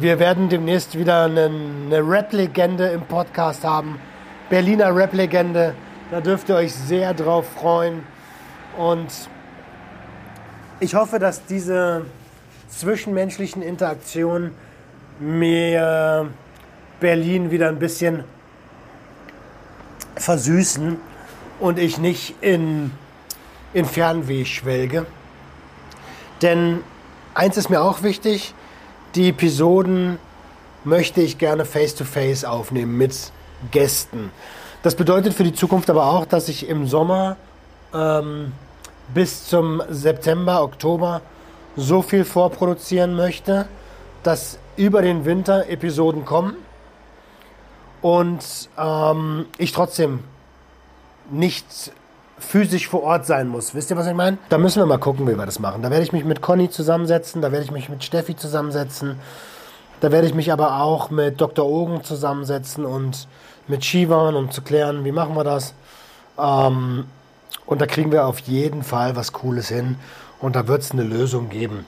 wir 0.00 0.18
werden 0.18 0.48
demnächst 0.48 0.96
wieder 0.98 1.24
eine, 1.24 1.44
eine 1.44 1.98
Rap-Legende 1.98 2.88
im 2.88 3.02
Podcast 3.02 3.64
haben. 3.64 4.00
Berliner 4.48 4.96
Rap-Legende. 4.96 5.74
Da 6.10 6.20
dürft 6.20 6.48
ihr 6.48 6.56
euch 6.56 6.74
sehr 6.74 7.12
drauf 7.12 7.46
freuen. 7.50 8.02
Und 8.78 9.08
ich 10.80 10.94
hoffe, 10.94 11.18
dass 11.18 11.44
diese 11.44 12.06
zwischenmenschlichen 12.76 13.62
Interaktionen 13.62 14.52
mir 15.20 16.28
Berlin 17.00 17.50
wieder 17.50 17.68
ein 17.68 17.78
bisschen 17.78 18.24
versüßen 20.16 20.96
und 21.60 21.78
ich 21.78 21.98
nicht 21.98 22.34
in, 22.40 22.92
in 23.72 23.84
Fernweh 23.84 24.44
schwelge. 24.44 25.06
Denn 26.40 26.80
eins 27.34 27.56
ist 27.56 27.70
mir 27.70 27.82
auch 27.82 28.02
wichtig, 28.02 28.54
die 29.14 29.28
Episoden 29.28 30.18
möchte 30.84 31.20
ich 31.20 31.38
gerne 31.38 31.64
face-to-face 31.64 32.44
-face 32.44 32.46
aufnehmen 32.46 32.96
mit 32.96 33.14
Gästen. 33.70 34.30
Das 34.82 34.96
bedeutet 34.96 35.34
für 35.34 35.44
die 35.44 35.54
Zukunft 35.54 35.88
aber 35.90 36.06
auch, 36.06 36.26
dass 36.26 36.48
ich 36.48 36.68
im 36.68 36.88
Sommer 36.88 37.36
ähm, 37.94 38.52
bis 39.14 39.46
zum 39.46 39.82
September, 39.88 40.62
Oktober 40.62 41.20
so 41.76 42.02
viel 42.02 42.24
vorproduzieren 42.24 43.14
möchte, 43.14 43.66
dass 44.22 44.58
über 44.76 45.02
den 45.02 45.24
Winter 45.24 45.68
Episoden 45.68 46.24
kommen 46.24 46.56
und 48.00 48.68
ähm, 48.78 49.46
ich 49.58 49.72
trotzdem 49.72 50.20
nicht 51.30 51.92
physisch 52.38 52.88
vor 52.88 53.02
Ort 53.04 53.26
sein 53.26 53.48
muss. 53.48 53.74
Wisst 53.74 53.90
ihr, 53.90 53.96
was 53.96 54.06
ich 54.06 54.14
meine? 54.14 54.38
Da 54.48 54.58
müssen 54.58 54.80
wir 54.80 54.86
mal 54.86 54.98
gucken, 54.98 55.26
wie 55.28 55.36
wir 55.36 55.46
das 55.46 55.60
machen. 55.60 55.82
Da 55.82 55.90
werde 55.90 56.02
ich 56.02 56.12
mich 56.12 56.24
mit 56.24 56.42
Conny 56.42 56.68
zusammensetzen, 56.68 57.40
da 57.40 57.52
werde 57.52 57.64
ich 57.64 57.70
mich 57.70 57.88
mit 57.88 58.02
Steffi 58.02 58.36
zusammensetzen, 58.36 59.18
da 60.00 60.10
werde 60.10 60.26
ich 60.26 60.34
mich 60.34 60.52
aber 60.52 60.80
auch 60.82 61.10
mit 61.10 61.40
Dr. 61.40 61.64
Ogen 61.64 62.02
zusammensetzen 62.02 62.84
und 62.84 63.28
mit 63.68 63.84
Shivan, 63.84 64.34
um 64.34 64.50
zu 64.50 64.62
klären, 64.62 65.04
wie 65.04 65.12
machen 65.12 65.36
wir 65.36 65.44
das. 65.44 65.74
Ähm, 66.36 67.04
und 67.66 67.80
da 67.80 67.86
kriegen 67.86 68.10
wir 68.10 68.26
auf 68.26 68.40
jeden 68.40 68.82
Fall 68.82 69.14
was 69.14 69.32
Cooles 69.32 69.68
hin. 69.68 69.96
Und 70.42 70.56
da 70.56 70.68
wird 70.68 70.82
es 70.82 70.90
eine 70.90 71.04
Lösung 71.04 71.48
geben. 71.48 71.86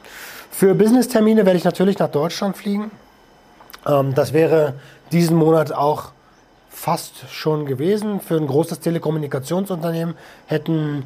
Für 0.50 0.74
Business-Termine 0.74 1.44
werde 1.44 1.58
ich 1.58 1.64
natürlich 1.64 1.98
nach 1.98 2.10
Deutschland 2.10 2.56
fliegen. 2.56 2.90
Ähm, 3.86 4.14
das 4.14 4.32
wäre 4.32 4.74
diesen 5.12 5.36
Monat 5.36 5.72
auch 5.72 6.12
fast 6.70 7.30
schon 7.30 7.66
gewesen. 7.66 8.20
Für 8.20 8.36
ein 8.36 8.46
großes 8.46 8.80
Telekommunikationsunternehmen 8.80 10.14
hätten 10.46 11.04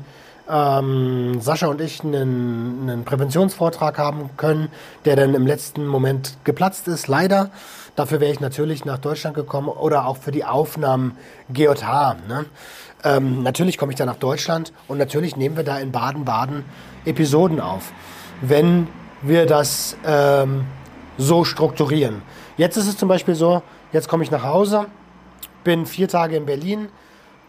ähm, 0.49 1.41
Sascha 1.41 1.67
und 1.67 1.81
ich 1.81 2.03
einen, 2.03 2.83
einen 2.83 3.05
Präventionsvortrag 3.05 3.99
haben 3.99 4.31
können, 4.37 4.69
der 5.05 5.17
dann 5.17 5.35
im 5.35 5.47
letzten 5.47 5.87
Moment 5.87 6.37
geplatzt 6.45 6.89
ist, 6.89 7.09
leider. 7.09 7.51
Dafür 7.97 8.21
wäre 8.21 8.33
ich 8.33 8.41
natürlich 8.41 8.85
nach 8.85 8.99
Deutschland 8.99 9.35
gekommen 9.35 9.69
oder 9.69 10.07
auch 10.07 10.19
für 10.19 10.31
die 10.31 10.45
Aufnahmen 10.45 11.17
GJH. 11.53 12.17
Ne? 12.29 12.45
Ähm, 13.05 13.43
natürlich 13.43 13.79
komme 13.79 13.93
ich 13.93 13.99
da 13.99 14.07
nach 14.07 14.17
Deutschland 14.17 14.73
und 14.87 14.99
natürlich 14.99 15.37
nehmen 15.37 15.57
wir 15.57 15.65
da 15.65 15.79
in 15.79 15.93
Baden-Baden 15.93 16.65
Episoden 17.09 17.61
auf, 17.61 17.93
wenn 18.41 18.87
wir 19.23 19.47
das 19.47 19.97
ähm, 20.05 20.67
so 21.17 21.45
strukturieren. 21.45 22.23
Jetzt 22.57 22.77
ist 22.77 22.87
es 22.87 22.97
zum 22.97 23.09
Beispiel 23.09 23.35
so, 23.35 23.63
jetzt 23.93 24.09
komme 24.09 24.23
ich 24.23 24.31
nach 24.31 24.45
Hause, 24.45 24.87
bin 25.65 25.87
vier 25.87 26.09
Tage 26.09 26.37
in 26.37 26.47
Berlin, 26.47 26.89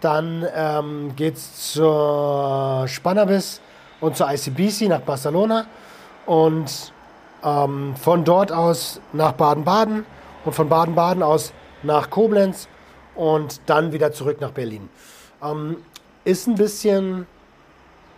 dann 0.01 0.45
ähm, 0.55 1.15
geht 1.15 1.35
es 1.35 1.73
zur 1.73 2.85
Spannabis 2.87 3.61
und 3.99 4.15
zur 4.15 4.31
ICBC 4.31 4.87
nach 4.87 5.01
Barcelona 5.01 5.65
und 6.25 6.93
ähm, 7.43 7.95
von 7.95 8.23
dort 8.23 8.51
aus 8.51 9.01
nach 9.13 9.33
Baden-Baden 9.33 10.05
und 10.45 10.53
von 10.53 10.69
Baden-Baden 10.69 11.23
aus 11.23 11.53
nach 11.83 12.09
Koblenz 12.09 12.67
und 13.15 13.61
dann 13.65 13.91
wieder 13.91 14.11
zurück 14.11 14.41
nach 14.41 14.51
Berlin. 14.51 14.89
Ähm, 15.43 15.77
ist 16.23 16.47
ein 16.47 16.55
bisschen, 16.55 17.27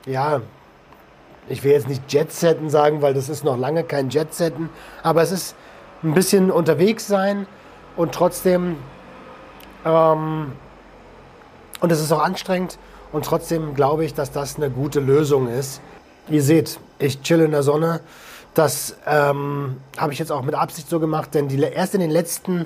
ja, 0.06 0.42
ich 1.50 1.64
will 1.64 1.72
jetzt 1.72 1.88
nicht 1.88 2.12
Jetsetten 2.12 2.70
sagen, 2.70 3.02
weil 3.02 3.14
das 3.14 3.30
ist 3.30 3.44
noch 3.44 3.58
lange 3.58 3.84
kein 3.84 4.10
Jetsetten, 4.10 4.70
aber 5.04 5.22
es 5.22 5.32
ist 5.32 5.56
ein 6.04 6.14
bisschen 6.14 6.52
unterwegs 6.52 7.08
sein 7.08 7.48
und 7.96 8.14
trotzdem 8.14 8.78
ähm, 9.86 10.54
und 11.80 11.92
es 11.92 12.00
ist 12.00 12.12
auch 12.12 12.22
anstrengend 12.22 12.78
und 13.12 13.26
trotzdem 13.26 13.74
glaube 13.74 14.06
ich, 14.06 14.14
dass 14.14 14.32
das 14.32 14.56
eine 14.56 14.70
gute 14.70 15.00
Lösung 15.00 15.48
ist. 15.48 15.82
Ihr 16.30 16.44
seht, 16.44 16.80
ich 17.00 17.22
chill 17.22 17.42
in 17.42 17.52
der 17.52 17.64
Sonne. 17.64 18.02
Das 18.54 18.96
ähm, 19.06 19.78
habe 19.98 20.14
ich 20.14 20.20
jetzt 20.20 20.32
auch 20.32 20.44
mit 20.44 20.56
Absicht 20.56 20.90
so 20.90 21.00
gemacht, 21.00 21.34
denn 21.34 21.48
die, 21.48 21.60
erst 21.60 21.96
in 21.96 22.02
den 22.02 22.12
letzten 22.12 22.66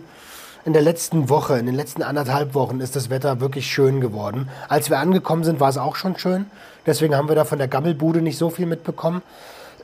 in 0.65 0.73
der 0.73 0.81
letzten 0.81 1.29
Woche, 1.29 1.57
in 1.59 1.67
den 1.67 1.75
letzten 1.75 2.01
anderthalb 2.01 2.55
Wochen 2.55 2.79
ist 2.79 2.95
das 2.95 3.11
Wetter 3.11 3.39
wirklich 3.39 3.67
schön 3.67 4.01
geworden. 4.01 4.49
Als 4.67 4.89
wir 4.89 4.97
angekommen 4.97 5.43
sind, 5.43 5.59
war 5.59 5.69
es 5.69 5.77
auch 5.77 5.95
schon 5.95 6.17
schön. 6.17 6.47
Deswegen 6.87 7.15
haben 7.15 7.29
wir 7.29 7.35
da 7.35 7.45
von 7.45 7.59
der 7.59 7.67
Gammelbude 7.67 8.21
nicht 8.21 8.37
so 8.37 8.49
viel 8.49 8.65
mitbekommen. 8.65 9.21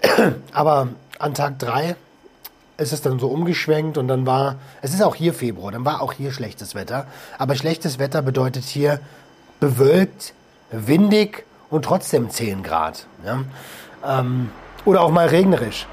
Aber 0.54 0.88
an 1.20 1.36
Tag 1.36 1.60
drei 1.60 1.96
ist 2.78 2.94
es 2.94 3.02
dann 3.04 3.20
so 3.20 3.28
umgeschwenkt 3.28 4.00
und 4.00 4.08
dann 4.08 4.26
war, 4.26 4.56
es 4.82 4.92
ist 4.92 5.04
auch 5.04 5.14
hier 5.14 5.36
Februar, 5.36 5.72
dann 5.72 5.86
war 5.86 6.02
auch 6.02 6.14
hier 6.14 6.32
schlechtes 6.32 6.74
Wetter. 6.74 7.06
Aber 7.38 7.56
schlechtes 7.56 8.00
Wetter 8.00 8.24
bedeutet 8.24 8.64
hier 8.64 9.00
bewölkt, 9.60 10.34
windig 10.72 11.46
und 11.70 11.86
trotzdem 11.86 12.32
10 12.32 12.64
Grad. 12.64 13.06
Ja? 13.24 13.44
Ähm, 14.04 14.50
oder 14.84 15.02
auch 15.02 15.12
mal 15.12 15.28
regnerisch. 15.28 15.86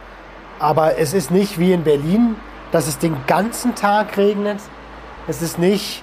Aber 0.59 0.97
es 0.97 1.13
ist 1.13 1.31
nicht 1.31 1.59
wie 1.59 1.73
in 1.75 1.85
Berlin, 1.85 2.37
dass 2.73 2.89
es 2.89 2.99
den 2.99 3.17
ganzen 3.27 3.75
Tag 3.75 4.17
regnet. 4.17 4.59
Es 5.29 5.43
ist 5.43 5.59
nicht 5.59 6.03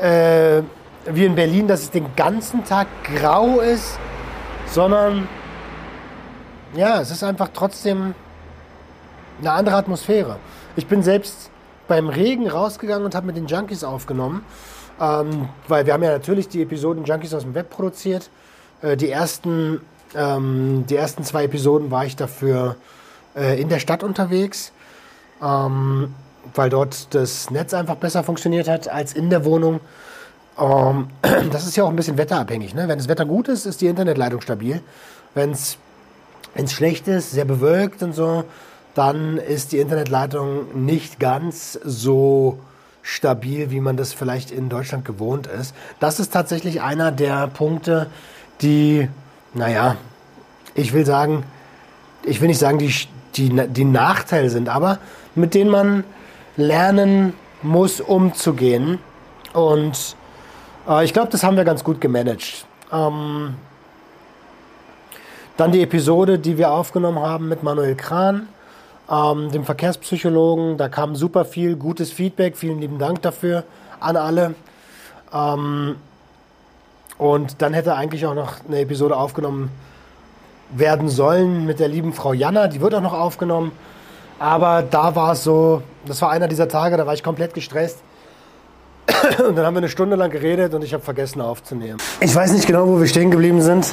äh, 0.00 0.62
wie 1.04 1.26
in 1.26 1.34
Berlin, 1.34 1.68
dass 1.68 1.82
es 1.82 1.90
den 1.90 2.16
ganzen 2.16 2.64
Tag 2.64 2.86
grau 3.04 3.60
ist, 3.60 3.98
sondern 4.66 5.28
ja, 6.74 7.02
es 7.02 7.10
ist 7.10 7.22
einfach 7.22 7.50
trotzdem 7.52 8.14
eine 9.40 9.52
andere 9.52 9.76
Atmosphäre. 9.76 10.36
Ich 10.74 10.86
bin 10.86 11.02
selbst 11.02 11.50
beim 11.86 12.08
Regen 12.08 12.48
rausgegangen 12.48 13.04
und 13.04 13.14
habe 13.14 13.26
mit 13.26 13.36
den 13.36 13.46
Junkies 13.46 13.84
aufgenommen. 13.84 14.42
Ähm, 14.98 15.50
weil 15.68 15.84
wir 15.84 15.92
haben 15.92 16.02
ja 16.02 16.12
natürlich 16.12 16.48
die 16.48 16.62
Episoden 16.62 17.04
Junkies 17.04 17.34
aus 17.34 17.42
dem 17.42 17.54
Web 17.54 17.68
produziert. 17.68 18.30
Äh, 18.80 18.96
die, 18.96 19.10
ersten, 19.10 19.82
ähm, 20.14 20.84
die 20.88 20.96
ersten 20.96 21.24
zwei 21.24 21.44
Episoden 21.44 21.90
war 21.90 22.06
ich 22.06 22.16
dafür 22.16 22.76
äh, 23.36 23.60
in 23.60 23.68
der 23.68 23.80
Stadt 23.80 24.02
unterwegs, 24.02 24.72
ähm, 25.42 26.14
weil 26.54 26.70
dort 26.70 27.14
das 27.14 27.50
Netz 27.50 27.74
einfach 27.74 27.96
besser 27.96 28.24
funktioniert 28.24 28.68
hat 28.68 28.88
als 28.88 29.12
in 29.12 29.30
der 29.30 29.44
Wohnung. 29.44 29.80
Ähm, 30.58 31.08
das 31.52 31.66
ist 31.66 31.76
ja 31.76 31.84
auch 31.84 31.90
ein 31.90 31.96
bisschen 31.96 32.18
wetterabhängig. 32.18 32.74
Ne? 32.74 32.88
Wenn 32.88 32.98
das 32.98 33.08
Wetter 33.08 33.24
gut 33.24 33.48
ist, 33.48 33.66
ist 33.66 33.80
die 33.80 33.86
Internetleitung 33.86 34.40
stabil. 34.40 34.80
Wenn 35.34 35.52
es 35.52 35.76
schlecht 36.72 37.08
ist, 37.08 37.30
sehr 37.30 37.44
bewölkt 37.44 38.02
und 38.02 38.14
so, 38.14 38.44
dann 38.94 39.38
ist 39.38 39.72
die 39.72 39.78
Internetleitung 39.78 40.84
nicht 40.86 41.20
ganz 41.20 41.78
so 41.84 42.58
stabil, 43.02 43.70
wie 43.70 43.80
man 43.80 43.96
das 43.96 44.12
vielleicht 44.12 44.50
in 44.50 44.68
Deutschland 44.68 45.04
gewohnt 45.04 45.46
ist. 45.46 45.74
Das 46.00 46.20
ist 46.20 46.32
tatsächlich 46.32 46.82
einer 46.82 47.12
der 47.12 47.46
Punkte, 47.46 48.08
die, 48.60 49.08
naja, 49.54 49.96
ich 50.74 50.92
will 50.92 51.06
sagen, 51.06 51.44
ich 52.24 52.40
will 52.40 52.48
nicht 52.48 52.58
sagen, 52.58 52.78
die, 52.78 52.92
die, 53.36 53.50
die 53.68 53.84
Nachteile 53.84 54.50
sind, 54.50 54.68
aber 54.68 54.98
mit 55.34 55.54
denen 55.54 55.70
man 55.70 56.04
lernen 56.56 57.34
muss, 57.62 58.00
umzugehen. 58.00 58.98
Und 59.52 60.16
äh, 60.88 61.04
ich 61.04 61.12
glaube, 61.12 61.28
das 61.30 61.42
haben 61.42 61.56
wir 61.56 61.64
ganz 61.64 61.84
gut 61.84 62.00
gemanagt. 62.00 62.66
Ähm, 62.92 63.54
dann 65.56 65.72
die 65.72 65.82
Episode, 65.82 66.38
die 66.38 66.56
wir 66.56 66.70
aufgenommen 66.72 67.20
haben 67.20 67.48
mit 67.48 67.62
Manuel 67.62 67.94
Kran 67.94 68.48
ähm, 69.10 69.50
dem 69.50 69.64
Verkehrspsychologen. 69.64 70.78
Da 70.78 70.88
kam 70.88 71.16
super 71.16 71.44
viel 71.44 71.76
gutes 71.76 72.12
Feedback. 72.12 72.56
Vielen 72.56 72.80
lieben 72.80 72.98
Dank 72.98 73.22
dafür 73.22 73.64
an 73.98 74.16
alle. 74.16 74.54
Ähm, 75.32 75.96
und 77.18 77.60
dann 77.60 77.74
hätte 77.74 77.94
eigentlich 77.94 78.24
auch 78.24 78.34
noch 78.34 78.64
eine 78.66 78.80
Episode 78.80 79.16
aufgenommen 79.16 79.70
werden 80.70 81.08
sollen 81.08 81.66
mit 81.66 81.80
der 81.80 81.88
lieben 81.88 82.12
Frau 82.12 82.32
Janna. 82.32 82.68
Die 82.68 82.80
wird 82.80 82.94
auch 82.94 83.02
noch 83.02 83.12
aufgenommen. 83.12 83.72
Aber 84.40 84.82
da 84.82 85.14
war 85.14 85.32
es 85.32 85.44
so, 85.44 85.82
das 86.06 86.22
war 86.22 86.30
einer 86.30 86.48
dieser 86.48 86.66
Tage, 86.66 86.96
da 86.96 87.06
war 87.06 87.12
ich 87.12 87.22
komplett 87.22 87.52
gestresst. 87.52 87.98
Und 89.46 89.54
dann 89.54 89.66
haben 89.66 89.74
wir 89.74 89.80
eine 89.80 89.90
Stunde 89.90 90.16
lang 90.16 90.30
geredet 90.30 90.72
und 90.72 90.82
ich 90.82 90.94
habe 90.94 91.02
vergessen 91.02 91.40
aufzunehmen. 91.40 91.98
Ich 92.20 92.34
weiß 92.34 92.52
nicht 92.52 92.66
genau, 92.66 92.86
wo 92.86 93.00
wir 93.00 93.06
stehen 93.06 93.30
geblieben 93.30 93.60
sind. 93.60 93.92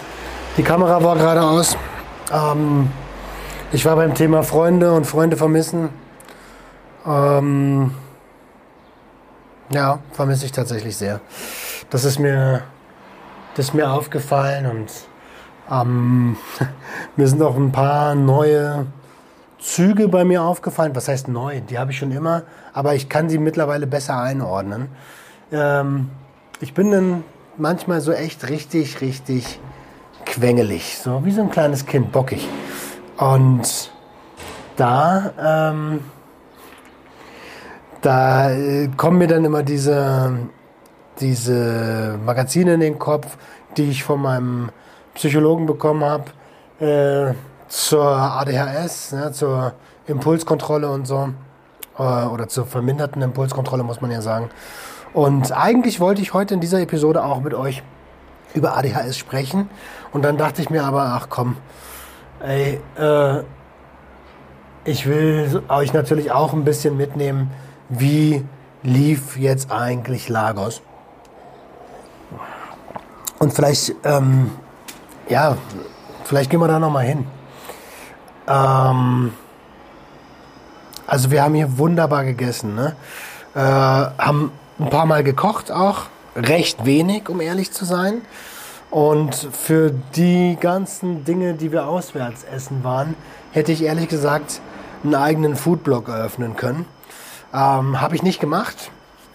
Die 0.57 0.63
Kamera 0.63 1.03
war 1.03 1.15
gerade 1.15 1.41
aus. 1.41 1.75
Ähm, 2.31 2.89
ich 3.71 3.83
war 3.85 3.95
beim 3.95 4.13
Thema 4.13 4.43
Freunde 4.43 4.93
und 4.93 5.05
Freunde 5.05 5.37
vermissen. 5.37 5.89
Ähm, 7.05 7.91
ja, 9.69 9.99
vermisse 10.11 10.45
ich 10.45 10.51
tatsächlich 10.51 10.95
sehr. 10.95 11.19
Das 11.89 12.05
ist 12.05 12.19
mir, 12.19 12.61
das 13.55 13.67
ist 13.67 13.73
mir 13.73 13.91
aufgefallen 13.91 14.65
und 14.67 14.91
ähm, 15.69 16.37
mir 17.17 17.27
sind 17.27 17.41
auch 17.41 17.55
ein 17.55 17.71
paar 17.71 18.15
neue 18.15 18.85
Züge 19.59 20.07
bei 20.07 20.23
mir 20.23 20.43
aufgefallen. 20.43 20.95
Was 20.95 21.07
heißt 21.07 21.27
neu? 21.27 21.61
Die 21.61 21.77
habe 21.77 21.91
ich 21.91 21.97
schon 21.97 22.11
immer, 22.11 22.43
aber 22.73 22.95
ich 22.95 23.09
kann 23.09 23.29
sie 23.29 23.37
mittlerweile 23.37 23.87
besser 23.87 24.21
einordnen. 24.21 24.89
Ähm, 25.51 26.09
ich 26.59 26.73
bin 26.73 26.91
dann 26.91 27.23
manchmal 27.57 28.01
so 28.01 28.11
echt 28.11 28.49
richtig, 28.49 29.01
richtig 29.01 29.59
quengelig. 30.25 30.97
So 30.97 31.25
wie 31.25 31.31
so 31.31 31.41
ein 31.41 31.49
kleines 31.49 31.85
Kind, 31.85 32.11
bockig. 32.11 32.47
Und 33.17 33.91
da, 34.75 35.33
ähm, 35.71 36.01
da 38.01 38.51
äh, 38.51 38.89
kommen 38.95 39.17
mir 39.17 39.27
dann 39.27 39.43
immer 39.43 39.63
diese, 39.63 40.37
diese 41.19 42.19
Magazine 42.23 42.75
in 42.75 42.79
den 42.79 42.99
Kopf, 42.99 43.37
die 43.75 43.89
ich 43.89 44.03
von 44.03 44.21
meinem 44.21 44.69
Psychologen 45.15 45.65
bekommen 45.65 46.03
habe, 46.03 46.25
äh, 46.79 47.33
zur 47.67 48.05
ADHS, 48.05 49.11
ne, 49.11 49.31
zur 49.31 49.73
Impulskontrolle 50.07 50.89
und 50.89 51.05
so. 51.07 51.29
Äh, 51.97 52.01
oder 52.01 52.47
zur 52.47 52.65
verminderten 52.65 53.21
Impulskontrolle, 53.21 53.83
muss 53.83 54.01
man 54.01 54.11
ja 54.11 54.21
sagen. 54.21 54.49
Und 55.13 55.51
eigentlich 55.51 55.99
wollte 55.99 56.21
ich 56.21 56.33
heute 56.33 56.53
in 56.53 56.59
dieser 56.59 56.79
Episode 56.81 57.23
auch 57.23 57.41
mit 57.41 57.53
euch 57.53 57.83
über 58.53 58.77
ADHS 58.77 59.17
sprechen. 59.17 59.69
Und 60.11 60.23
dann 60.23 60.37
dachte 60.37 60.61
ich 60.61 60.69
mir 60.69 60.83
aber, 60.83 61.03
ach 61.03 61.27
komm, 61.29 61.57
Ey, 62.39 62.79
äh, 62.99 63.43
ich 64.85 65.07
will 65.07 65.63
euch 65.69 65.91
natürlich 65.91 66.31
auch 66.31 66.53
ein 66.53 66.63
bisschen 66.63 66.95
mitnehmen, 66.95 67.49
wie 67.89 68.45
lief 68.83 69.37
jetzt 69.37 69.71
eigentlich 69.71 70.29
Lagos. 70.29 70.81
Und 73.39 73.53
vielleicht, 73.53 73.95
ähm, 74.03 74.51
ja, 75.29 75.57
vielleicht 76.25 76.51
gehen 76.51 76.59
wir 76.59 76.67
da 76.67 76.77
nochmal 76.77 77.05
hin. 77.05 77.25
Ähm, 78.47 79.33
also 81.05 81.31
wir 81.31 81.43
haben 81.43 81.53
hier 81.53 81.77
wunderbar 81.77 82.23
gegessen, 82.25 82.75
ne? 82.75 82.95
Äh, 83.55 83.59
haben 83.59 84.51
ein 84.79 84.89
paar 84.89 85.05
Mal 85.05 85.23
gekocht 85.23 85.71
auch. 85.71 86.03
recht 86.35 86.85
wenig, 86.85 87.29
um 87.29 87.41
ehrlich 87.41 87.71
zu 87.71 87.83
sein. 87.83 88.21
Und 88.91 89.35
für 89.35 89.91
die 90.15 90.57
ganzen 90.59 91.25
Dinge, 91.25 91.55
die 91.55 91.71
wir 91.71 91.87
auswärts 91.87 92.43
essen 92.43 92.83
waren, 92.83 93.15
hätte 93.51 93.71
ich 93.71 93.83
ehrlich 93.83 94.07
gesagt 94.07 94.61
einen 95.03 95.15
eigenen 95.15 95.55
Foodblog 95.55 96.07
eröffnen 96.07 96.55
können. 96.55 96.85
Ähm, 97.53 97.99
Habe 97.99 98.15
ich 98.15 98.23
nicht 98.23 98.39
gemacht, 98.39 98.91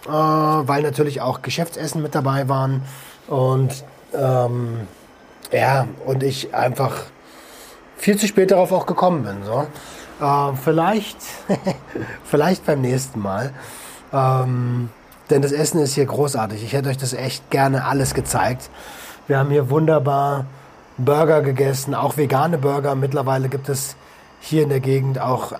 äh, 0.07 0.11
weil 0.11 0.83
natürlich 0.83 1.21
auch 1.21 1.43
Geschäftsessen 1.43 2.03
mit 2.03 2.15
dabei 2.15 2.49
waren 2.49 2.83
und 3.27 3.85
ähm, 4.15 4.81
ja, 5.51 5.87
und 6.07 6.23
ich 6.23 6.55
einfach 6.55 7.05
viel 7.97 8.19
zu 8.19 8.27
spät 8.27 8.51
darauf 8.51 8.73
auch 8.73 8.87
gekommen 8.87 9.23
bin. 9.25 9.45
So. 9.45 9.67
Äh, 10.25 10.57
vielleicht, 10.63 11.19
vielleicht 12.25 12.67
beim 12.67 12.81
nächsten 12.81 13.21
Mal. 13.21 13.53
Ähm, 14.13 14.91
denn 15.31 15.43
das 15.43 15.53
Essen 15.53 15.81
ist 15.81 15.95
hier 15.95 16.07
großartig. 16.07 16.63
Ich 16.63 16.73
hätte 16.73 16.89
euch 16.89 16.99
das 16.99 17.13
echt 17.13 17.51
gerne 17.51 17.85
alles 17.85 18.15
gezeigt. 18.15 18.71
Wir 19.27 19.39
haben 19.39 19.51
hier 19.51 19.71
wunderbar 19.71 20.47
Burger 20.99 21.43
gegessen, 21.43 21.95
auch 21.95 22.17
vegane 22.17 22.59
Burger. 22.59 22.95
Mittlerweile 22.95 23.49
gibt 23.49 23.69
es 23.69 23.97
hier 24.41 24.63
in 24.63 24.69
der 24.69 24.81
Gegend 24.81 25.21
auch 25.21 25.53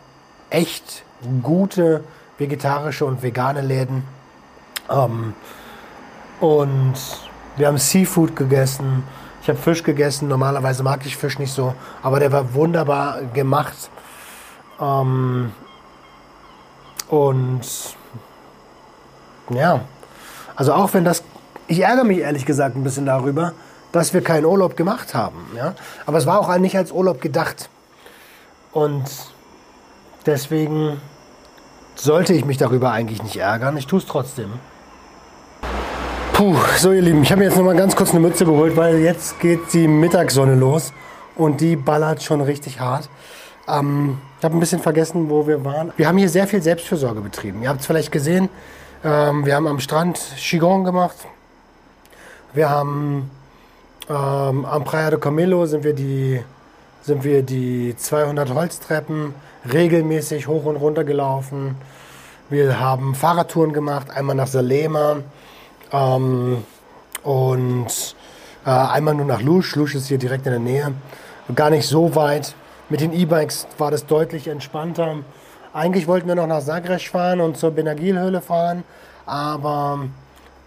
echt 0.51 1.05
gute 1.43 2.05
vegetarische 2.39 3.05
und 3.05 3.23
vegane 3.23 3.61
Läden. 3.61 4.05
Ähm, 4.91 5.35
und 6.41 6.95
wir 7.57 7.69
haben 7.69 7.79
Seafood 7.79 8.35
gegessen. 8.37 9.05
Ich 9.43 9.49
habe 9.49 9.59
Fisch 9.59 9.83
gegessen. 9.83 10.29
Normalerweise 10.29 10.85
mag 10.85 11.05
ich 11.05 11.17
Fisch 11.17 11.39
nicht 11.39 11.53
so, 11.53 11.75
aber 12.03 12.21
der 12.21 12.31
war 12.31 12.55
wunderbar 12.55 13.23
gemacht. 13.35 13.91
Ähm, 14.81 15.53
und 17.09 17.61
ja, 19.51 19.81
also 20.55 20.73
auch 20.73 20.95
wenn 20.95 21.05
das, 21.05 21.25
ich 21.67 21.81
ärgere 21.81 22.05
mich 22.05 22.19
ehrlich 22.19 22.47
gesagt 22.47 22.77
ein 22.77 22.85
bisschen 22.85 23.07
darüber, 23.07 23.53
dass 23.91 24.15
wir 24.15 24.23
keinen 24.23 24.45
Urlaub 24.47 24.77
gemacht 24.77 25.13
haben. 25.13 25.45
Ja? 25.57 25.75
Aber 26.07 26.19
es 26.19 26.27
war 26.27 26.39
auch 26.39 26.57
nicht 26.59 26.77
als 26.77 26.93
Urlaub 26.93 27.21
gedacht. 27.21 27.69
Und 28.73 29.05
deswegen 30.25 31.01
sollte 31.97 32.33
ich 32.33 32.45
mich 32.45 32.59
darüber 32.59 32.93
eigentlich 32.93 33.23
nicht 33.23 33.37
ärgern. 33.37 33.77
Ich 33.77 33.87
tue 33.87 33.99
es 33.99 34.07
trotzdem. 34.07 34.53
Puh, 36.43 36.57
so 36.77 36.91
ihr 36.91 37.03
Lieben, 37.03 37.23
ich 37.23 37.31
habe 37.31 37.39
mir 37.39 37.45
jetzt 37.45 37.57
noch 37.57 37.63
mal 37.63 37.77
ganz 37.77 37.95
kurz 37.95 38.11
eine 38.11 38.19
Mütze 38.19 38.45
geholt, 38.45 38.77
weil 38.77 38.99
jetzt 38.99 39.39
geht 39.39 39.73
die 39.73 39.87
Mittagssonne 39.87 40.57
los 40.57 40.93
und 41.37 41.61
die 41.61 41.77
ballert 41.77 42.21
schon 42.21 42.41
richtig 42.41 42.81
hart. 42.81 43.09
Ähm, 43.69 44.19
ich 44.41 44.45
habe 44.45 44.57
ein 44.57 44.59
bisschen 44.59 44.81
vergessen, 44.81 45.31
wo 45.31 45.47
wir 45.47 45.65
waren. 45.65 45.93
Wir 45.97 46.09
haben 46.09 46.19
hier 46.19 46.29
sehr 46.29 46.49
viel 46.49 46.61
Selbstfürsorge 46.61 47.21
betrieben. 47.21 47.63
Ihr 47.63 47.69
habt 47.69 47.83
es 47.83 47.87
vielleicht 47.87 48.11
gesehen, 48.11 48.49
ähm, 49.05 49.47
wir 49.47 49.55
haben 49.55 49.69
am 49.69 49.79
Strand 49.79 50.19
Qigong 50.37 50.83
gemacht. 50.83 51.15
Wir 52.55 52.69
haben 52.69 53.31
ähm, 54.11 54.65
am 54.65 54.83
Praia 54.83 55.11
de 55.11 55.21
Camelo 55.21 55.65
sind 55.67 55.85
wir 55.85 55.95
die 55.95 56.41
sind 57.03 57.23
wir 57.23 57.45
die 57.45 57.95
200 57.97 58.53
Holztreppen 58.53 59.33
regelmäßig 59.73 60.49
hoch 60.49 60.65
und 60.65 60.75
runter 60.75 61.05
gelaufen. 61.05 61.77
Wir 62.51 62.81
haben 62.81 63.15
Fahrradtouren 63.15 63.73
gemacht, 63.73 64.11
einmal 64.11 64.35
nach 64.35 64.49
Salema 64.49 65.19
ähm, 65.93 66.65
und 67.23 68.17
äh, 68.65 68.71
einmal 68.71 69.15
nur 69.15 69.27
nach 69.27 69.43
Lusch. 69.43 69.77
Lusch 69.77 69.95
ist 69.95 70.09
hier 70.09 70.19
direkt 70.19 70.47
in 70.47 70.53
der 70.53 70.61
Nähe, 70.61 70.93
gar 71.55 71.71
nicht 71.71 71.87
so 71.87 72.15
weit. 72.15 72.55
Mit 72.89 73.01
den 73.01 73.13
E-Bikes 73.13 73.67
war 73.79 73.91
das 73.91 74.07
deutlich 74.07 74.49
entspannter. 74.49 75.17
Eigentlich 75.73 76.07
wollten 76.07 76.29
wir 76.29 76.35
noch 76.35 76.47
nach 76.47 76.63
Zagreb 76.63 77.01
fahren 77.01 77.41
und 77.41 77.57
zur 77.57 77.71
Benagil-Höhle 77.71 78.43
fahren, 78.43 78.85
aber 79.25 80.01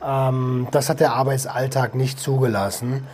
ähm, 0.03 0.67
das 0.71 0.89
hat 0.89 0.99
der 0.99 1.13
Arbeitsalltag 1.13 1.93
nicht 1.93 2.19
zugelassen. 2.19 3.05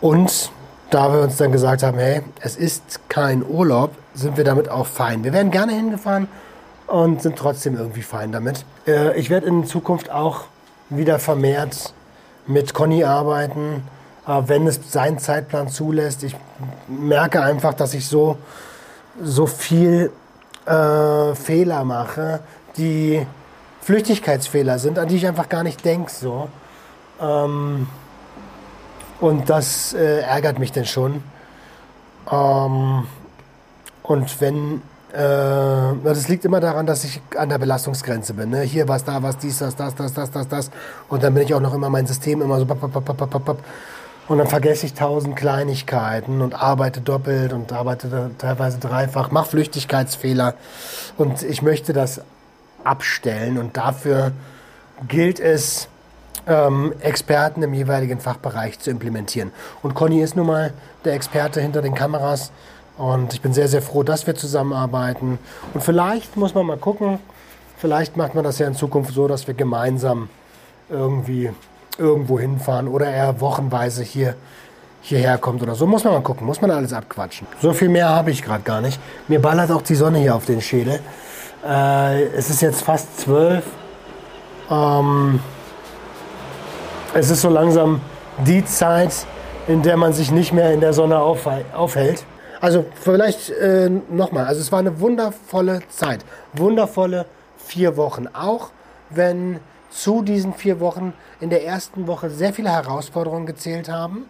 Und 0.00 0.52
da 0.90 1.12
wir 1.12 1.20
uns 1.20 1.36
dann 1.36 1.52
gesagt 1.52 1.82
haben, 1.82 1.98
hey, 1.98 2.22
es 2.40 2.56
ist 2.56 3.08
kein 3.08 3.44
Urlaub, 3.44 3.92
sind 4.14 4.36
wir 4.36 4.44
damit 4.44 4.68
auch 4.68 4.86
fein. 4.86 5.24
Wir 5.24 5.32
wären 5.32 5.50
gerne 5.50 5.72
hingefahren 5.72 6.28
und 6.86 7.22
sind 7.22 7.36
trotzdem 7.36 7.76
irgendwie 7.76 8.02
fein 8.02 8.32
damit. 8.32 8.64
Äh, 8.86 9.18
ich 9.18 9.30
werde 9.30 9.46
in 9.46 9.64
Zukunft 9.64 10.10
auch 10.10 10.44
wieder 10.90 11.18
vermehrt 11.18 11.94
mit 12.46 12.74
Conny 12.74 13.04
arbeiten, 13.04 13.82
wenn 14.26 14.66
es 14.66 14.92
seinen 14.92 15.18
Zeitplan 15.18 15.68
zulässt. 15.68 16.22
Ich 16.22 16.36
merke 16.88 17.42
einfach, 17.42 17.74
dass 17.74 17.94
ich 17.94 18.06
so, 18.06 18.36
so 19.22 19.46
viel 19.46 20.10
äh, 20.66 21.34
Fehler 21.34 21.84
mache, 21.84 22.40
die 22.76 23.26
Flüchtigkeitsfehler 23.82 24.78
sind, 24.78 24.98
an 24.98 25.08
die 25.08 25.16
ich 25.16 25.26
einfach 25.26 25.48
gar 25.48 25.62
nicht 25.62 25.84
denke. 25.84 26.10
So. 26.10 26.48
Ähm, 27.20 27.88
und 29.20 29.50
das 29.50 29.92
äh, 29.94 30.20
ärgert 30.20 30.58
mich 30.58 30.72
denn 30.72 30.86
schon. 30.86 31.22
Ähm, 32.30 33.06
und 34.02 34.40
wenn, 34.40 34.82
das 35.12 36.28
liegt 36.28 36.44
immer 36.44 36.60
daran, 36.60 36.86
dass 36.86 37.04
ich 37.04 37.20
an 37.36 37.48
der 37.48 37.58
Belastungsgrenze 37.58 38.34
bin. 38.34 38.50
Ne? 38.50 38.60
Hier 38.62 38.86
was, 38.88 39.04
da 39.04 39.22
was, 39.22 39.38
dies, 39.38 39.58
das, 39.58 39.74
das, 39.76 39.94
das, 39.94 40.12
das, 40.12 40.30
das, 40.30 40.48
das. 40.48 40.70
Und 41.08 41.22
dann 41.22 41.34
bin 41.34 41.42
ich 41.42 41.54
auch 41.54 41.60
noch 41.60 41.74
immer 41.74 41.90
mein 41.90 42.06
System 42.06 42.42
immer 42.42 42.58
so. 42.58 42.66
Pap, 42.66 42.80
pap, 42.80 43.04
pap, 43.04 43.30
pap, 43.30 43.44
pap. 43.44 43.58
Und 44.28 44.38
dann 44.38 44.46
vergesse 44.46 44.86
ich 44.86 44.94
tausend 44.94 45.34
Kleinigkeiten 45.34 46.40
und 46.40 46.54
arbeite 46.54 47.00
doppelt 47.00 47.52
und 47.52 47.72
arbeite 47.72 48.30
teilweise 48.38 48.78
dreifach, 48.78 49.32
mache 49.32 49.50
Flüchtigkeitsfehler. 49.50 50.54
Und 51.18 51.42
ich 51.42 51.62
möchte 51.62 51.92
das 51.92 52.20
abstellen. 52.84 53.58
Und 53.58 53.76
dafür 53.76 54.30
gilt 55.08 55.40
es, 55.40 55.88
ähm, 56.46 56.94
Experten 57.00 57.62
im 57.62 57.74
jeweiligen 57.74 58.20
Fachbereich 58.20 58.78
zu 58.78 58.90
implementieren. 58.90 59.50
Und 59.82 59.94
Conny 59.94 60.20
ist 60.22 60.36
nun 60.36 60.46
mal 60.46 60.72
der 61.04 61.14
Experte 61.14 61.60
hinter 61.60 61.82
den 61.82 61.94
Kameras. 61.94 62.52
Und 63.00 63.32
ich 63.32 63.40
bin 63.40 63.54
sehr, 63.54 63.66
sehr 63.66 63.80
froh, 63.80 64.02
dass 64.02 64.26
wir 64.26 64.34
zusammenarbeiten. 64.34 65.38
Und 65.72 65.82
vielleicht 65.82 66.36
muss 66.36 66.54
man 66.54 66.66
mal 66.66 66.76
gucken, 66.76 67.18
vielleicht 67.78 68.18
macht 68.18 68.34
man 68.34 68.44
das 68.44 68.58
ja 68.58 68.66
in 68.66 68.74
Zukunft 68.74 69.14
so, 69.14 69.26
dass 69.26 69.46
wir 69.46 69.54
gemeinsam 69.54 70.28
irgendwie 70.90 71.50
irgendwo 71.96 72.38
hinfahren 72.38 72.88
oder 72.88 73.06
er 73.06 73.40
wochenweise 73.40 74.02
hier 74.02 74.34
hierher 75.00 75.38
kommt 75.38 75.62
oder 75.62 75.74
so. 75.74 75.86
Muss 75.86 76.04
man 76.04 76.12
mal 76.12 76.20
gucken, 76.20 76.46
muss 76.46 76.60
man 76.60 76.70
alles 76.70 76.92
abquatschen. 76.92 77.46
So 77.62 77.72
viel 77.72 77.88
mehr 77.88 78.10
habe 78.10 78.32
ich 78.32 78.42
gerade 78.42 78.62
gar 78.64 78.82
nicht. 78.82 79.00
Mir 79.28 79.40
ballert 79.40 79.70
auch 79.70 79.80
die 79.80 79.94
Sonne 79.94 80.18
hier 80.18 80.34
auf 80.34 80.44
den 80.44 80.60
Schädel. 80.60 81.00
Äh, 81.66 82.24
es 82.36 82.50
ist 82.50 82.60
jetzt 82.60 82.82
fast 82.82 83.18
zwölf. 83.18 83.64
Ähm, 84.70 85.40
es 87.14 87.30
ist 87.30 87.40
so 87.40 87.48
langsam 87.48 88.02
die 88.44 88.62
Zeit, 88.62 89.24
in 89.68 89.80
der 89.80 89.96
man 89.96 90.12
sich 90.12 90.30
nicht 90.30 90.52
mehr 90.52 90.74
in 90.74 90.80
der 90.80 90.92
Sonne 90.92 91.18
auf, 91.18 91.48
aufhält. 91.74 92.26
Also 92.60 92.84
vielleicht 92.94 93.50
äh, 93.50 93.90
nochmal, 94.10 94.46
also 94.46 94.60
es 94.60 94.70
war 94.70 94.80
eine 94.80 95.00
wundervolle 95.00 95.80
Zeit, 95.88 96.24
wundervolle 96.52 97.24
vier 97.56 97.96
Wochen, 97.96 98.26
auch 98.28 98.70
wenn 99.08 99.60
zu 99.90 100.22
diesen 100.22 100.54
vier 100.54 100.78
Wochen 100.78 101.14
in 101.40 101.50
der 101.50 101.64
ersten 101.64 102.06
Woche 102.06 102.30
sehr 102.30 102.52
viele 102.52 102.70
Herausforderungen 102.70 103.46
gezählt 103.46 103.88
haben 103.88 104.26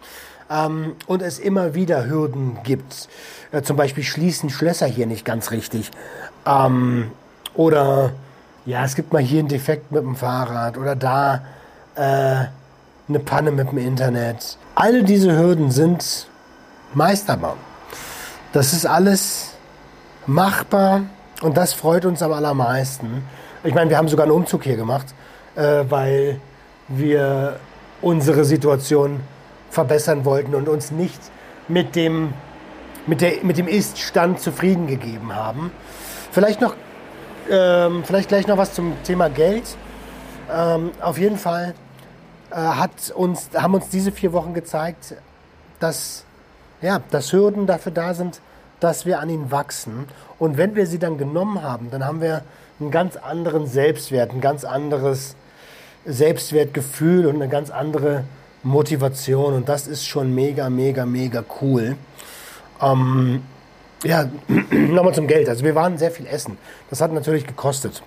ähm, 0.49 0.95
und 1.07 1.23
es 1.23 1.39
immer 1.39 1.75
wieder 1.75 2.09
Hürden 2.09 2.59
gibt. 2.63 3.09
Äh, 3.53 3.63
zum 3.63 3.77
Beispiel 3.77 4.05
schließen 4.05 4.49
Schlösser 4.49 4.87
hier 4.87 5.07
nicht 5.07 5.25
ganz 5.25 5.51
richtig. 5.51 5.91
Ähm, 6.47 7.11
oder 7.55 8.13
ja, 8.65 8.85
es 8.85 8.95
gibt 8.95 9.13
mal 9.13 9.23
hier 9.23 9.41
einen 9.41 9.49
Defekt 9.49 9.91
mit 9.91 10.03
dem 10.03 10.17
Fahrrad 10.17 10.79
oder 10.79 10.95
da 10.95 11.43
äh, 11.95 12.47
eine 13.09 13.19
Panne 13.25 13.51
mit 13.51 13.71
dem 13.71 13.79
Internet. 13.79 14.57
All 14.77 15.03
diese 15.03 15.37
Hürden 15.37 15.71
sind 15.71 16.29
meisterbar. 16.95 17.57
Das 18.53 18.73
ist 18.73 18.87
alles 18.87 19.55
machbar 20.27 21.03
und 21.43 21.57
das 21.57 21.73
freut 21.73 22.05
uns 22.05 22.23
am 22.23 22.33
allermeisten. 22.33 23.25
Ich 23.63 23.75
meine, 23.75 23.91
wir 23.91 23.97
haben 23.97 24.09
sogar 24.09 24.25
einen 24.25 24.33
Umzug 24.33 24.65
hier 24.65 24.77
gemacht 24.77 25.15
äh, 25.57 25.85
weil 25.89 26.41
wir 26.89 27.59
unsere 28.03 28.45
Situation 28.45 29.21
verbessern 29.71 30.25
wollten 30.25 30.55
und 30.55 30.69
uns 30.69 30.91
nicht 30.91 31.21
mit 31.69 31.95
dem, 31.95 32.33
mit 33.07 33.45
mit 33.45 33.59
dem 33.59 33.69
Ist-Stand 33.69 34.41
zufrieden 34.41 34.87
gegeben 34.87 35.35
haben. 35.35 35.71
Vielleicht 36.33 36.61
noch, 36.61 36.75
ähm, 37.51 38.03
vielleicht 38.05 38.29
gleich 38.29 38.47
noch 38.47 38.57
was 38.57 38.75
zum 38.75 38.95
Thema 39.05 39.29
Geld. 39.29 39.77
Ähm, 40.53 40.91
auf 41.01 41.19
jeden 41.19 41.39
Fall 41.39 41.75
äh, 42.51 42.55
hat 42.55 43.11
uns, 43.15 43.51
haben 43.55 43.75
uns 43.75 43.89
diese 43.89 44.11
vier 44.11 44.33
Wochen 44.33 44.55
gezeigt, 44.55 45.15
dass, 45.79 46.25
ja, 46.83 47.01
dass 47.11 47.33
Hürden 47.33 47.67
dafür 47.67 47.93
da 47.93 48.15
sind, 48.15 48.41
dass 48.81 49.07
wir 49.07 49.21
an 49.21 49.29
ihnen 49.29 49.51
wachsen. 49.51 50.07
Und 50.39 50.57
wenn 50.57 50.75
wir 50.75 50.87
sie 50.87 50.99
dann 50.99 51.19
genommen 51.19 51.63
haben, 51.63 51.91
dann 51.91 52.05
haben 52.05 52.21
wir 52.21 52.43
einen 52.81 52.91
ganz 52.91 53.17
anderen 53.17 53.67
Selbstwert, 53.67 54.33
ein 54.33 54.41
ganz 54.41 54.65
anderes 54.65 55.37
Selbstwertgefühl 56.07 57.27
und 57.27 57.37
eine 57.37 57.49
ganz 57.49 57.71
andere 57.71 58.25
Motivation. 58.63 59.55
Und 59.55 59.69
das 59.69 59.87
ist 59.87 60.07
schon 60.07 60.35
mega, 60.35 60.71
mega, 60.71 61.05
mega 61.05 61.45
cool. 61.61 61.97
Ähm, 62.81 63.43
ja, 64.03 64.31
nochmal 64.71 65.15
zum 65.15 65.27
Geld. 65.27 65.49
Also 65.49 65.65
wir 65.65 65.75
waren 65.75 65.99
sehr 65.99 66.11
viel 66.11 66.27
essen. 66.27 66.57
Das 66.89 67.01
hat 67.01 67.13
natürlich 67.13 67.47
gekostet. 67.47 68.03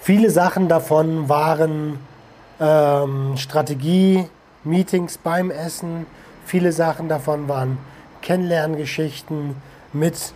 Viele 0.00 0.30
Sachen 0.30 0.68
davon 0.68 1.28
waren 1.28 1.98
ähm, 2.58 3.36
Strategie, 3.36 4.24
Meetings 4.64 5.18
beim 5.18 5.50
Essen. 5.50 6.06
Viele 6.46 6.70
Sachen 6.70 7.08
davon 7.08 7.48
waren 7.48 7.76
Kennenlerngeschichten 8.22 9.56
mit 9.92 10.32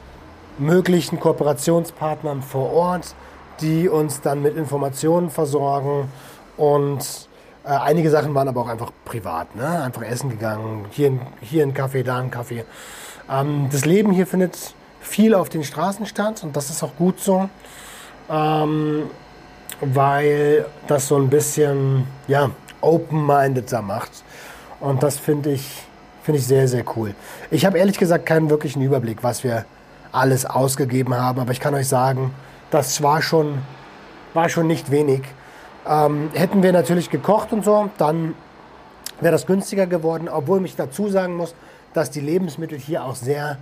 möglichen 0.58 1.20
Kooperationspartnern 1.20 2.42
vor 2.42 2.72
Ort, 2.72 3.14
die 3.60 3.88
uns 3.88 4.20
dann 4.20 4.42
mit 4.42 4.56
Informationen 4.56 5.30
versorgen. 5.30 6.08
Und 6.56 7.28
äh, 7.64 7.68
einige 7.68 8.10
Sachen 8.10 8.34
waren 8.34 8.48
aber 8.48 8.62
auch 8.62 8.68
einfach 8.68 8.90
privat, 9.04 9.54
ne? 9.54 9.82
einfach 9.84 10.02
essen 10.02 10.30
gegangen, 10.30 10.86
hier, 10.90 11.16
hier 11.40 11.62
ein 11.62 11.74
Kaffee, 11.74 12.02
da 12.02 12.18
ein 12.18 12.32
Kaffee. 12.32 12.64
Ähm, 13.30 13.68
das 13.70 13.84
Leben 13.84 14.10
hier 14.10 14.26
findet 14.26 14.74
viel 15.00 15.32
auf 15.32 15.48
den 15.48 15.62
Straßen 15.62 16.06
statt 16.06 16.42
und 16.42 16.56
das 16.56 16.70
ist 16.70 16.82
auch 16.82 16.96
gut 16.96 17.20
so, 17.20 17.48
ähm, 18.28 19.04
weil 19.80 20.66
das 20.88 21.06
so 21.06 21.16
ein 21.16 21.30
bisschen 21.30 22.08
ja, 22.26 22.50
open-mindeder 22.80 23.80
macht. 23.80 24.10
Und 24.80 25.04
das 25.04 25.16
finde 25.16 25.52
ich, 25.52 25.86
find 26.22 26.38
ich 26.38 26.46
sehr, 26.46 26.68
sehr 26.68 26.84
cool. 26.96 27.14
Ich 27.50 27.64
habe 27.66 27.78
ehrlich 27.78 27.98
gesagt 27.98 28.26
keinen 28.26 28.50
wirklichen 28.50 28.82
Überblick, 28.82 29.22
was 29.22 29.44
wir 29.44 29.64
alles 30.12 30.46
ausgegeben 30.46 31.14
haben, 31.14 31.40
aber 31.40 31.52
ich 31.52 31.60
kann 31.60 31.74
euch 31.74 31.88
sagen, 31.88 32.34
das 32.70 33.02
war 33.02 33.22
schon, 33.22 33.58
war 34.34 34.48
schon 34.48 34.66
nicht 34.66 34.90
wenig. 34.90 35.22
Ähm, 35.88 36.30
hätten 36.34 36.62
wir 36.62 36.72
natürlich 36.72 37.10
gekocht 37.10 37.52
und 37.52 37.64
so, 37.64 37.90
dann 37.98 38.34
wäre 39.20 39.32
das 39.32 39.46
günstiger 39.46 39.86
geworden, 39.86 40.28
obwohl 40.28 40.64
ich 40.64 40.76
dazu 40.76 41.08
sagen 41.08 41.36
muss, 41.36 41.54
dass 41.94 42.10
die 42.10 42.20
Lebensmittel 42.20 42.78
hier 42.78 43.04
auch 43.04 43.14
sehr 43.14 43.58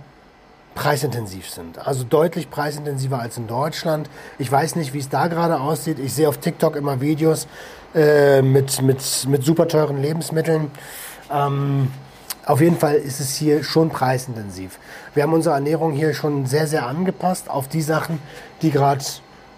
preisintensiv 0.75 1.49
sind. 1.49 1.85
Also 1.85 2.03
deutlich 2.03 2.49
preisintensiver 2.49 3.19
als 3.19 3.37
in 3.37 3.47
Deutschland. 3.47 4.09
Ich 4.37 4.51
weiß 4.51 4.75
nicht, 4.75 4.93
wie 4.93 4.99
es 4.99 5.09
da 5.09 5.27
gerade 5.27 5.59
aussieht. 5.59 5.99
Ich 5.99 6.13
sehe 6.13 6.29
auf 6.29 6.37
TikTok 6.37 6.75
immer 6.75 7.01
Videos 7.01 7.47
äh, 7.95 8.41
mit, 8.41 8.81
mit, 8.81 9.27
mit 9.27 9.43
super 9.43 9.67
teuren 9.67 10.01
Lebensmitteln. 10.01 10.71
Ähm, 11.31 11.91
auf 12.49 12.61
jeden 12.61 12.79
Fall 12.79 12.95
ist 12.95 13.19
es 13.19 13.35
hier 13.35 13.63
schon 13.63 13.89
preisintensiv. 13.89 14.79
Wir 15.13 15.21
haben 15.21 15.33
unsere 15.33 15.53
Ernährung 15.53 15.91
hier 15.91 16.15
schon 16.15 16.47
sehr, 16.47 16.65
sehr 16.65 16.87
angepasst 16.87 17.47
auf 17.47 17.67
die 17.67 17.83
Sachen, 17.83 18.19
die 18.63 18.71
gerade 18.71 19.05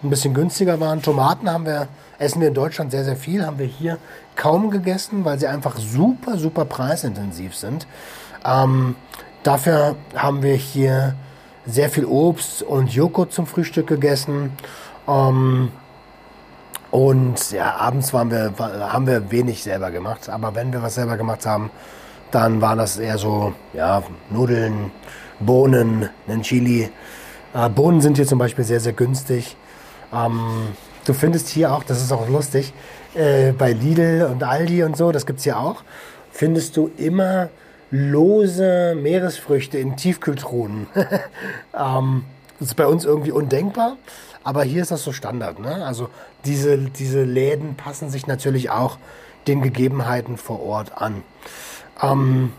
ein 0.03 0.09
bisschen 0.09 0.33
günstiger 0.33 0.77
waren. 0.81 1.01
Tomaten 1.01 1.49
haben 1.49 1.65
wir, 1.65 1.87
essen 2.19 2.41
wir 2.41 2.49
in 2.49 2.53
Deutschland 2.53 2.91
sehr, 2.91 3.05
sehr 3.05 3.15
viel, 3.15 3.45
haben 3.45 3.59
wir 3.59 3.65
hier 3.65 3.97
kaum 4.35 4.71
gegessen, 4.71 5.23
weil 5.23 5.39
sie 5.39 5.47
einfach 5.47 5.77
super, 5.77 6.37
super 6.37 6.65
preisintensiv 6.65 7.55
sind. 7.55 7.87
Ähm, 8.43 8.97
dafür 9.43 9.95
haben 10.13 10.43
wir 10.43 10.55
hier 10.55 11.15
sehr 11.65 11.89
viel 11.89 12.03
Obst 12.03 12.61
und 12.61 12.93
Joghurt 12.93 13.31
zum 13.31 13.47
Frühstück 13.47 13.87
gegessen. 13.87 14.51
Ähm, 15.07 15.71
und 16.89 17.51
ja, 17.53 17.73
abends 17.77 18.13
waren 18.13 18.29
wir, 18.31 18.51
haben 18.59 19.07
wir 19.07 19.31
wenig 19.31 19.63
selber 19.63 19.91
gemacht. 19.91 20.27
Aber 20.27 20.55
wenn 20.55 20.73
wir 20.73 20.83
was 20.83 20.95
selber 20.95 21.15
gemacht 21.15 21.45
haben, 21.45 21.71
dann 22.31 22.61
waren 22.61 22.77
das 22.77 22.97
eher 22.97 23.17
so, 23.17 23.53
ja, 23.73 24.03
Nudeln, 24.29 24.91
Bohnen, 25.39 26.09
ein 26.27 26.41
Chili. 26.41 26.89
Äh, 27.53 27.69
Bohnen 27.69 28.01
sind 28.01 28.17
hier 28.17 28.27
zum 28.27 28.39
Beispiel 28.39 28.63
sehr, 28.63 28.79
sehr 28.79 28.93
günstig. 28.93 29.55
Ähm, 30.13 30.69
du 31.05 31.13
findest 31.13 31.49
hier 31.49 31.73
auch, 31.73 31.83
das 31.83 32.01
ist 32.01 32.11
auch 32.11 32.27
lustig, 32.29 32.73
äh, 33.15 33.51
bei 33.51 33.73
Lidl 33.73 34.27
und 34.31 34.43
Aldi 34.43 34.83
und 34.83 34.95
so, 34.95 35.11
das 35.11 35.25
gibt 35.25 35.39
es 35.39 35.43
hier 35.43 35.59
auch, 35.59 35.83
findest 36.31 36.77
du 36.77 36.91
immer 36.97 37.49
lose 37.91 38.95
Meeresfrüchte 38.95 39.77
in 39.77 39.97
Tiefkühltruhen. 39.97 40.87
ähm, 41.77 42.23
das 42.59 42.69
ist 42.69 42.75
bei 42.75 42.85
uns 42.85 43.03
irgendwie 43.03 43.31
undenkbar, 43.31 43.97
aber 44.43 44.63
hier 44.63 44.81
ist 44.81 44.91
das 44.91 45.03
so 45.03 45.11
Standard. 45.11 45.59
Ne? 45.59 45.85
Also 45.85 46.09
diese, 46.45 46.77
diese 46.77 47.23
Läden 47.23 47.75
passen 47.75 48.09
sich 48.09 48.27
natürlich 48.27 48.69
auch 48.69 48.97
den 49.47 49.61
Gegebenheiten 49.61 50.37
vor 50.37 50.61
Ort 50.63 51.01
an. 51.01 51.23
Ähm, 52.01 52.53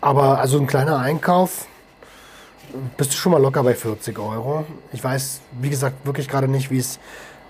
aber 0.00 0.38
also 0.38 0.58
ein 0.58 0.66
kleiner 0.66 0.98
Einkauf, 0.98 1.66
bist 2.96 3.12
du 3.12 3.16
schon 3.16 3.32
mal 3.32 3.40
locker 3.40 3.62
bei 3.62 3.74
40 3.74 4.18
Euro. 4.18 4.64
Ich 4.92 5.02
weiß, 5.02 5.40
wie 5.60 5.70
gesagt, 5.70 6.04
wirklich 6.04 6.28
gerade 6.28 6.48
nicht, 6.48 6.70
wie 6.70 6.78
es 6.78 6.98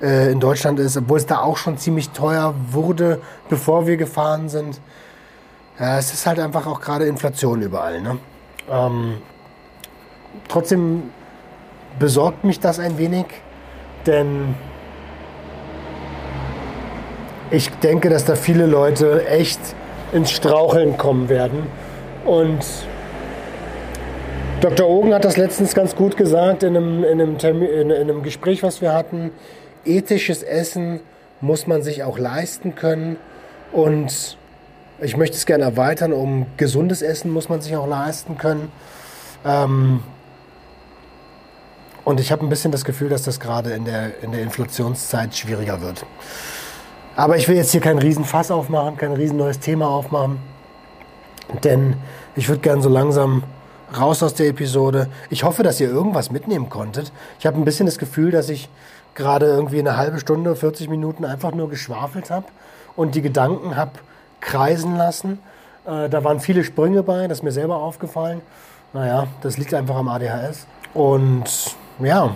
äh, 0.01 0.31
in 0.31 0.41
Deutschland 0.41 0.79
ist, 0.79 0.97
obwohl 0.97 1.19
es 1.19 1.27
da 1.27 1.41
auch 1.41 1.57
schon 1.57 1.79
ziemlich 1.79 2.11
teuer 2.11 2.55
wurde, 2.71 3.21
bevor 3.49 3.87
wir 3.87 3.97
gefahren 3.97 4.49
sind. 4.49 4.81
Ja, 5.79 5.99
es 5.99 6.13
ist 6.13 6.27
halt 6.27 6.39
einfach 6.39 6.67
auch 6.67 6.81
gerade 6.81 7.07
Inflation 7.07 7.63
überall. 7.63 8.01
Ne? 8.01 8.19
Ähm, 8.71 9.15
trotzdem 10.49 11.11
besorgt 11.99 12.45
mich 12.45 12.61
das 12.61 12.79
ein 12.79 12.99
wenig, 12.99 13.27
denn 14.07 14.55
ich 17.51 17.71
denke, 17.79 18.11
dass 18.11 18.25
da 18.25 18.37
viele 18.37 18.67
Leute 18.67 19.27
echt 19.27 19.61
ins 20.15 20.31
Straucheln 20.31 20.97
kommen 20.97 21.29
werden. 21.29 21.67
Und 22.25 22.65
Dr. 24.61 24.89
Ogen 24.89 25.13
hat 25.13 25.25
das 25.25 25.37
letztens 25.37 25.75
ganz 25.75 25.95
gut 25.95 26.17
gesagt 26.17 26.63
in 26.63 26.77
einem, 26.77 27.05
in 27.05 27.21
einem, 27.21 27.37
Termin, 27.37 27.69
in, 27.69 27.91
in 27.91 28.03
einem 28.03 28.23
Gespräch, 28.23 28.63
was 28.63 28.81
wir 28.81 28.95
hatten. 28.95 29.33
Ethisches 29.85 30.43
Essen 30.43 31.01
muss 31.41 31.67
man 31.67 31.83
sich 31.83 32.05
auch 32.05 32.17
leisten 32.17 32.77
können. 32.77 33.17
Und 33.73 34.39
ich 35.01 35.17
möchte 35.17 35.37
es 35.37 35.47
gerne 35.47 35.65
erweitern, 35.65 36.13
um 36.13 36.47
gesundes 36.57 37.03
Essen 37.03 37.31
muss 37.31 37.49
man 37.49 37.61
sich 37.61 37.77
auch 37.77 37.89
leisten 37.89 38.39
können. 38.39 38.71
Ähm, 39.45 40.03
und 42.05 42.21
ich 42.21 42.31
habe 42.31 42.47
ein 42.47 42.49
bisschen 42.49 42.71
das 42.71 42.85
Gefühl, 42.85 43.09
dass 43.09 43.25
das 43.25 43.41
gerade 43.41 43.73
in 43.73 43.85
der, 43.85 44.23
in 44.23 44.31
der 44.31 44.43
Inflationszeit 44.43 45.35
schwieriger 45.35 45.81
wird. 45.81 46.07
Aber 47.17 47.37
ich 47.37 47.49
will 47.49 47.57
jetzt 47.57 47.71
hier 47.71 47.81
kein 47.81 47.99
Riesenfass 47.99 48.51
aufmachen, 48.51 48.97
kein 48.97 49.13
riesen 49.13 49.37
neues 49.37 49.61
Thema 49.61 49.89
aufmachen. 49.89 50.39
Denn 51.63 51.97
ich 52.35 52.49
würde 52.49 52.61
gerne 52.61 52.83
so 52.83 52.89
langsam 52.89 53.45
raus 53.97 54.23
aus 54.23 54.35
der 54.35 54.49
Episode. 54.49 55.09
Ich 55.31 55.45
hoffe, 55.45 55.63
dass 55.63 55.81
ihr 55.81 55.89
irgendwas 55.89 56.33
mitnehmen 56.33 56.69
konntet. 56.69 57.13
Ich 57.39 57.47
habe 57.47 57.57
ein 57.57 57.65
bisschen 57.65 57.87
das 57.87 57.99
Gefühl, 57.99 58.33
dass 58.33 58.49
ich 58.49 58.69
gerade 59.15 59.47
irgendwie 59.47 59.79
eine 59.79 59.97
halbe 59.97 60.19
Stunde, 60.19 60.57
40 60.57 60.89
Minuten 60.89 61.25
einfach 61.25 61.53
nur 61.53 61.69
geschwafelt 61.71 62.31
habe 62.31 62.47
und 62.97 63.15
die 63.15 63.23
Gedanken 63.23 63.77
habe 63.77 63.93
kreisen 64.41 64.97
lassen. 64.97 65.39
Äh, 65.87 66.09
da 66.09 66.25
waren 66.25 66.41
viele 66.41 66.65
Sprünge 66.65 67.05
bei, 67.05 67.29
das 67.29 67.39
ist 67.39 67.45
mir 67.45 67.53
selber 67.53 67.77
aufgefallen. 67.77 68.41
Naja, 68.93 69.29
das 69.41 69.57
liegt 69.57 69.73
einfach 69.73 69.97
am 69.97 70.09
ADHS. 70.09 70.67
Und 70.95 71.77
ja, 72.01 72.35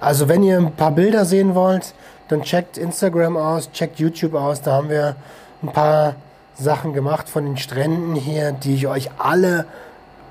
also 0.00 0.28
wenn 0.28 0.42
ihr 0.42 0.58
ein 0.58 0.72
paar 0.72 0.90
Bilder 0.90 1.24
sehen 1.24 1.54
wollt, 1.54 1.94
dann 2.32 2.42
checkt 2.42 2.78
Instagram 2.78 3.36
aus, 3.36 3.70
checkt 3.72 3.98
YouTube 4.00 4.34
aus. 4.34 4.62
Da 4.62 4.72
haben 4.72 4.88
wir 4.88 5.16
ein 5.62 5.68
paar 5.68 6.14
Sachen 6.54 6.92
gemacht 6.92 7.28
von 7.28 7.44
den 7.44 7.56
Stränden 7.56 8.14
hier, 8.14 8.52
die 8.52 8.74
ich 8.74 8.86
euch 8.86 9.10
alle 9.18 9.66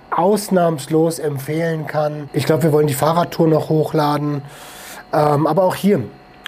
ausnahmslos 0.10 1.20
empfehlen 1.20 1.88
kann. 1.88 2.30
Ich 2.34 2.45
glaube, 2.45 2.64
wir 2.64 2.74
wollen 2.74 2.88
die 2.88 2.93
Fahrradtour 2.93 3.47
noch 3.47 3.70
hochladen. 3.70 4.41
Ähm, 5.14 5.47
aber 5.47 5.64
auch 5.64 5.76
hier. 5.76 6.04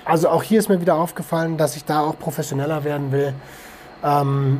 Also 0.05 0.27
auch 0.29 0.43
hier 0.43 0.59
ist 0.59 0.69
mir 0.69 0.81
wieder 0.81 0.95
aufgefallen, 0.95 1.57
dass 1.57 1.77
ich 1.77 1.85
da 1.85 2.01
auch 2.01 2.17
professioneller 2.19 2.83
werden 2.83 3.11
will. 3.11 3.33
Ähm, 4.03 4.59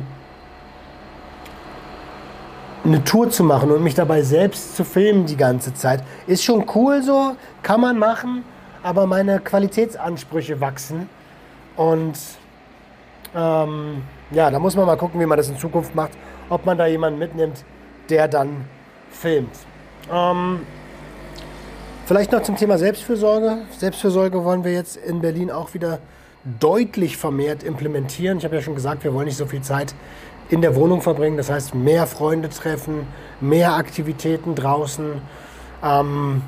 eine 2.84 3.02
Tour 3.04 3.30
zu 3.30 3.44
machen 3.44 3.70
und 3.70 3.82
mich 3.82 3.94
dabei 3.94 4.22
selbst 4.22 4.76
zu 4.76 4.84
filmen 4.84 5.26
die 5.26 5.36
ganze 5.36 5.74
Zeit, 5.74 6.02
ist 6.26 6.44
schon 6.44 6.66
cool 6.74 7.02
so, 7.02 7.34
kann 7.62 7.80
man 7.80 7.98
machen 7.98 8.44
aber 8.84 9.06
meine 9.06 9.40
Qualitätsansprüche 9.40 10.60
wachsen. 10.60 11.08
Und 11.74 12.16
ähm, 13.34 14.02
ja, 14.30 14.50
da 14.50 14.58
muss 14.60 14.76
man 14.76 14.86
mal 14.86 14.96
gucken, 14.96 15.18
wie 15.20 15.26
man 15.26 15.38
das 15.38 15.48
in 15.48 15.58
Zukunft 15.58 15.94
macht, 15.94 16.12
ob 16.50 16.66
man 16.66 16.78
da 16.78 16.86
jemanden 16.86 17.18
mitnimmt, 17.18 17.64
der 18.10 18.28
dann 18.28 18.66
filmt. 19.10 19.56
Ähm, 20.12 20.60
vielleicht 22.04 22.30
noch 22.30 22.42
zum 22.42 22.56
Thema 22.56 22.76
Selbstfürsorge. 22.76 23.62
Selbstfürsorge 23.76 24.44
wollen 24.44 24.62
wir 24.64 24.72
jetzt 24.72 24.96
in 24.96 25.22
Berlin 25.22 25.50
auch 25.50 25.72
wieder 25.72 25.98
deutlich 26.60 27.16
vermehrt 27.16 27.62
implementieren. 27.62 28.36
Ich 28.36 28.44
habe 28.44 28.56
ja 28.56 28.62
schon 28.62 28.74
gesagt, 28.74 29.02
wir 29.02 29.14
wollen 29.14 29.26
nicht 29.26 29.38
so 29.38 29.46
viel 29.46 29.62
Zeit 29.62 29.94
in 30.50 30.60
der 30.60 30.76
Wohnung 30.76 31.00
verbringen. 31.00 31.38
Das 31.38 31.50
heißt, 31.50 31.74
mehr 31.74 32.06
Freunde 32.06 32.50
treffen, 32.50 33.06
mehr 33.40 33.76
Aktivitäten 33.76 34.54
draußen. 34.54 35.22
Ähm, 35.82 36.42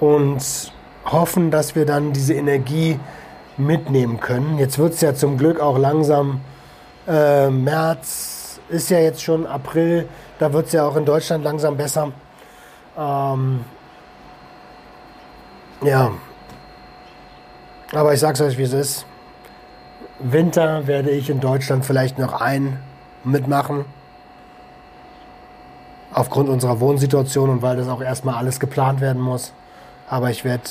und 0.00 0.72
hoffen, 1.06 1.50
dass 1.50 1.74
wir 1.74 1.86
dann 1.86 2.12
diese 2.12 2.34
Energie 2.34 2.98
mitnehmen 3.56 4.20
können. 4.20 4.58
Jetzt 4.58 4.78
wird 4.78 4.94
es 4.94 5.00
ja 5.00 5.14
zum 5.14 5.38
Glück 5.38 5.60
auch 5.60 5.78
langsam 5.78 6.40
äh, 7.06 7.50
März, 7.50 8.60
ist 8.68 8.90
ja 8.90 8.98
jetzt 8.98 9.22
schon 9.22 9.46
April, 9.46 10.08
da 10.38 10.52
wird 10.52 10.66
es 10.66 10.72
ja 10.72 10.86
auch 10.86 10.96
in 10.96 11.04
Deutschland 11.04 11.44
langsam 11.44 11.76
besser. 11.76 12.12
Ähm, 12.96 13.64
ja, 15.82 16.12
aber 17.92 18.14
ich 18.14 18.20
sag's 18.20 18.40
euch, 18.40 18.56
wie 18.58 18.62
es 18.62 18.72
ist. 18.72 19.06
Winter 20.18 20.86
werde 20.86 21.10
ich 21.10 21.28
in 21.28 21.40
Deutschland 21.40 21.84
vielleicht 21.84 22.18
noch 22.18 22.40
ein 22.40 22.80
mitmachen. 23.24 23.84
Aufgrund 26.12 26.48
unserer 26.48 26.80
Wohnsituation 26.80 27.50
und 27.50 27.62
weil 27.62 27.76
das 27.76 27.88
auch 27.88 28.00
erstmal 28.00 28.36
alles 28.36 28.60
geplant 28.60 29.00
werden 29.00 29.20
muss. 29.20 29.52
Aber 30.08 30.30
ich 30.30 30.44
werde 30.44 30.64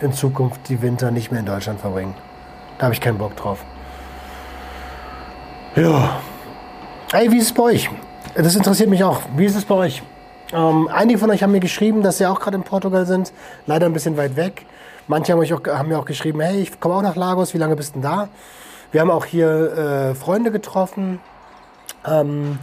in 0.00 0.12
Zukunft 0.12 0.68
die 0.68 0.82
Winter 0.82 1.10
nicht 1.10 1.30
mehr 1.30 1.40
in 1.40 1.46
Deutschland 1.46 1.80
verbringen. 1.80 2.14
Da 2.78 2.84
habe 2.84 2.94
ich 2.94 3.00
keinen 3.00 3.18
Bock 3.18 3.36
drauf. 3.36 3.64
Ja. 5.76 6.20
Ey, 7.12 7.30
wie 7.30 7.38
ist 7.38 7.46
es 7.46 7.52
bei 7.54 7.62
euch? 7.62 7.90
Das 8.34 8.54
interessiert 8.54 8.90
mich 8.90 9.04
auch. 9.04 9.20
Wie 9.36 9.44
ist 9.44 9.56
es 9.56 9.64
bei 9.64 9.74
euch? 9.74 10.02
Ähm, 10.52 10.88
einige 10.92 11.18
von 11.18 11.30
euch 11.30 11.42
haben 11.42 11.52
mir 11.52 11.60
geschrieben, 11.60 12.02
dass 12.02 12.18
sie 12.18 12.26
auch 12.26 12.40
gerade 12.40 12.56
in 12.56 12.62
Portugal 12.62 13.06
sind. 13.06 13.32
Leider 13.66 13.86
ein 13.86 13.92
bisschen 13.92 14.16
weit 14.16 14.36
weg. 14.36 14.66
Manche 15.08 15.32
haben, 15.32 15.40
euch 15.40 15.52
auch, 15.52 15.64
haben 15.66 15.88
mir 15.88 15.98
auch 15.98 16.04
geschrieben, 16.04 16.40
hey, 16.40 16.60
ich 16.60 16.78
komme 16.78 16.94
auch 16.94 17.02
nach 17.02 17.16
Lagos, 17.16 17.54
wie 17.54 17.58
lange 17.58 17.76
bist 17.76 17.90
du 17.90 18.00
denn 18.00 18.02
da? 18.02 18.28
Wir 18.92 19.00
haben 19.00 19.10
auch 19.10 19.24
hier 19.24 20.10
äh, 20.10 20.14
Freunde 20.14 20.50
getroffen. 20.50 21.20
Ähm, 22.06 22.58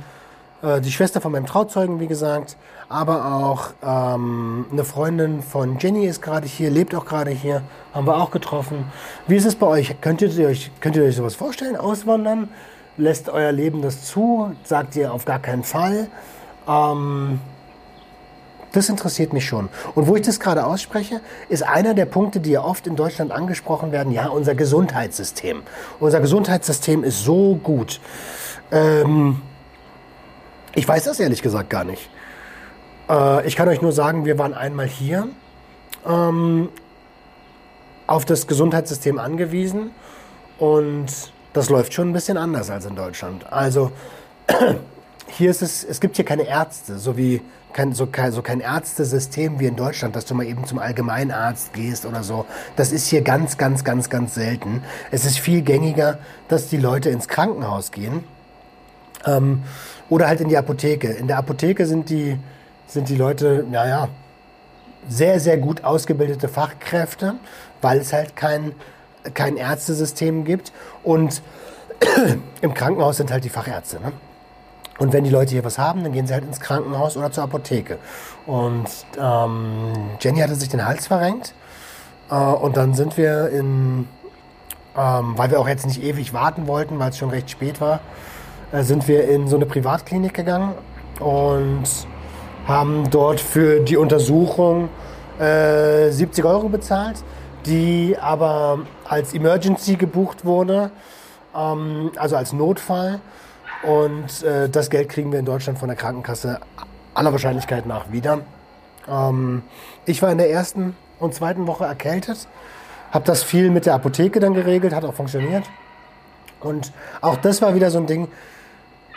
äh, 0.62 0.82
die 0.82 0.91
Schwester 0.91 1.22
von 1.22 1.32
meinem 1.32 1.45
Trauzeugen, 1.45 2.00
wie 2.00 2.08
gesagt. 2.08 2.58
Aber 2.89 3.35
auch 3.35 3.69
ähm, 3.83 4.65
eine 4.71 4.83
Freundin 4.83 5.43
von 5.43 5.77
Jenny 5.77 6.07
ist 6.07 6.23
gerade 6.23 6.47
hier, 6.47 6.71
lebt 6.71 6.95
auch 6.95 7.05
gerade 7.05 7.29
hier. 7.29 7.61
Haben 7.93 8.07
wir 8.07 8.17
auch 8.17 8.31
getroffen. 8.31 8.85
Wie 9.27 9.35
ist 9.35 9.45
es 9.45 9.53
bei 9.53 9.67
euch? 9.67 10.01
Könnt 10.01 10.23
ihr 10.23 10.47
euch, 10.47 10.71
könnt 10.81 10.95
ihr 10.95 11.03
euch 11.03 11.15
sowas 11.15 11.35
vorstellen? 11.35 11.75
Auswandern? 11.75 12.49
Lässt 12.97 13.29
euer 13.29 13.51
Leben 13.51 13.83
das 13.83 14.05
zu? 14.05 14.55
Sagt 14.63 14.95
ihr 14.95 15.13
auf 15.13 15.25
gar 15.25 15.37
keinen 15.37 15.63
Fall? 15.63 16.07
Ähm, 16.67 17.39
das 18.71 18.89
interessiert 18.89 19.33
mich 19.33 19.45
schon. 19.45 19.69
Und 19.93 20.07
wo 20.07 20.15
ich 20.15 20.23
das 20.23 20.39
gerade 20.39 20.65
ausspreche, 20.65 21.21
ist 21.47 21.61
einer 21.61 21.93
der 21.93 22.05
Punkte, 22.05 22.39
die 22.39 22.51
ja 22.51 22.63
oft 22.63 22.87
in 22.87 22.95
Deutschland 22.95 23.31
angesprochen 23.31 23.91
werden, 23.91 24.11
ja, 24.11 24.29
unser 24.29 24.55
Gesundheitssystem. 24.55 25.61
Unser 25.99 26.21
Gesundheitssystem 26.21 27.03
ist 27.03 27.23
so 27.23 27.59
gut. 27.61 28.01
Ähm, 28.71 29.43
ich 30.73 30.87
weiß 30.87 31.03
das 31.03 31.19
ehrlich 31.19 31.43
gesagt 31.43 31.69
gar 31.69 31.83
nicht. 31.83 32.09
Äh, 33.10 33.47
ich 33.47 33.55
kann 33.55 33.68
euch 33.68 33.82
nur 33.82 33.91
sagen, 33.91 34.26
wir 34.26 34.38
waren 34.38 34.53
einmal 34.53 34.88
hier 34.88 35.28
ähm, 36.07 36.70
auf 38.07 38.26
das 38.26 38.47
Gesundheitssystem 38.47 39.20
angewiesen 39.20 39.91
und 40.57 41.07
das 41.53 41.70
läuft 41.70 41.93
schon 41.93 42.10
ein 42.10 42.14
bisschen 42.14 42.38
anders 42.38 42.70
als 42.70 42.86
in 42.86 42.95
Deutschland. 42.95 43.51
Also 43.51 43.91
hier 45.28 45.49
ist 45.49 45.62
es, 45.62 45.84
es 45.84 45.99
gibt 45.99 46.16
hier 46.16 46.26
keine 46.26 46.43
Ärzte, 46.43 46.99
so 46.99 47.18
wie 47.18 47.41
kein, 47.74 47.93
so, 47.93 48.07
kein, 48.07 48.32
so 48.32 48.41
kein 48.41 48.62
Ärztesystem 48.62 49.60
wie 49.60 49.68
in 49.68 49.76
Deutschland, 49.76 50.16
dass 50.16 50.26
du 50.26 50.34
mal 50.34 50.45
eben 50.45 50.66
zum 50.66 50.80
Allgemeinarzt 50.80 51.74
gehst 51.74 52.05
oder 52.05 52.24
so. 52.24 52.45
Das 52.76 52.91
ist 52.91 53.07
hier 53.07 53.22
ganz, 53.22 53.57
ganz, 53.57 53.84
ganz, 53.84 54.10
ganz 54.10 54.34
selten. 54.34 54.84
Es 55.12 55.26
ist 55.26 55.39
viel 55.39 55.62
gängiger, 55.62 56.18
dass 56.47 56.68
die 56.68 56.78
Leute 56.78 57.10
ins 57.10 57.28
Krankenhaus 57.28 57.91
gehen 57.91 58.24
ähm, 59.26 59.64
oder 60.10 60.28
halt 60.28 60.41
in 60.41 60.49
die 60.49 60.57
Apotheke. 60.57 61.10
In 61.10 61.28
der 61.28 61.38
Apotheke 61.38 61.86
sind 61.86 62.10
die, 62.10 62.39
sind 62.89 63.07
die 63.07 63.15
Leute, 63.15 63.65
naja, 63.69 64.09
sehr, 65.07 65.39
sehr 65.39 65.57
gut 65.57 65.83
ausgebildete 65.83 66.49
Fachkräfte, 66.49 67.35
weil 67.81 67.99
es 67.99 68.11
halt 68.11 68.35
kein, 68.35 68.73
kein 69.33 69.57
Ärztesystem 69.57 70.43
gibt. 70.43 70.73
Und 71.03 71.41
im 72.61 72.73
Krankenhaus 72.73 73.17
sind 73.17 73.31
halt 73.31 73.43
die 73.43 73.49
Fachärzte. 73.49 74.01
Ne? 74.01 74.11
Und 74.97 75.13
wenn 75.13 75.23
die 75.23 75.29
Leute 75.29 75.51
hier 75.51 75.63
was 75.63 75.77
haben, 75.77 76.03
dann 76.03 76.11
gehen 76.11 76.27
sie 76.27 76.33
halt 76.33 76.43
ins 76.43 76.59
Krankenhaus 76.59 77.15
oder 77.15 77.31
zur 77.31 77.45
Apotheke. 77.45 77.99
Und 78.45 78.87
ähm, 79.17 79.93
Jenny 80.19 80.39
hatte 80.39 80.55
sich 80.55 80.69
den 80.69 80.85
Hals 80.85 81.07
verrenkt. 81.07 81.53
Äh, 82.29 82.35
und 82.35 82.75
dann 82.75 82.95
sind 82.95 83.17
wir 83.17 83.49
in, 83.49 84.07
ähm, 84.97 85.33
weil 85.37 85.51
wir 85.51 85.59
auch 85.59 85.67
jetzt 85.67 85.85
nicht 85.85 86.03
ewig 86.03 86.33
warten 86.33 86.67
wollten, 86.67 86.99
weil 86.99 87.11
es 87.11 87.17
schon 87.17 87.29
recht 87.29 87.49
spät 87.49 87.79
war, 87.79 88.01
äh, 88.71 88.81
sind 88.81 89.07
wir 89.07 89.29
in 89.29 89.47
so 89.47 89.55
eine 89.55 89.65
Privatklinik 89.65 90.33
gegangen 90.33 90.73
und 91.19 91.87
haben 92.70 93.09
dort 93.09 93.41
für 93.41 93.80
die 93.80 93.97
Untersuchung 93.97 94.89
äh, 95.39 96.11
70 96.11 96.45
Euro 96.45 96.70
bezahlt, 96.70 97.17
die 97.65 98.15
aber 98.22 98.82
als 99.05 99.34
Emergency 99.34 99.95
gebucht 99.95 100.45
wurde, 100.45 100.91
ähm, 101.55 102.11
also 102.15 102.36
als 102.36 102.53
Notfall. 102.53 103.22
Und 103.82 104.43
äh, 104.43 104.70
das 104.70 104.91
Geld 104.91 105.09
kriegen 105.09 105.32
wir 105.32 105.39
in 105.39 105.45
Deutschland 105.45 105.80
von 105.80 105.88
der 105.88 105.97
Krankenkasse 105.97 106.59
aller 107.15 107.32
Wahrscheinlichkeit 107.32 107.88
nach 107.88 108.11
wieder. 108.11 108.41
Ähm, 109.07 109.63
ich 110.05 110.22
war 110.22 110.32
in 110.32 110.38
der 110.38 110.51
ersten 110.51 110.95
und 111.17 111.34
zweiten 111.34 111.65
Woche 111.65 111.86
erkältet, 111.86 112.47
habe 113.11 113.26
das 113.26 113.41
viel 113.41 113.72
mit 113.72 113.88
der 113.88 113.95
Apotheke 113.95 114.39
dann 114.39 114.53
geregelt, 114.53 114.93
hat 114.93 115.05
auch 115.05 115.15
funktioniert. 115.15 115.63
Und 116.59 116.91
auch 117.22 117.38
das 117.38 117.63
war 117.63 117.74
wieder 117.74 117.89
so 117.89 117.97
ein 117.97 118.05
Ding, 118.05 118.28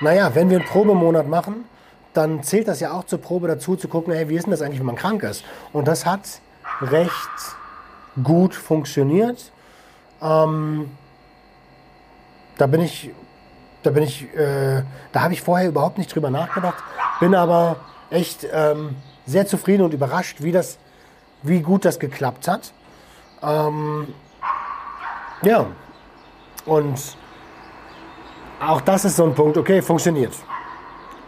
naja, 0.00 0.34
wenn 0.34 0.48
wir 0.48 0.57
einen 0.59 0.66
Probemonat 0.66 1.28
machen, 1.28 1.64
dann 2.12 2.42
zählt 2.42 2.68
das 2.68 2.80
ja 2.80 2.92
auch 2.92 3.04
zur 3.04 3.20
Probe 3.20 3.48
dazu, 3.48 3.76
zu 3.76 3.88
gucken, 3.88 4.12
hey, 4.12 4.28
wie 4.28 4.36
ist 4.36 4.44
denn 4.44 4.50
das 4.50 4.62
eigentlich, 4.62 4.80
wenn 4.80 4.86
man 4.86 4.96
krank 4.96 5.22
ist? 5.22 5.44
Und 5.72 5.88
das 5.88 6.04
hat 6.06 6.40
recht 6.80 7.16
gut 8.22 8.54
funktioniert. 8.54 9.52
Ähm, 10.20 10.90
da 12.58 12.66
bin 12.66 12.82
ich 12.82 13.10
da 13.82 13.90
bin 13.90 14.02
ich, 14.04 14.32
äh, 14.34 14.82
da 15.12 15.22
habe 15.22 15.32
ich 15.32 15.42
vorher 15.42 15.68
überhaupt 15.68 15.98
nicht 15.98 16.14
drüber 16.14 16.30
nachgedacht, 16.30 16.82
bin 17.20 17.34
aber 17.34 17.76
echt 18.10 18.46
ähm, 18.52 18.96
sehr 19.26 19.46
zufrieden 19.46 19.82
und 19.82 19.92
überrascht, 19.92 20.42
wie 20.42 20.52
das, 20.52 20.78
wie 21.42 21.60
gut 21.60 21.84
das 21.84 21.98
geklappt 21.98 22.48
hat. 22.48 22.72
Ähm, 23.42 24.14
ja, 25.42 25.66
und 26.64 27.16
auch 28.64 28.80
das 28.82 29.04
ist 29.04 29.16
so 29.16 29.24
ein 29.24 29.34
Punkt, 29.34 29.56
okay, 29.56 29.82
funktioniert. 29.82 30.32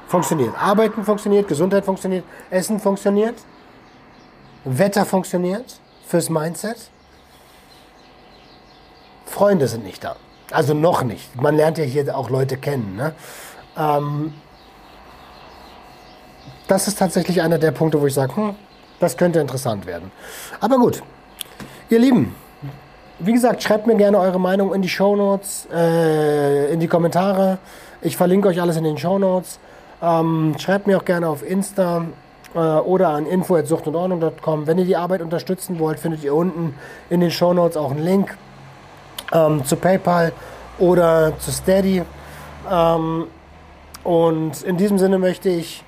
Funktioniert. 0.09 0.55
Arbeiten 0.61 1.05
funktioniert, 1.05 1.49
Gesundheit 1.49 1.85
funktioniert, 1.85 2.25
Essen 2.51 2.79
funktioniert, 2.79 3.35
Wetter 4.65 5.05
funktioniert 5.05 5.81
fürs 6.07 6.31
Mindset. 6.31 6.91
Freunde 9.27 9.67
sind 9.67 9.85
nicht 9.85 10.05
da. 10.05 10.17
Also 10.51 10.75
noch 10.75 11.03
nicht. 11.03 11.41
Man 11.41 11.57
lernt 11.57 11.79
ja 11.79 11.85
hier 11.85 12.17
auch 12.17 12.31
Leute 12.31 12.57
kennen. 12.57 12.97
Ne? 12.97 13.15
Ähm, 13.77 14.35
das 16.69 16.89
ist 16.89 16.99
tatsächlich 16.99 17.43
einer 17.43 17.59
der 17.59 17.73
Punkte, 17.73 18.01
wo 18.01 18.07
ich 18.07 18.15
sage, 18.15 18.37
hm, 18.37 18.55
das 19.01 19.17
könnte 19.17 19.41
interessant 19.41 19.87
werden. 19.87 20.13
Aber 20.61 20.79
gut, 20.79 21.03
ihr 21.91 21.99
Lieben, 21.99 22.35
wie 23.19 23.33
gesagt, 23.33 23.63
schreibt 23.63 23.87
mir 23.87 23.97
gerne 23.97 24.19
eure 24.19 24.41
Meinung 24.41 24.75
in 24.75 24.83
die 24.83 24.89
Show 24.89 25.17
Notes, 25.17 25.69
äh, 25.73 26.73
in 26.73 26.81
die 26.81 26.89
Kommentare. 26.89 27.59
Ich 28.01 28.17
verlinke 28.17 28.49
euch 28.49 28.61
alles 28.61 28.77
in 28.77 28.85
den 28.85 28.99
Show 28.99 29.19
Notes. 29.19 29.59
Ähm, 30.05 30.55
schreibt 30.59 30.87
mir 30.87 30.99
auch 30.99 31.05
gerne 31.05 31.29
auf 31.29 31.43
Insta 31.43 32.05
äh, 32.55 32.59
oder 32.59 33.09
an 33.09 33.27
info.suchtundordnung.com. 33.27 34.67
Wenn 34.67 34.79
ihr 34.79 34.85
die 34.85 34.97
Arbeit 34.97 35.23
unterstützen 35.23 35.79
wollt, 35.79 35.99
findet 35.99 36.23
ihr 36.23 36.35
unten 36.35 36.75
in 37.09 37.21
den 37.21 37.31
Show 37.31 37.55
Notes 37.55 37.77
auch 37.77 37.91
einen 37.91 38.05
Link 38.05 38.37
ähm, 39.33 39.65
zu 39.65 39.77
PayPal 39.77 40.33
oder 40.79 41.39
zu 41.39 41.51
Steady. 41.51 42.03
Ähm, 42.71 43.27
und 44.03 44.63
in 44.63 44.77
diesem 44.77 44.99
Sinne 44.99 45.19
möchte 45.19 45.49
ich 45.49 45.83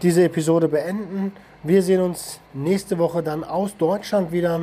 diese 0.00 0.24
Episode 0.24 0.68
beenden. 0.68 1.32
Wir 1.62 1.82
sehen 1.82 2.00
uns 2.00 2.40
nächste 2.54 2.98
Woche 2.98 3.22
dann 3.22 3.44
aus 3.44 3.76
Deutschland 3.76 4.32
wieder. 4.32 4.60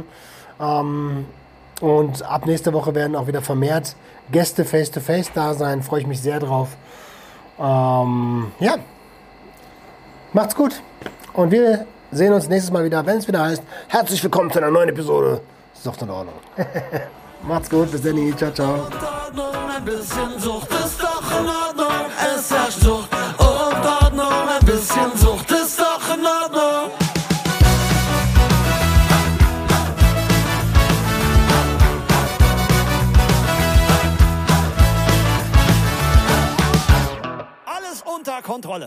Ähm, 0.59 1.25
und 1.79 2.23
ab 2.23 2.47
nächste 2.47 2.73
Woche 2.73 2.95
werden 2.95 3.15
auch 3.15 3.27
wieder 3.27 3.41
vermehrt 3.41 3.95
Gäste 4.31 4.65
face-to-face 4.65 5.27
-face 5.27 5.31
da 5.35 5.53
sein. 5.53 5.83
Freue 5.83 5.99
ich 6.01 6.07
mich 6.07 6.21
sehr 6.21 6.39
drauf. 6.39 6.69
Ähm, 7.59 8.51
ja, 8.59 8.77
macht's 10.35 10.53
gut. 10.53 10.81
Und 11.33 11.49
wir 11.49 11.87
sehen 12.11 12.33
uns 12.33 12.49
nächstes 12.49 12.71
Mal 12.71 12.83
wieder, 12.83 13.05
wenn 13.05 13.17
es 13.17 13.27
wieder 13.27 13.41
heißt, 13.41 13.63
herzlich 13.87 14.21
willkommen 14.21 14.51
zu 14.51 14.59
einer 14.59 14.69
neuen 14.69 14.89
Episode. 14.89 15.41
Sucht 15.73 16.01
in 16.01 16.09
Ordnung. 16.09 16.35
Macht's 17.47 17.69
gut, 17.69 17.91
bis 17.91 18.01
dann, 18.01 18.37
ciao, 18.37 18.51
ciao. 18.51 18.87
Ein 19.77 19.85
bisschen 19.85 20.39
Sucht 20.39 20.69
ist 20.71 21.01
doch 21.01 21.39
in 21.39 21.47
Ordnung, 21.47 22.05
es 22.35 22.51
herrscht 22.51 22.79
Sucht 22.79 23.09
und 23.37 23.85
Ordnung, 24.03 24.49
ein 24.49 24.65
bisschen 24.65 25.17
Sucht 25.17 25.51
ist 25.51 25.79
doch 25.79 26.01
in 26.13 26.25
Ordnung. 26.25 26.91
Alles 37.65 38.01
unter 38.01 38.41
Kontrolle. 38.41 38.83